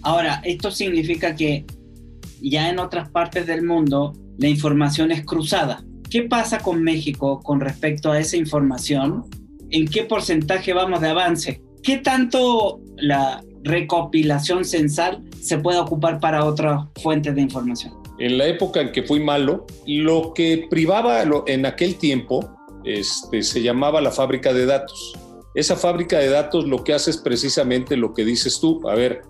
Ahora, 0.03 0.43
esto 0.45 0.73
significa 0.73 1.37
que 1.37 1.65
ya 2.41 2.69
en 2.71 2.81
otras 2.81 3.09
partes 3.11 3.47
del 3.47 3.63
mundo 3.63 4.15
la 4.37 4.49
información 4.49 5.13
es 5.13 5.25
cruzada. 5.25 5.85
¿Qué 6.11 6.23
pasa 6.23 6.59
con 6.59 6.83
México 6.83 7.41
con 7.41 7.61
respecto 7.61 8.11
a 8.11 8.19
esa 8.19 8.37
información? 8.37 9.42
¿En 9.73 9.89
qué 9.89 10.05
porcentaje 10.05 10.75
vamos 10.75 11.01
de 11.01 11.09
avance? 11.09 11.63
¿Qué 11.83 11.97
tanto 11.97 12.81
la 12.97 13.43
recopilación 13.63 14.67
censal 14.67 15.23
se 15.41 15.57
puede 15.59 15.79
ocupar 15.79 16.21
para 16.21 16.45
otras 16.45 16.83
fuentes 17.03 17.35
de 17.35 17.41
información? 17.41 17.95
En 18.19 18.37
la 18.37 18.47
época 18.47 18.83
en 18.83 18.93
que 18.93 19.03
fui 19.03 19.19
malo, 19.19 19.67
lo 19.87 20.35
que 20.35 20.67
privaba 20.69 21.23
en 21.47 21.65
aquel 21.65 21.97
tiempo 21.97 22.55
este, 22.85 23.43
se 23.43 23.63
llamaba 23.63 24.03
la 24.03 24.11
fábrica 24.11 24.53
de 24.53 24.67
datos. 24.67 25.15
Esa 25.55 25.77
fábrica 25.77 26.19
de 26.19 26.29
datos 26.29 26.67
lo 26.67 26.85
que 26.85 26.93
hace 26.93 27.11
es 27.11 27.17
precisamente 27.17 27.97
lo 27.97 28.13
que 28.13 28.27
dices 28.27 28.61
tú. 28.61 28.87
A 28.91 28.95
ver, 28.95 29.23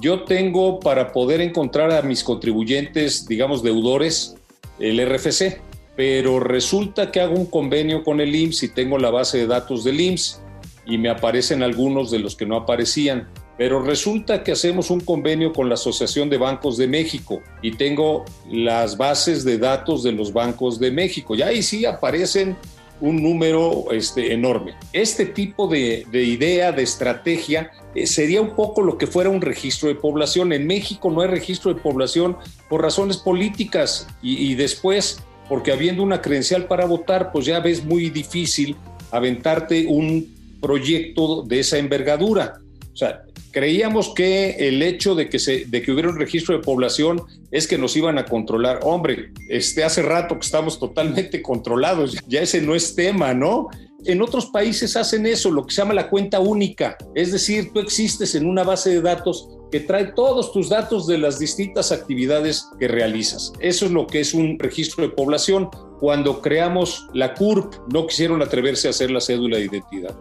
yo 0.00 0.24
tengo 0.24 0.80
para 0.80 1.12
poder 1.12 1.40
encontrar 1.40 1.92
a 1.92 2.02
mis 2.02 2.24
contribuyentes, 2.24 3.26
digamos, 3.26 3.62
deudores, 3.62 4.34
el 4.80 4.98
RFC, 5.08 5.60
pero 5.96 6.40
resulta 6.40 7.10
que 7.10 7.20
hago 7.20 7.34
un 7.34 7.46
convenio 7.46 8.02
con 8.02 8.20
el 8.20 8.34
IMSS 8.34 8.64
y 8.64 8.68
tengo 8.68 8.98
la 8.98 9.10
base 9.10 9.38
de 9.38 9.46
datos 9.46 9.84
del 9.84 10.00
IMSS 10.00 10.42
y 10.86 10.98
me 10.98 11.08
aparecen 11.08 11.62
algunos 11.62 12.10
de 12.10 12.18
los 12.18 12.36
que 12.36 12.46
no 12.46 12.56
aparecían. 12.56 13.28
Pero 13.56 13.80
resulta 13.82 14.42
que 14.42 14.50
hacemos 14.50 14.90
un 14.90 15.00
convenio 15.00 15.52
con 15.52 15.68
la 15.68 15.74
Asociación 15.74 16.28
de 16.28 16.38
Bancos 16.38 16.76
de 16.76 16.88
México 16.88 17.40
y 17.62 17.76
tengo 17.76 18.24
las 18.50 18.96
bases 18.96 19.44
de 19.44 19.58
datos 19.58 20.02
de 20.02 20.10
los 20.10 20.32
bancos 20.32 20.80
de 20.80 20.90
México. 20.90 21.36
Y 21.36 21.42
ahí 21.42 21.62
sí 21.62 21.84
aparecen 21.86 22.56
un 23.00 23.22
número 23.22 23.92
este, 23.92 24.32
enorme. 24.32 24.74
Este 24.92 25.26
tipo 25.26 25.68
de, 25.68 26.06
idea, 26.12 26.72
de 26.72 26.82
estrategia, 26.82 27.70
eh, 27.94 28.06
sería 28.06 28.40
un 28.40 28.56
poco 28.56 28.82
lo 28.82 28.98
que 28.98 29.06
fuera 29.06 29.30
un 29.30 29.40
registro 29.40 29.88
de 29.88 29.94
población. 29.94 30.52
En 30.52 30.66
México 30.66 31.10
no 31.10 31.20
hay 31.20 31.28
registro 31.28 31.72
de 31.72 31.80
población 31.80 32.36
por 32.68 32.82
razones 32.82 33.18
políticas 33.18 34.08
y, 34.22 34.50
y 34.50 34.54
después, 34.54 35.22
porque 35.48 35.72
habiendo 35.72 36.02
una 36.02 36.20
credencial 36.20 36.66
para 36.66 36.86
votar, 36.86 37.32
pues 37.32 37.46
ya 37.46 37.60
ves 37.60 37.84
muy 37.84 38.10
difícil 38.10 38.76
aventarte 39.10 39.86
un 39.86 40.34
proyecto 40.60 41.42
de 41.42 41.60
esa 41.60 41.78
envergadura. 41.78 42.60
O 42.92 42.96
sea, 42.96 43.22
creíamos 43.50 44.12
que 44.14 44.68
el 44.68 44.82
hecho 44.82 45.14
de 45.14 45.28
que, 45.28 45.38
de 45.66 45.82
que 45.82 45.92
hubiera 45.92 46.08
un 46.08 46.18
registro 46.18 46.56
de 46.56 46.62
población 46.62 47.22
es 47.50 47.68
que 47.68 47.78
nos 47.78 47.96
iban 47.96 48.18
a 48.18 48.24
controlar. 48.24 48.80
Hombre, 48.82 49.30
este, 49.48 49.84
hace 49.84 50.02
rato 50.02 50.34
que 50.34 50.44
estamos 50.44 50.78
totalmente 50.78 51.40
controlados, 51.40 52.16
ya 52.26 52.40
ese 52.40 52.60
no 52.60 52.74
es 52.74 52.94
tema, 52.94 53.34
¿no? 53.34 53.68
En 54.06 54.20
otros 54.20 54.46
países 54.46 54.96
hacen 54.96 55.24
eso, 55.26 55.50
lo 55.50 55.64
que 55.64 55.74
se 55.74 55.80
llama 55.80 55.94
la 55.94 56.10
cuenta 56.10 56.40
única, 56.40 56.96
es 57.14 57.32
decir, 57.32 57.70
tú 57.72 57.80
existes 57.80 58.34
en 58.34 58.46
una 58.46 58.62
base 58.62 58.90
de 58.90 59.00
datos 59.00 59.48
que 59.74 59.80
trae 59.80 60.12
todos 60.12 60.52
tus 60.52 60.68
datos 60.68 61.08
de 61.08 61.18
las 61.18 61.40
distintas 61.40 61.90
actividades 61.90 62.70
que 62.78 62.86
realizas. 62.86 63.52
Eso 63.58 63.86
es 63.86 63.90
lo 63.90 64.06
que 64.06 64.20
es 64.20 64.32
un 64.32 64.56
registro 64.56 65.02
de 65.02 65.10
población. 65.10 65.68
Cuando 65.98 66.40
creamos 66.40 67.08
la 67.12 67.34
CURP, 67.34 67.74
no 67.92 68.06
quisieron 68.06 68.40
atreverse 68.40 68.86
a 68.86 68.90
hacer 68.90 69.10
la 69.10 69.20
cédula 69.20 69.56
de 69.56 69.64
identidad. 69.64 70.14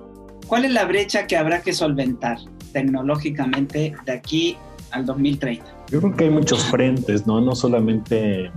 ¿Cuál 0.47 0.65
es 0.65 0.71
la 0.71 0.85
brecha 0.85 1.27
que 1.27 1.37
habrá 1.37 1.61
que 1.61 1.71
solventar 1.71 2.39
tecnológicamente 2.71 3.93
de 4.03 4.11
aquí 4.11 4.57
al 4.89 5.05
2030? 5.05 5.63
Yo 5.91 6.01
creo 6.01 6.15
que 6.15 6.23
hay 6.23 6.29
muchos 6.31 6.63
frentes, 6.63 7.27
¿no? 7.27 7.39
No 7.39 7.53
solamente 7.53 8.51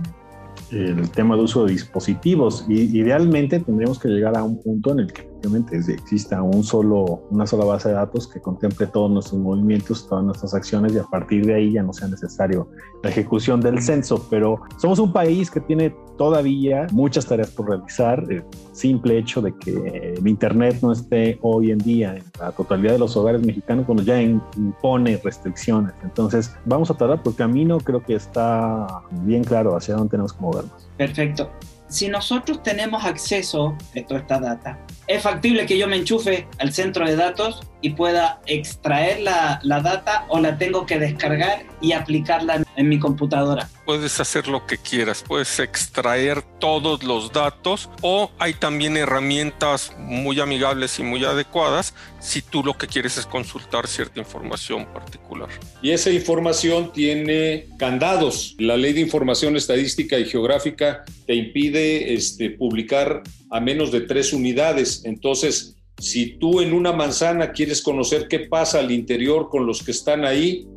el 0.71 1.11
tema 1.11 1.35
de 1.35 1.43
uso 1.43 1.65
de 1.65 1.73
dispositivos. 1.73 2.65
Y 2.67 2.97
idealmente 2.97 3.59
tendríamos 3.59 3.99
que 3.99 4.07
llegar 4.07 4.35
a 4.35 4.41
un 4.41 4.59
punto 4.63 4.93
en 4.93 5.01
el 5.01 5.13
que 5.13 5.26
efectivamente 5.37 5.93
exista 5.93 6.41
un 6.41 6.63
solo, 6.63 7.21
una 7.29 7.45
sola 7.45 7.65
base 7.65 7.89
de 7.89 7.95
datos 7.95 8.27
que 8.27 8.39
contemple 8.41 8.87
todos 8.87 9.11
nuestros 9.11 9.39
movimientos, 9.39 10.07
todas 10.07 10.25
nuestras 10.25 10.53
acciones 10.53 10.93
y 10.93 10.97
a 10.97 11.03
partir 11.03 11.45
de 11.45 11.55
ahí 11.55 11.73
ya 11.73 11.83
no 11.83 11.93
sea 11.93 12.07
necesario 12.07 12.69
la 13.03 13.09
ejecución 13.09 13.61
del 13.61 13.81
censo. 13.81 14.25
Pero 14.29 14.61
somos 14.77 14.99
un 14.99 15.13
país 15.13 15.51
que 15.51 15.59
tiene 15.59 15.95
todavía 16.17 16.87
muchas 16.91 17.25
tareas 17.25 17.51
por 17.51 17.69
realizar. 17.69 18.23
El 18.29 18.43
simple 18.71 19.17
hecho 19.17 19.41
de 19.41 19.55
que 19.55 20.15
el 20.17 20.27
Internet 20.27 20.79
no 20.81 20.91
esté 20.91 21.37
hoy 21.41 21.71
en 21.71 21.77
día 21.79 22.15
en 22.15 22.23
la 22.39 22.51
totalidad 22.51 22.93
de 22.93 22.99
los 22.99 23.15
hogares 23.15 23.45
mexicanos, 23.45 23.85
cuando 23.85 24.03
ya 24.03 24.21
impone 24.21 25.19
restricciones. 25.23 25.93
Entonces, 26.03 26.55
vamos 26.65 26.89
a 26.91 26.95
tardar 26.95 27.21
por 27.21 27.35
camino, 27.35 27.77
creo 27.79 28.03
que 28.03 28.15
está 28.15 29.03
bien 29.23 29.43
claro 29.43 29.75
hacia 29.75 29.95
dónde 29.95 30.11
tenemos 30.11 30.33
que 30.33 30.41
movernos. 30.41 30.89
Perfecto 30.97 31.49
si 31.87 32.09
nosotros 32.09 32.61
tenemos 32.63 33.03
acceso 33.05 33.75
a 33.95 34.05
toda 34.05 34.19
esta 34.19 34.39
data, 34.39 34.79
es 35.07 35.23
factible 35.23 35.65
que 35.65 35.77
yo 35.77 35.87
me 35.87 35.95
enchufe 35.95 36.47
al 36.59 36.73
centro 36.73 37.05
de 37.05 37.15
datos 37.15 37.61
y 37.81 37.91
pueda 37.91 38.41
extraer 38.45 39.21
la, 39.21 39.59
la, 39.63 39.81
data 39.81 40.25
o 40.29 40.39
la 40.39 40.57
tengo 40.57 40.85
que 40.85 40.99
descargar 40.99 41.63
y 41.79 41.93
aplicarla 41.93 42.63
en 42.75 42.89
mi 42.89 42.99
computadora. 42.99 43.69
Puedes 43.85 44.19
hacer 44.19 44.47
lo 44.47 44.65
que 44.65 44.77
quieras, 44.77 45.23
puedes 45.25 45.59
extraer 45.59 46.41
todos 46.59 47.03
los 47.03 47.31
datos 47.31 47.89
o 48.01 48.31
hay 48.39 48.53
también 48.55 48.97
herramientas 48.97 49.93
muy 49.97 50.39
amigables 50.39 50.99
y 50.99 51.03
muy 51.03 51.23
adecuadas 51.23 51.93
si 52.19 52.41
tú 52.41 52.63
lo 52.63 52.77
que 52.77 52.87
quieres 52.87 53.17
es 53.17 53.25
consultar 53.25 53.87
cierta 53.87 54.19
información 54.19 54.85
particular. 54.87 55.49
Y 55.81 55.91
esa 55.91 56.09
información 56.09 56.91
tiene 56.91 57.67
candados. 57.77 58.55
La 58.57 58.75
ley 58.75 58.93
de 58.93 59.01
información 59.01 59.55
estadística 59.55 60.17
y 60.17 60.25
geográfica 60.25 61.05
te 61.25 61.35
impide 61.35 62.13
este, 62.13 62.49
publicar 62.49 63.21
a 63.49 63.59
menos 63.59 63.91
de 63.91 64.01
tres 64.01 64.33
unidades. 64.33 65.03
Entonces, 65.05 65.75
si 65.99 66.37
tú 66.37 66.61
en 66.61 66.73
una 66.73 66.91
manzana 66.91 67.51
quieres 67.51 67.81
conocer 67.81 68.27
qué 68.27 68.41
pasa 68.41 68.79
al 68.79 68.91
interior 68.91 69.49
con 69.49 69.65
los 69.65 69.83
que 69.83 69.91
están 69.91 70.25
ahí, 70.25 70.67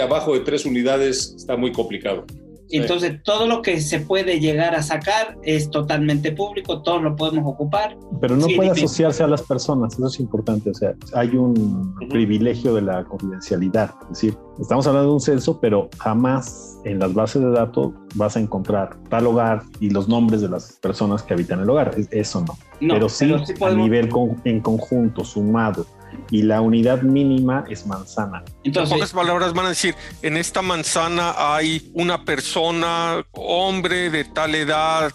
abajo 0.00 0.34
de 0.34 0.40
tres 0.40 0.64
unidades 0.64 1.34
está 1.36 1.56
muy 1.56 1.72
complicado. 1.72 2.24
Entonces, 2.82 3.22
todo 3.22 3.46
lo 3.46 3.62
que 3.62 3.80
se 3.80 4.00
puede 4.00 4.40
llegar 4.40 4.74
a 4.74 4.82
sacar 4.82 5.36
es 5.42 5.70
totalmente 5.70 6.32
público, 6.32 6.82
todos 6.82 7.02
lo 7.02 7.16
podemos 7.16 7.44
ocupar. 7.46 7.96
Pero 8.20 8.36
no 8.36 8.46
puede 8.56 8.70
asociarse 8.70 9.22
a 9.22 9.26
las 9.26 9.42
personas, 9.42 9.94
eso 9.94 10.06
es 10.06 10.20
importante. 10.20 10.70
O 10.70 10.74
sea, 10.74 10.94
hay 11.14 11.36
un 11.36 11.94
privilegio 12.10 12.74
de 12.74 12.82
la 12.82 13.04
confidencialidad. 13.04 13.94
Es 14.02 14.20
decir, 14.20 14.38
estamos 14.60 14.86
hablando 14.86 15.10
de 15.10 15.14
un 15.14 15.20
censo, 15.20 15.60
pero 15.60 15.88
jamás 15.98 16.78
en 16.84 16.98
las 16.98 17.14
bases 17.14 17.42
de 17.42 17.50
datos 17.50 17.92
vas 18.14 18.36
a 18.36 18.40
encontrar 18.40 18.96
tal 19.08 19.26
hogar 19.26 19.62
y 19.80 19.90
los 19.90 20.08
nombres 20.08 20.40
de 20.40 20.48
las 20.48 20.72
personas 20.74 21.22
que 21.22 21.34
habitan 21.34 21.60
el 21.60 21.70
hogar. 21.70 21.94
Eso 22.10 22.44
no. 22.44 22.56
pero 22.80 23.08
sí, 23.08 23.32
a 23.60 23.70
nivel 23.70 24.08
en 24.44 24.60
conjunto, 24.60 25.24
sumado 25.24 25.86
y 26.30 26.42
la 26.42 26.60
unidad 26.60 27.02
mínima 27.02 27.64
es 27.68 27.86
manzana. 27.86 28.44
Entonces, 28.64 28.92
en 28.92 28.98
pocas 28.98 29.12
palabras 29.12 29.52
van 29.52 29.66
a 29.66 29.68
decir, 29.70 29.94
en 30.22 30.36
esta 30.36 30.62
manzana 30.62 31.34
hay 31.36 31.90
una 31.94 32.24
persona, 32.24 33.24
hombre 33.32 34.10
de 34.10 34.24
tal 34.24 34.54
edad, 34.54 35.12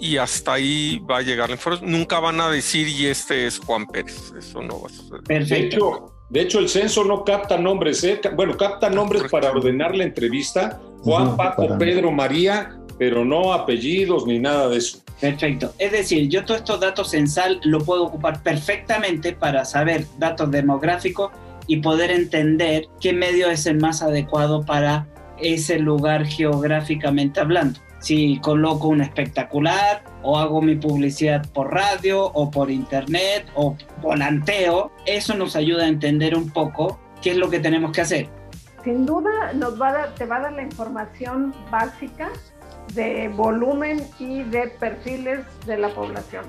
y 0.00 0.16
hasta 0.16 0.54
ahí 0.54 0.98
va 1.10 1.18
a 1.18 1.22
llegar 1.22 1.48
la 1.48 1.56
información. 1.56 1.90
Nunca 1.90 2.20
van 2.20 2.40
a 2.40 2.48
decir, 2.48 2.88
y 2.88 3.06
este 3.06 3.46
es 3.46 3.58
Juan 3.58 3.86
Pérez. 3.86 4.32
Eso 4.36 4.62
no 4.62 4.80
va 4.80 4.86
a 4.86 4.90
suceder. 4.90 5.22
Perfecto. 5.24 6.14
De 6.30 6.42
hecho, 6.42 6.60
el 6.60 6.68
censo 6.68 7.04
no 7.04 7.24
capta 7.24 7.58
nombres, 7.58 8.04
¿eh? 8.04 8.20
bueno, 8.36 8.56
capta 8.56 8.88
nombres 8.88 9.24
para 9.30 9.50
ordenar 9.50 9.96
la 9.96 10.04
entrevista. 10.04 10.80
Juan, 11.02 11.36
Paco, 11.36 11.76
Pedro, 11.78 12.12
María, 12.12 12.78
pero 13.00 13.24
no 13.24 13.54
apellidos 13.54 14.26
ni 14.26 14.38
nada 14.38 14.68
de 14.68 14.76
eso. 14.76 14.98
Perfecto. 15.18 15.72
Es 15.78 15.90
decir, 15.90 16.28
yo 16.28 16.44
todos 16.44 16.60
estos 16.60 16.80
datos 16.80 17.10
censal 17.10 17.58
lo 17.64 17.78
puedo 17.78 18.04
ocupar 18.04 18.42
perfectamente 18.42 19.32
para 19.32 19.64
saber 19.64 20.04
datos 20.18 20.50
demográficos 20.50 21.32
y 21.66 21.78
poder 21.78 22.10
entender 22.10 22.88
qué 23.00 23.14
medio 23.14 23.48
es 23.48 23.64
el 23.64 23.78
más 23.78 24.02
adecuado 24.02 24.66
para 24.66 25.06
ese 25.38 25.78
lugar 25.78 26.26
geográficamente 26.26 27.40
hablando. 27.40 27.80
Si 28.00 28.38
coloco 28.40 28.88
un 28.88 29.00
espectacular 29.00 30.04
o 30.22 30.38
hago 30.38 30.60
mi 30.60 30.76
publicidad 30.76 31.50
por 31.54 31.72
radio 31.72 32.26
o 32.26 32.50
por 32.50 32.70
internet 32.70 33.46
o 33.54 33.78
volanteo, 34.02 34.92
eso 35.06 35.34
nos 35.34 35.56
ayuda 35.56 35.84
a 35.84 35.88
entender 35.88 36.36
un 36.36 36.50
poco 36.50 37.00
qué 37.22 37.30
es 37.30 37.38
lo 37.38 37.48
que 37.48 37.60
tenemos 37.60 37.92
que 37.92 38.02
hacer. 38.02 38.28
Sin 38.84 39.06
duda 39.06 39.54
nos 39.54 39.80
va 39.80 40.14
te 40.18 40.26
va 40.26 40.36
a 40.36 40.40
dar 40.40 40.52
la 40.52 40.62
información 40.62 41.54
básica 41.70 42.30
de 42.94 43.28
volumen 43.28 44.00
y 44.18 44.42
de 44.44 44.68
perfiles 44.78 45.40
de 45.66 45.78
la 45.78 45.88
población 45.90 46.44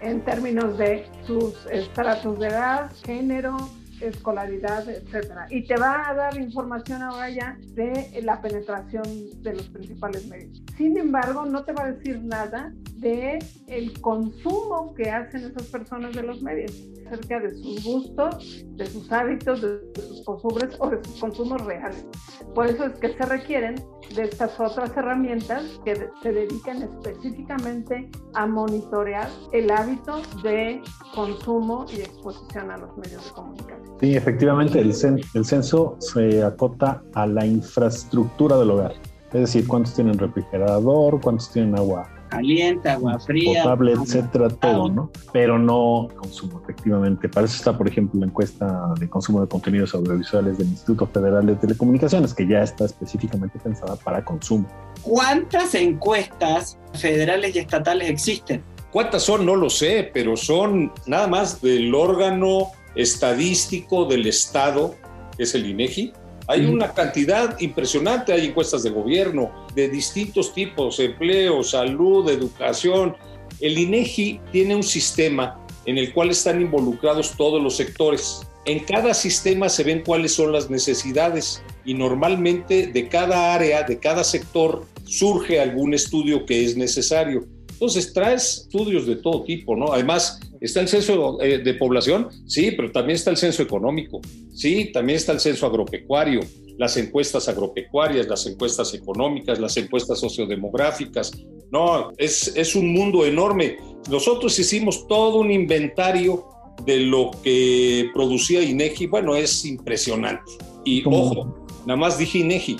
en 0.00 0.20
términos 0.24 0.76
de 0.78 1.06
sus 1.26 1.66
estratos 1.66 2.38
de 2.38 2.48
edad, 2.48 2.90
género, 3.04 3.56
escolaridad, 4.00 4.88
etcétera. 4.88 5.46
Y 5.50 5.66
te 5.66 5.76
va 5.76 6.08
a 6.08 6.14
dar 6.14 6.36
información 6.36 7.02
ahora 7.02 7.30
ya 7.30 7.56
de 7.74 8.20
la 8.22 8.40
penetración 8.40 9.04
de 9.42 9.54
los 9.54 9.68
principales 9.68 10.26
medios. 10.26 10.62
Sin 10.76 10.96
embargo, 10.98 11.46
no 11.46 11.64
te 11.64 11.72
va 11.72 11.84
a 11.84 11.92
decir 11.92 12.22
nada 12.22 12.72
de 12.96 13.38
el 13.66 14.00
consumo 14.00 14.94
que 14.94 15.10
hacen 15.10 15.44
esas 15.44 15.64
personas 15.64 16.14
de 16.14 16.22
los 16.22 16.42
medios, 16.42 16.72
acerca 17.06 17.40
de 17.40 17.50
sus 17.54 17.84
gustos, 17.84 18.64
de 18.76 18.86
sus 18.86 19.10
hábitos, 19.12 19.60
de 19.62 20.02
sus 20.02 20.24
costumbres 20.24 20.76
o 20.78 20.90
de 20.90 21.04
sus 21.04 21.20
consumos 21.20 21.64
reales. 21.64 22.06
Por 22.54 22.66
eso 22.66 22.86
es 22.86 22.98
que 22.98 23.12
se 23.12 23.22
requieren 23.26 23.76
de 24.14 24.22
estas 24.22 24.58
otras 24.58 24.96
herramientas 24.96 25.80
que 25.84 26.08
se 26.22 26.32
dedican 26.32 26.82
específicamente 26.82 28.10
a 28.34 28.46
monitorear 28.46 29.28
el 29.52 29.70
hábito 29.70 30.22
de 30.42 30.80
consumo 31.14 31.86
y 31.94 32.00
exposición 32.00 32.70
a 32.70 32.78
los 32.78 32.96
medios 32.96 33.24
de 33.24 33.30
comunicación. 33.32 33.98
Sí, 34.00 34.16
efectivamente, 34.16 34.80
el, 34.80 34.94
el 35.34 35.44
censo 35.44 35.96
se 35.98 36.42
acota 36.42 37.02
a 37.14 37.26
la 37.26 37.44
infraestructura 37.44 38.56
del 38.58 38.70
hogar. 38.70 38.94
Es 39.32 39.40
decir, 39.40 39.66
cuántos 39.66 39.94
tienen 39.94 40.18
refrigerador, 40.18 41.20
cuántos 41.20 41.50
tienen 41.52 41.76
agua 41.76 42.08
caliente, 42.36 42.88
agua 42.88 43.18
fría, 43.18 43.62
potable, 43.62 43.92
etcétera, 43.92 44.48
todo, 44.48 44.88
¿no? 44.88 45.10
Pero 45.32 45.58
no 45.58 46.08
consumo, 46.16 46.60
efectivamente. 46.62 47.28
Para 47.28 47.46
eso 47.46 47.56
está, 47.56 47.76
por 47.76 47.88
ejemplo, 47.88 48.20
la 48.20 48.26
encuesta 48.26 48.94
de 48.98 49.08
consumo 49.08 49.40
de 49.40 49.48
contenidos 49.48 49.94
audiovisuales 49.94 50.58
del 50.58 50.68
Instituto 50.68 51.06
Federal 51.06 51.46
de 51.46 51.56
Telecomunicaciones, 51.56 52.34
que 52.34 52.46
ya 52.46 52.62
está 52.62 52.84
específicamente 52.84 53.58
pensada 53.58 53.96
para 53.96 54.24
consumo. 54.24 54.66
¿Cuántas 55.02 55.74
encuestas 55.74 56.78
federales 56.94 57.54
y 57.54 57.60
estatales 57.60 58.10
existen? 58.10 58.62
¿Cuántas 58.90 59.22
son? 59.22 59.44
No 59.44 59.56
lo 59.56 59.68
sé, 59.68 60.10
pero 60.14 60.36
son 60.36 60.92
nada 61.06 61.26
más 61.26 61.60
del 61.60 61.94
órgano 61.94 62.70
estadístico 62.94 64.06
del 64.06 64.26
Estado, 64.26 64.94
que 65.36 65.42
es 65.42 65.54
el 65.54 65.66
INEGI, 65.66 66.12
hay 66.48 66.64
una 66.66 66.92
cantidad 66.92 67.58
impresionante, 67.60 68.32
hay 68.32 68.46
encuestas 68.46 68.82
de 68.82 68.90
gobierno 68.90 69.50
de 69.74 69.88
distintos 69.88 70.54
tipos, 70.54 71.00
empleo, 71.00 71.62
salud, 71.62 72.28
educación. 72.30 73.16
El 73.60 73.78
INEGI 73.78 74.40
tiene 74.52 74.76
un 74.76 74.82
sistema 74.82 75.58
en 75.86 75.98
el 75.98 76.12
cual 76.12 76.30
están 76.30 76.60
involucrados 76.60 77.36
todos 77.36 77.62
los 77.62 77.76
sectores. 77.76 78.46
En 78.64 78.80
cada 78.80 79.14
sistema 79.14 79.68
se 79.68 79.84
ven 79.84 80.02
cuáles 80.04 80.34
son 80.34 80.52
las 80.52 80.70
necesidades 80.70 81.62
y 81.84 81.94
normalmente 81.94 82.88
de 82.88 83.08
cada 83.08 83.54
área, 83.54 83.82
de 83.82 83.98
cada 83.98 84.24
sector, 84.24 84.84
surge 85.04 85.60
algún 85.60 85.94
estudio 85.94 86.44
que 86.46 86.64
es 86.64 86.76
necesario. 86.76 87.44
Entonces 87.76 88.14
traes 88.14 88.62
estudios 88.62 89.06
de 89.06 89.16
todo 89.16 89.44
tipo, 89.44 89.76
¿no? 89.76 89.92
Además, 89.92 90.40
está 90.62 90.80
el 90.80 90.88
censo 90.88 91.38
eh, 91.42 91.58
de 91.58 91.74
población, 91.74 92.28
sí, 92.46 92.70
pero 92.70 92.90
también 92.90 93.16
está 93.16 93.30
el 93.30 93.36
censo 93.36 93.62
económico, 93.62 94.22
sí, 94.54 94.92
también 94.94 95.18
está 95.18 95.32
el 95.32 95.40
censo 95.40 95.66
agropecuario, 95.66 96.40
las 96.78 96.96
encuestas 96.96 97.48
agropecuarias, 97.50 98.28
las 98.28 98.46
encuestas 98.46 98.94
económicas, 98.94 99.58
las 99.60 99.76
encuestas 99.76 100.20
sociodemográficas. 100.20 101.32
No, 101.70 102.12
es, 102.16 102.54
es 102.56 102.74
un 102.74 102.94
mundo 102.94 103.26
enorme. 103.26 103.76
Nosotros 104.10 104.58
hicimos 104.58 105.06
todo 105.06 105.40
un 105.40 105.50
inventario 105.50 106.46
de 106.86 107.00
lo 107.00 107.30
que 107.42 108.08
producía 108.14 108.62
INEGI. 108.62 109.06
Bueno, 109.06 109.36
es 109.36 109.66
impresionante. 109.66 110.52
Y 110.84 111.02
ojo, 111.06 111.66
nada 111.84 111.98
más 111.98 112.16
dije 112.16 112.38
INEGI. 112.38 112.76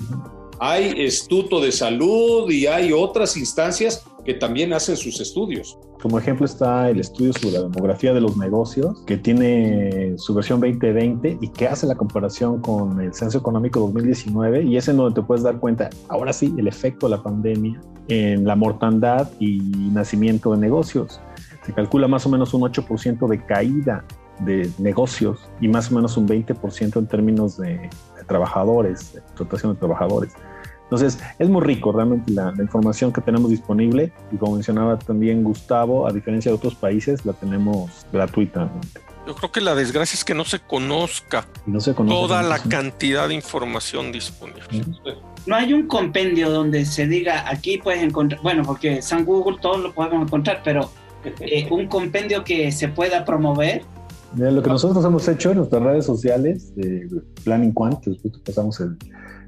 Hay 0.59 1.03
Instituto 1.03 1.61
de 1.61 1.70
Salud 1.70 2.51
y 2.51 2.66
hay 2.66 2.92
otras 2.92 3.36
instancias 3.36 4.05
que 4.26 4.34
también 4.34 4.72
hacen 4.72 4.96
sus 4.96 5.20
estudios. 5.20 5.78
Como 6.02 6.18
ejemplo 6.18 6.44
está 6.44 6.90
el 6.90 6.98
estudio 6.98 7.32
sobre 7.32 7.52
la 7.52 7.62
demografía 7.62 8.12
de 8.12 8.20
los 8.20 8.36
negocios, 8.36 9.02
que 9.06 9.16
tiene 9.16 10.18
su 10.18 10.34
versión 10.34 10.60
2020 10.60 11.38
y 11.40 11.48
que 11.48 11.68
hace 11.68 11.86
la 11.86 11.94
comparación 11.94 12.60
con 12.60 13.00
el 13.00 13.14
Censo 13.14 13.38
Económico 13.38 13.78
2019 13.80 14.64
y 14.64 14.76
es 14.76 14.88
en 14.88 14.96
donde 14.96 15.14
te 15.14 15.26
puedes 15.26 15.44
dar 15.44 15.58
cuenta, 15.60 15.88
ahora 16.08 16.32
sí, 16.32 16.52
el 16.58 16.66
efecto 16.66 17.06
de 17.06 17.16
la 17.16 17.22
pandemia 17.22 17.80
en 18.08 18.44
la 18.44 18.56
mortandad 18.56 19.30
y 19.38 19.60
nacimiento 19.92 20.52
de 20.52 20.58
negocios. 20.58 21.20
Se 21.64 21.72
calcula 21.72 22.08
más 22.08 22.26
o 22.26 22.28
menos 22.28 22.52
un 22.52 22.62
8% 22.62 23.28
de 23.28 23.44
caída 23.44 24.04
de 24.40 24.68
negocios 24.78 25.48
y 25.60 25.68
más 25.68 25.90
o 25.90 25.94
menos 25.94 26.16
un 26.16 26.26
20% 26.28 26.96
en 26.98 27.06
términos 27.06 27.56
de, 27.56 27.68
de 27.68 28.24
trabajadores, 28.26 29.14
de 29.14 29.20
explotación 29.20 29.74
de 29.74 29.78
trabajadores. 29.78 30.32
Entonces, 30.87 31.18
es 31.41 31.49
muy 31.49 31.62
rico 31.62 31.91
realmente 31.91 32.32
la, 32.32 32.53
la, 32.53 32.62
información 32.62 33.12
que 33.12 33.20
tenemos 33.20 33.51
disponible 33.51 34.12
y 34.30 34.37
como 34.37 34.55
mencionaba 34.55 34.97
también 34.97 35.43
Gustavo, 35.43 36.07
a 36.07 36.12
diferencia 36.12 36.53
de 36.53 36.57
otros 36.57 36.76
países, 36.76 37.26
la 37.26 37.32
tenemos 37.32 37.91
gratuitamente. 38.12 39.01
Yo 39.26 39.34
creo 39.34 39.51
que 39.51 39.61
la 39.61 39.74
desgracia 39.74 40.14
es 40.14 40.24
que 40.24 40.34
no 40.34 40.45
se 40.45 40.61
conozca, 40.61 41.49
no 41.66 41.80
se 41.80 41.95
conoce 41.95 42.16
toda 42.16 42.43
la 42.45 42.61
cantidad 42.61 43.26
de 43.26 43.34
información 43.34 44.12
disponible. 44.12 44.84
No 45.47 45.57
hay 45.57 45.72
un 45.72 45.89
compendio 45.89 46.51
donde 46.51 46.84
se 46.84 47.09
diga 47.09 47.49
aquí 47.49 47.78
puedes 47.78 48.03
encontrar, 48.05 48.41
bueno, 48.43 48.62
porque 48.64 49.03
San 49.03 49.24
Google 49.24 49.59
todos 49.61 49.80
lo 49.80 49.93
podemos 49.93 50.22
encontrar, 50.22 50.61
pero 50.62 50.89
eh, 51.41 51.66
un 51.72 51.89
compendio 51.89 52.45
que 52.45 52.70
se 52.70 52.87
pueda 52.87 53.24
promover. 53.24 53.82
Mira, 54.34 54.53
lo 54.53 54.62
que 54.62 54.70
nosotros 54.70 55.05
hemos 55.05 55.26
hecho 55.26 55.51
en 55.51 55.59
nuestras 55.59 55.82
redes 55.82 56.07
sociales 56.07 56.72
de 56.76 57.09
Planning 57.43 57.72
Quant, 57.72 58.05
después 58.05 58.34
pasamos 58.45 58.78
el, 58.78 58.97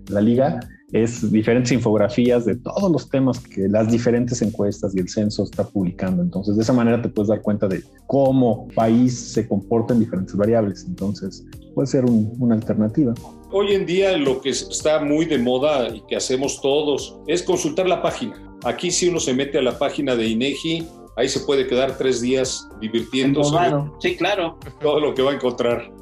la 0.09 0.21
liga, 0.21 0.61
es 0.93 1.31
diferentes 1.31 1.71
infografías 1.73 2.47
de 2.47 2.57
todos 2.57 2.91
los 2.91 3.11
temas 3.11 3.39
que 3.41 3.69
las 3.69 3.91
diferentes 3.91 4.41
encuestas 4.41 4.95
y 4.97 5.01
el 5.01 5.09
censo 5.09 5.45
está 5.45 5.65
publicando. 5.65 6.23
Entonces, 6.23 6.57
de 6.57 6.63
esa 6.63 6.73
manera 6.73 7.03
te 7.03 7.11
puedes 7.11 7.29
dar 7.29 7.43
cuenta 7.43 7.69
de 7.69 7.83
cómo 8.07 8.69
país 8.75 9.19
se 9.19 9.47
comporta 9.47 9.93
en 9.93 10.01
diferentes 10.01 10.35
variables. 10.35 10.87
Entonces, 10.89 11.45
puede 11.75 11.87
ser 11.89 12.07
un, 12.07 12.33
una 12.39 12.55
alternativa. 12.55 13.13
Hoy 13.51 13.75
en 13.75 13.85
día 13.85 14.17
lo 14.17 14.41
que 14.41 14.51
está 14.51 15.01
muy 15.01 15.27
de 15.27 15.39
moda 15.39 15.89
y 15.89 16.03
que 16.09 16.17
hacemos 16.17 16.61
todos 16.61 17.19
es 17.27 17.43
consultar 17.43 17.87
la 17.87 18.01
página. 18.01 18.43
Aquí 18.65 18.91
si 18.91 19.09
uno 19.09 19.21
se 19.21 19.35
mete 19.35 19.59
a 19.59 19.63
la 19.63 19.79
página 19.79 20.17
de 20.17 20.27
INEGI, 20.27 20.87
ahí 21.17 21.29
se 21.29 21.41
puede 21.41 21.67
quedar 21.67 21.99
tres 21.99 22.21
días 22.21 22.69
divirtiéndose. 22.81 23.57
Sí, 24.01 24.17
claro. 24.17 24.59
Todo 24.81 25.01
lo 25.01 25.15
que 25.15 25.23
va 25.23 25.33
a 25.33 25.35
encontrar. 25.35 25.98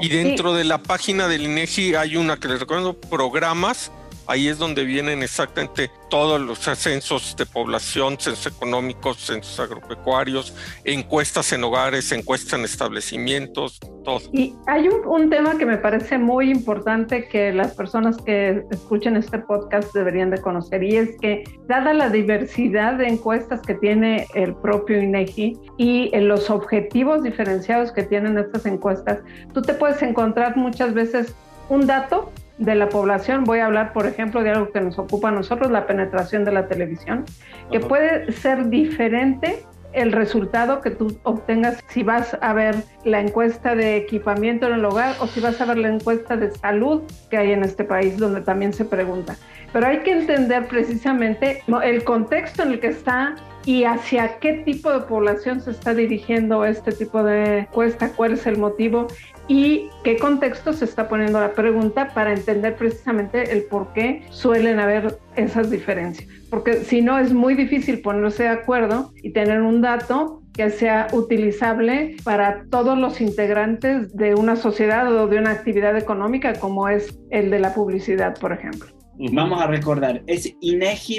Y 0.00 0.08
dentro 0.08 0.54
de 0.54 0.64
la 0.64 0.78
página 0.78 1.28
del 1.28 1.42
INEGI 1.42 1.94
hay 1.94 2.16
una 2.16 2.36
que 2.36 2.48
les 2.48 2.60
recuerdo, 2.60 2.94
programas 2.94 3.92
ahí 4.28 4.46
es 4.48 4.58
donde 4.58 4.84
vienen 4.84 5.22
exactamente 5.22 5.90
todos 6.10 6.40
los 6.40 6.58
censos 6.58 7.34
de 7.36 7.46
población, 7.46 8.18
censos 8.20 8.46
económicos, 8.46 9.18
censos 9.18 9.58
agropecuarios, 9.58 10.54
encuestas 10.84 11.52
en 11.52 11.64
hogares, 11.64 12.12
encuestas 12.12 12.58
en 12.58 12.64
establecimientos, 12.64 13.80
todo. 14.04 14.20
Y 14.32 14.54
hay 14.66 14.88
un, 14.88 15.30
tema 15.30 15.58
que 15.58 15.66
me 15.66 15.76
parece 15.76 16.18
muy 16.18 16.50
importante 16.50 17.28
que 17.28 17.52
las 17.52 17.74
personas 17.74 18.16
que 18.18 18.62
escuchen 18.70 19.16
este 19.16 19.38
podcast 19.38 19.92
deberían 19.94 20.30
de 20.30 20.40
conocer 20.40 20.82
y 20.82 20.96
es 20.96 21.18
que 21.20 21.44
dada 21.66 21.92
la 21.92 22.08
diversidad 22.08 22.94
de 22.94 23.08
encuestas 23.08 23.60
que 23.62 23.74
tiene 23.74 24.26
el 24.34 24.54
propio 24.54 25.02
INEGI 25.02 25.58
y 25.76 26.10
los 26.20 26.50
objetivos 26.50 27.22
diferenciados 27.22 27.92
que 27.92 28.02
tienen 28.02 28.38
estas 28.38 28.66
encuestas, 28.66 29.20
tú 29.52 29.62
te 29.62 29.74
puedes 29.74 30.00
encontrar 30.02 30.56
muchas 30.56 30.94
veces 30.94 31.34
un 31.68 31.86
dato 31.86 32.32
de 32.58 32.74
la 32.74 32.88
población, 32.88 33.44
voy 33.44 33.60
a 33.60 33.66
hablar, 33.66 33.92
por 33.92 34.06
ejemplo, 34.06 34.42
de 34.42 34.50
algo 34.50 34.70
que 34.70 34.80
nos 34.80 34.98
ocupa 34.98 35.28
a 35.28 35.32
nosotros, 35.32 35.70
la 35.70 35.86
penetración 35.86 36.44
de 36.44 36.52
la 36.52 36.66
televisión, 36.66 37.24
que 37.70 37.80
puede 37.80 38.32
ser 38.32 38.68
diferente 38.68 39.64
el 39.92 40.12
resultado 40.12 40.80
que 40.80 40.90
tú 40.90 41.18
obtengas 41.22 41.82
si 41.88 42.02
vas 42.02 42.36
a 42.40 42.52
ver 42.52 42.76
la 43.04 43.20
encuesta 43.20 43.74
de 43.74 43.96
equipamiento 43.96 44.66
en 44.66 44.74
el 44.74 44.84
hogar 44.84 45.16
o 45.20 45.26
si 45.26 45.40
vas 45.40 45.60
a 45.60 45.64
ver 45.64 45.78
la 45.78 45.88
encuesta 45.88 46.36
de 46.36 46.50
salud 46.50 47.02
que 47.30 47.38
hay 47.38 47.52
en 47.52 47.64
este 47.64 47.84
país, 47.84 48.18
donde 48.18 48.42
también 48.42 48.72
se 48.72 48.84
pregunta. 48.84 49.36
Pero 49.72 49.86
hay 49.86 49.98
que 50.00 50.12
entender 50.12 50.66
precisamente 50.66 51.62
el 51.82 52.04
contexto 52.04 52.62
en 52.62 52.72
el 52.72 52.80
que 52.80 52.88
está 52.88 53.34
y 53.64 53.84
hacia 53.84 54.38
qué 54.38 54.54
tipo 54.64 54.90
de 54.90 55.00
población 55.00 55.60
se 55.60 55.72
está 55.72 55.92
dirigiendo 55.92 56.64
este 56.64 56.92
tipo 56.92 57.22
de 57.22 57.60
encuesta, 57.60 58.10
cuál 58.14 58.32
es 58.32 58.46
el 58.46 58.56
motivo 58.56 59.08
y 59.48 59.88
qué 60.04 60.18
contexto 60.18 60.72
se 60.72 60.84
está 60.84 61.08
poniendo 61.08 61.40
la 61.40 61.52
pregunta 61.52 62.12
para 62.14 62.32
entender 62.32 62.76
precisamente 62.76 63.50
el 63.52 63.64
por 63.64 63.92
qué 63.94 64.22
suelen 64.30 64.78
haber 64.78 65.18
esas 65.36 65.70
diferencias. 65.70 66.28
Porque 66.50 66.84
si 66.84 67.00
no, 67.00 67.18
es 67.18 67.32
muy 67.32 67.54
difícil 67.54 68.00
ponerse 68.00 68.44
de 68.44 68.50
acuerdo 68.50 69.12
y 69.22 69.32
tener 69.32 69.62
un 69.62 69.80
dato 69.80 70.42
que 70.52 70.70
sea 70.70 71.08
utilizable 71.12 72.16
para 72.24 72.64
todos 72.70 72.98
los 72.98 73.20
integrantes 73.20 74.14
de 74.14 74.34
una 74.34 74.56
sociedad 74.56 75.14
o 75.14 75.26
de 75.28 75.38
una 75.38 75.52
actividad 75.52 75.96
económica 75.96 76.54
como 76.54 76.88
es 76.88 77.18
el 77.30 77.50
de 77.50 77.60
la 77.60 77.74
publicidad, 77.74 78.38
por 78.38 78.52
ejemplo. 78.52 78.88
Vamos 79.32 79.60
a 79.60 79.66
recordar, 79.66 80.22
es 80.26 80.54
inegi.org.mx. 80.60 81.12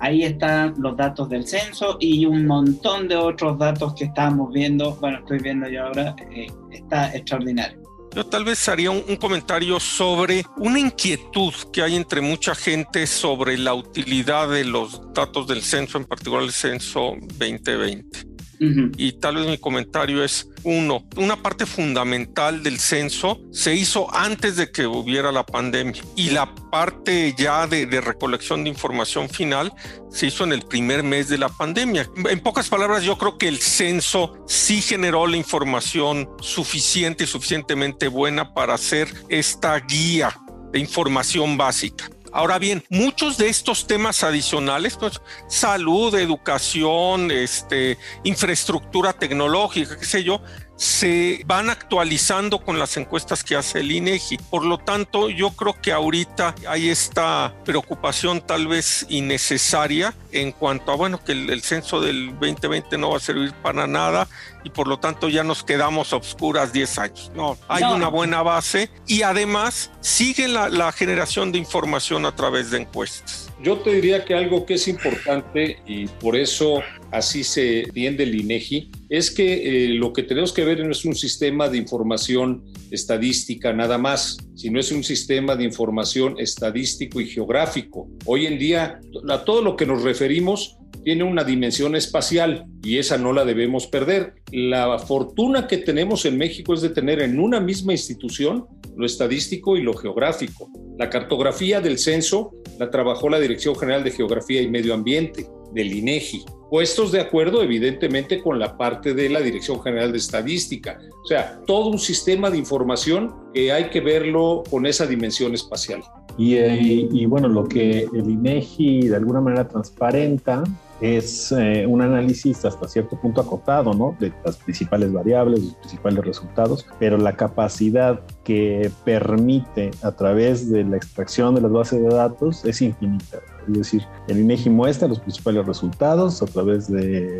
Ahí 0.00 0.24
están 0.24 0.74
los 0.78 0.96
datos 0.96 1.28
del 1.28 1.46
censo 1.46 1.96
y 2.00 2.26
un 2.26 2.46
montón 2.46 3.08
de 3.08 3.16
otros 3.16 3.58
datos 3.58 3.94
que 3.94 4.04
estamos 4.04 4.52
viendo. 4.52 4.94
Bueno, 4.96 5.18
estoy 5.18 5.38
viendo 5.38 5.68
yo 5.68 5.86
ahora. 5.86 6.14
Eh, 6.30 6.46
está 6.70 7.14
extraordinario. 7.14 7.88
Yo 8.14 8.24
tal 8.24 8.44
vez 8.44 8.68
haría 8.68 8.90
un, 8.90 9.16
comentario 9.16 9.78
sobre 9.78 10.44
una 10.56 10.78
inquietud 10.78 11.52
que 11.72 11.82
hay 11.82 11.94
entre 11.94 12.20
mucha 12.20 12.54
gente 12.54 13.06
sobre 13.06 13.58
la 13.58 13.74
utilidad 13.74 14.48
de 14.48 14.64
los 14.64 15.12
datos 15.12 15.46
del 15.46 15.62
censo, 15.62 15.98
en 15.98 16.04
particular 16.04 16.42
el 16.42 16.52
censo 16.52 17.14
2020. 17.20 18.27
Uh 18.60 18.64
-huh. 18.64 18.94
Y 18.96 19.12
tal 19.12 19.36
vez 19.36 19.46
mi 19.46 19.58
comentario 19.58 20.24
es, 20.24 20.48
uno, 20.64 21.04
una 21.16 21.40
parte 21.42 21.66
fundamental 21.66 22.62
del 22.62 22.78
censo 22.78 23.40
se 23.52 23.74
hizo 23.74 24.12
antes 24.14 24.56
de 24.56 24.70
que 24.70 24.86
hubiera 24.86 25.30
la 25.32 25.46
pandemia 25.46 26.02
y 26.16 26.30
la 26.30 26.52
parte 26.70 27.34
ya 27.38 27.66
de, 27.66 27.86
de, 27.86 28.00
recolección 28.00 28.64
de 28.64 28.70
información 28.70 29.28
final 29.28 29.72
se 30.10 30.26
hizo 30.26 30.44
en 30.44 30.52
el 30.52 30.62
primer 30.62 31.02
mes 31.02 31.28
de 31.28 31.38
la 31.38 31.48
pandemia. 31.48 32.08
En 32.28 32.40
pocas 32.40 32.68
palabras, 32.68 33.04
yo 33.04 33.16
creo 33.16 33.38
que 33.38 33.48
el 33.48 33.58
censo 33.58 34.44
sí 34.46 34.82
generó 34.82 35.26
la 35.26 35.36
información 35.36 36.28
suficiente 36.40 37.24
y 37.24 37.26
suficientemente 37.26 38.08
buena 38.08 38.54
para 38.54 38.74
hacer 38.74 39.08
esta 39.28 39.78
guía 39.80 40.36
de 40.72 40.78
información 40.78 41.56
básica. 41.56 42.10
Ahora 42.32 42.58
bien, 42.58 42.84
muchos 42.88 43.38
de 43.38 43.48
estos 43.48 43.86
temas 43.86 44.22
adicionales, 44.22 44.96
pues, 44.96 45.20
salud, 45.48 46.14
educación, 46.14 47.30
este, 47.30 47.98
infraestructura 48.24 49.12
tecnológica, 49.12 49.98
qué 49.98 50.04
sé 50.04 50.24
yo, 50.24 50.42
se 50.78 51.42
van 51.44 51.70
actualizando 51.70 52.60
con 52.60 52.78
las 52.78 52.96
encuestas 52.96 53.42
que 53.42 53.56
hace 53.56 53.80
el 53.80 53.90
INEGI. 53.90 54.38
Por 54.38 54.64
lo 54.64 54.78
tanto, 54.78 55.28
yo 55.28 55.50
creo 55.50 55.74
que 55.82 55.90
ahorita 55.90 56.54
hay 56.68 56.88
esta 56.88 57.52
preocupación 57.64 58.40
tal 58.40 58.68
vez 58.68 59.04
innecesaria 59.08 60.14
en 60.30 60.52
cuanto 60.52 60.92
a, 60.92 60.96
bueno, 60.96 61.22
que 61.22 61.32
el, 61.32 61.50
el 61.50 61.62
censo 61.62 62.00
del 62.00 62.30
2020 62.38 62.96
no 62.96 63.10
va 63.10 63.16
a 63.16 63.20
servir 63.20 63.52
para 63.54 63.88
nada 63.88 64.28
y 64.62 64.70
por 64.70 64.86
lo 64.86 64.98
tanto 64.98 65.28
ya 65.28 65.42
nos 65.42 65.64
quedamos 65.64 66.12
a 66.12 66.16
obscuras 66.16 66.72
10 66.72 66.98
años. 66.98 67.32
No, 67.34 67.58
hay 67.66 67.82
no. 67.82 67.96
una 67.96 68.08
buena 68.08 68.42
base 68.42 68.88
y 69.06 69.22
además 69.22 69.90
sigue 70.00 70.46
la, 70.46 70.68
la 70.68 70.92
generación 70.92 71.50
de 71.50 71.58
información 71.58 72.24
a 72.24 72.36
través 72.36 72.70
de 72.70 72.78
encuestas. 72.78 73.50
Yo 73.60 73.78
te 73.78 73.90
diría 73.94 74.24
que 74.24 74.34
algo 74.34 74.64
que 74.64 74.74
es 74.74 74.86
importante 74.86 75.80
y 75.86 76.06
por 76.06 76.36
eso 76.36 76.82
así 77.10 77.44
se 77.44 77.80
entiende 77.80 78.24
el 78.24 78.34
INEGI 78.34 78.90
es 79.08 79.30
que 79.30 79.84
eh, 79.84 79.88
lo 79.88 80.12
que 80.12 80.22
tenemos 80.22 80.52
que 80.52 80.64
ver 80.64 80.84
no 80.84 80.92
es 80.92 81.04
un 81.04 81.14
sistema 81.14 81.68
de 81.68 81.78
información 81.78 82.64
estadística 82.90 83.72
nada 83.72 83.98
más, 83.98 84.36
sino 84.54 84.78
es 84.78 84.92
un 84.92 85.04
sistema 85.04 85.56
de 85.56 85.64
información 85.64 86.36
estadístico 86.38 87.20
y 87.20 87.26
geográfico. 87.26 88.08
Hoy 88.24 88.46
en 88.46 88.58
día, 88.58 89.00
a 89.28 89.44
todo 89.44 89.62
lo 89.62 89.76
que 89.76 89.86
nos 89.86 90.02
referimos 90.02 90.76
tiene 91.04 91.24
una 91.24 91.44
dimensión 91.44 91.96
espacial 91.96 92.66
y 92.82 92.98
esa 92.98 93.16
no 93.16 93.32
la 93.32 93.44
debemos 93.44 93.86
perder. 93.86 94.34
La 94.52 94.98
fortuna 94.98 95.66
que 95.66 95.78
tenemos 95.78 96.24
en 96.26 96.36
México 96.36 96.74
es 96.74 96.82
de 96.82 96.90
tener 96.90 97.20
en 97.20 97.40
una 97.40 97.60
misma 97.60 97.92
institución 97.92 98.66
lo 98.96 99.06
estadístico 99.06 99.76
y 99.76 99.82
lo 99.82 99.94
geográfico. 99.94 100.70
La 100.98 101.08
cartografía 101.08 101.80
del 101.80 101.98
censo 101.98 102.52
la 102.78 102.90
trabajó 102.90 103.28
la 103.28 103.40
Dirección 103.40 103.76
General 103.76 104.02
de 104.02 104.10
Geografía 104.10 104.60
y 104.60 104.68
Medio 104.68 104.92
Ambiente 104.92 105.46
del 105.72 105.94
INEGI, 105.94 106.44
puestos 106.70 107.12
de 107.12 107.20
acuerdo 107.20 107.62
evidentemente 107.62 108.42
con 108.42 108.58
la 108.58 108.76
parte 108.76 109.14
de 109.14 109.28
la 109.28 109.40
Dirección 109.40 109.80
General 109.82 110.12
de 110.12 110.18
Estadística. 110.18 110.98
O 111.24 111.26
sea, 111.26 111.60
todo 111.66 111.88
un 111.88 111.98
sistema 111.98 112.50
de 112.50 112.58
información 112.58 113.34
que 113.54 113.72
hay 113.72 113.90
que 113.90 114.00
verlo 114.00 114.62
con 114.70 114.86
esa 114.86 115.06
dimensión 115.06 115.54
espacial. 115.54 116.02
Y, 116.36 116.56
y, 116.56 117.08
y 117.10 117.26
bueno, 117.26 117.48
lo 117.48 117.64
que 117.64 118.06
el 118.12 118.30
INEGI 118.30 119.08
de 119.08 119.16
alguna 119.16 119.40
manera 119.40 119.66
transparenta 119.66 120.62
es 121.00 121.52
eh, 121.52 121.86
un 121.86 122.02
análisis 122.02 122.64
hasta 122.64 122.88
cierto 122.88 123.20
punto 123.20 123.40
acotado, 123.40 123.94
¿no? 123.94 124.16
De 124.18 124.32
las 124.44 124.56
principales 124.56 125.12
variables, 125.12 125.60
los 125.60 125.74
principales 125.74 126.24
resultados, 126.24 126.86
pero 126.98 127.16
la 127.18 127.36
capacidad 127.36 128.20
que 128.44 128.90
permite 129.04 129.90
a 130.02 130.12
través 130.12 130.70
de 130.70 130.84
la 130.84 130.96
extracción 130.96 131.54
de 131.54 131.60
las 131.60 131.72
bases 131.72 132.02
de 132.02 132.08
datos 132.08 132.64
es 132.64 132.82
infinita. 132.82 133.38
Es 133.68 133.78
decir, 133.78 134.06
el 134.28 134.40
INEGI 134.40 134.70
muestra 134.70 135.08
los 135.08 135.20
principales 135.20 135.66
resultados 135.66 136.42
a 136.42 136.46
través 136.46 136.90
de 136.90 137.38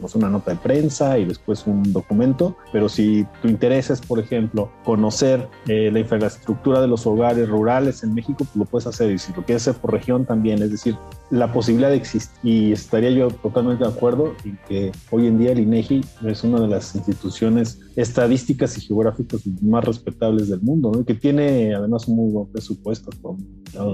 pues, 0.00 0.14
una 0.14 0.28
nota 0.28 0.52
de 0.52 0.56
prensa 0.56 1.18
y 1.18 1.24
después 1.24 1.66
un 1.66 1.92
documento, 1.92 2.56
pero 2.72 2.88
si 2.88 3.26
tu 3.42 3.48
interés 3.48 3.90
es, 3.90 4.00
por 4.00 4.18
ejemplo, 4.18 4.70
conocer 4.84 5.48
eh, 5.66 5.90
la 5.92 6.00
infraestructura 6.00 6.80
de 6.80 6.88
los 6.88 7.06
hogares 7.06 7.48
rurales 7.48 8.02
en 8.02 8.14
México, 8.14 8.38
pues 8.38 8.56
lo 8.56 8.64
puedes 8.64 8.86
hacer 8.86 9.10
y 9.10 9.18
si 9.18 9.32
lo 9.32 9.44
quieres 9.44 9.66
hacer 9.66 9.80
por 9.80 9.92
región 9.92 10.24
también, 10.24 10.62
es 10.62 10.70
decir, 10.70 10.96
la 11.30 11.52
posibilidad 11.52 11.90
de 11.90 11.96
existir. 11.96 12.18
Y 12.42 12.72
estaría 12.72 13.10
yo 13.10 13.28
totalmente 13.28 13.84
de 13.84 13.90
acuerdo 13.90 14.34
en 14.44 14.58
que 14.68 14.92
hoy 15.10 15.26
en 15.26 15.38
día 15.38 15.52
el 15.52 15.60
INEGI 15.60 16.04
es 16.26 16.44
una 16.44 16.60
de 16.60 16.68
las 16.68 16.94
instituciones 16.94 17.80
estadísticas 17.96 18.76
y 18.78 18.80
geográficas 18.82 19.42
más 19.60 19.84
respetables 19.84 20.48
del 20.48 20.60
mundo, 20.60 21.04
que 21.04 21.14
tiene 21.14 21.74
además 21.74 22.06
un 22.08 22.16
muy 22.16 22.32
buen 22.32 22.46
presupuesto, 22.46 23.10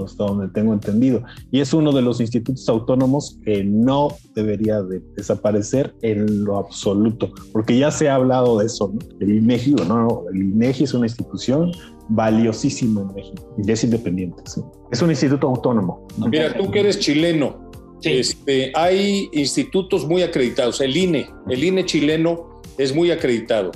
hasta 0.03 0.23
donde 0.23 0.47
tengo 0.49 0.73
entendido. 0.73 1.23
Y 1.51 1.59
es 1.59 1.73
uno 1.73 1.91
de 1.91 2.01
los 2.01 2.21
institutos 2.21 2.67
autónomos 2.69 3.39
que 3.43 3.63
no 3.63 4.09
debería 4.35 4.81
de 4.83 5.01
desaparecer 5.15 5.94
en 6.01 6.43
lo 6.43 6.57
absoluto, 6.57 7.31
porque 7.51 7.77
ya 7.77 7.91
se 7.91 8.09
ha 8.09 8.15
hablado 8.15 8.59
de 8.59 8.65
eso. 8.65 8.93
El 9.19 9.37
INEGI, 9.37 9.75
no, 9.87 10.23
el 10.33 10.41
INEGI 10.41 10.83
es 10.83 10.93
una 10.93 11.05
institución 11.05 11.71
valiosísima 12.09 13.01
en 13.01 13.13
México 13.13 13.55
y 13.57 13.71
es 13.71 13.83
independiente. 13.83 14.43
Es 14.91 15.01
un 15.01 15.09
instituto 15.09 15.47
autónomo. 15.47 16.07
Mira, 16.17 16.55
tú 16.55 16.69
que 16.69 16.81
eres 16.81 16.99
chileno, 16.99 17.69
este, 18.03 18.71
hay 18.75 19.29
institutos 19.33 20.05
muy 20.05 20.21
acreditados. 20.21 20.81
El 20.81 20.95
INE, 20.95 21.27
el 21.49 21.63
INE 21.63 21.85
chileno 21.85 22.61
es 22.77 22.93
muy 22.93 23.11
acreditado. 23.11 23.71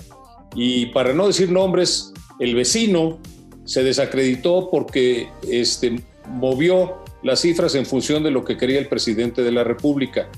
Y 0.55 0.87
para 0.87 1.13
no 1.13 1.27
decir 1.27 1.51
nombres, 1.51 2.13
el 2.39 2.55
vecino 2.55 3.19
se 3.65 3.83
desacreditó 3.83 4.69
porque 4.71 5.29
este, 5.47 6.03
movió 6.27 6.97
las 7.23 7.41
cifras 7.41 7.75
en 7.75 7.85
función 7.85 8.23
de 8.23 8.31
lo 8.31 8.43
que 8.45 8.57
quería 8.57 8.79
el 8.79 8.87
presidente 8.87 9.43
de 9.43 9.51
la 9.51 9.63
República 9.63 10.29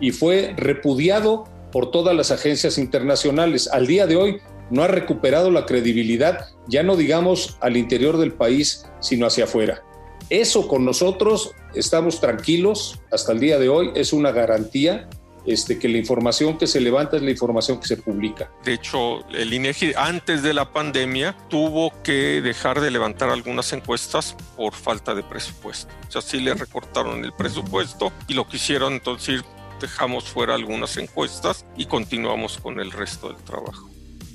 y 0.00 0.12
fue 0.12 0.54
repudiado 0.56 1.44
por 1.70 1.90
todas 1.90 2.16
las 2.16 2.30
agencias 2.30 2.78
internacionales. 2.78 3.68
Al 3.72 3.86
día 3.86 4.06
de 4.06 4.16
hoy 4.16 4.40
no 4.70 4.82
ha 4.82 4.88
recuperado 4.88 5.50
la 5.50 5.66
credibilidad, 5.66 6.46
ya 6.68 6.82
no 6.82 6.96
digamos 6.96 7.56
al 7.60 7.76
interior 7.76 8.16
del 8.18 8.32
país, 8.32 8.86
sino 9.00 9.26
hacia 9.26 9.44
afuera. 9.44 9.82
Eso 10.28 10.68
con 10.68 10.84
nosotros 10.84 11.52
estamos 11.74 12.20
tranquilos 12.20 13.00
hasta 13.10 13.32
el 13.32 13.40
día 13.40 13.58
de 13.58 13.68
hoy, 13.68 13.90
es 13.94 14.12
una 14.12 14.30
garantía 14.30 15.08
este, 15.46 15.78
que 15.78 15.88
la 15.88 15.98
información 15.98 16.58
que 16.58 16.66
se 16.66 16.80
levanta 16.80 17.16
es 17.16 17.22
la 17.22 17.30
información 17.30 17.80
que 17.80 17.88
se 17.88 17.96
publica. 17.96 18.50
De 18.64 18.74
hecho, 18.74 19.26
el 19.30 19.52
INEGI 19.52 19.94
antes 19.96 20.42
de 20.42 20.54
la 20.54 20.72
pandemia 20.72 21.36
tuvo 21.48 21.92
que 22.02 22.40
dejar 22.42 22.80
de 22.80 22.90
levantar 22.90 23.30
algunas 23.30 23.72
encuestas 23.72 24.36
por 24.56 24.74
falta 24.74 25.14
de 25.14 25.22
presupuesto. 25.22 25.92
O 26.08 26.12
sea, 26.12 26.20
sí 26.20 26.40
le 26.40 26.54
recortaron 26.54 27.24
el 27.24 27.32
presupuesto 27.32 28.12
y 28.28 28.34
lo 28.34 28.46
que 28.46 28.56
hicieron 28.56 28.92
entonces 28.92 29.42
dejamos 29.80 30.24
fuera 30.24 30.54
algunas 30.54 30.96
encuestas 30.96 31.64
y 31.76 31.86
continuamos 31.86 32.58
con 32.58 32.78
el 32.80 32.90
resto 32.90 33.28
del 33.28 33.38
trabajo 33.38 33.90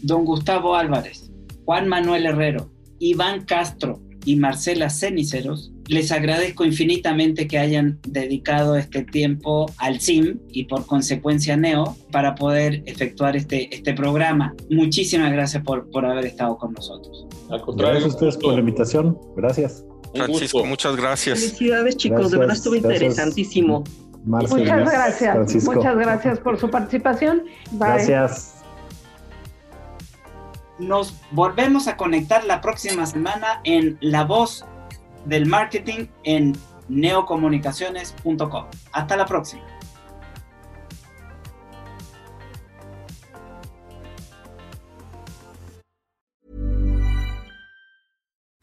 don 0.05 0.23
Gustavo 0.23 0.75
Álvarez, 0.75 1.31
Juan 1.65 1.87
Manuel 1.87 2.27
Herrero, 2.27 2.69
Iván 2.99 3.45
Castro 3.45 3.99
y 4.23 4.35
Marcela 4.35 4.89
Ceniceros, 4.89 5.71
les 5.87 6.11
agradezco 6.11 6.63
infinitamente 6.65 7.47
que 7.47 7.57
hayan 7.57 7.99
dedicado 8.07 8.75
este 8.75 9.03
tiempo 9.03 9.67
al 9.77 9.99
CIM 9.99 10.39
y 10.49 10.65
por 10.65 10.85
consecuencia 10.85 11.57
NEO 11.57 11.95
para 12.11 12.35
poder 12.35 12.83
efectuar 12.85 13.35
este, 13.35 13.73
este 13.75 13.93
programa. 13.93 14.55
Muchísimas 14.69 15.31
gracias 15.31 15.63
por, 15.63 15.89
por 15.91 16.05
haber 16.05 16.25
estado 16.25 16.57
con 16.57 16.73
nosotros. 16.73 17.27
gracias 17.75 18.03
a 18.03 18.07
ustedes 18.07 18.37
por 18.37 18.53
la 18.53 18.59
invitación. 18.59 19.17
Gracias. 19.35 19.83
Francisco, 20.15 20.65
muchas 20.65 20.95
gracias. 20.95 21.39
Felicidades 21.39 21.97
chicos, 21.97 22.31
de 22.31 22.37
verdad 22.37 22.55
estuvo 22.55 22.75
interesantísimo. 22.75 23.83
Muchas 24.25 24.91
gracias. 24.91 25.65
Muchas 25.65 25.95
gracias 25.95 26.39
por 26.39 26.59
su 26.59 26.69
participación. 26.69 27.43
Gracias. 27.71 28.63
Nos 30.79 31.15
volvemos 31.31 31.87
a 31.87 31.95
conectar 31.95 32.43
la 32.43 32.59
próxima 32.59 33.05
semana 33.05 33.61
en 33.63 33.97
La 34.01 34.25
Voz 34.25 34.65
del 35.25 35.45
Marketing 35.45 36.07
en 36.23 36.57
neocomunicaciones.com. 36.89 38.65
Hasta 38.91 39.17
la 39.17 39.25
próxima. 39.25 39.63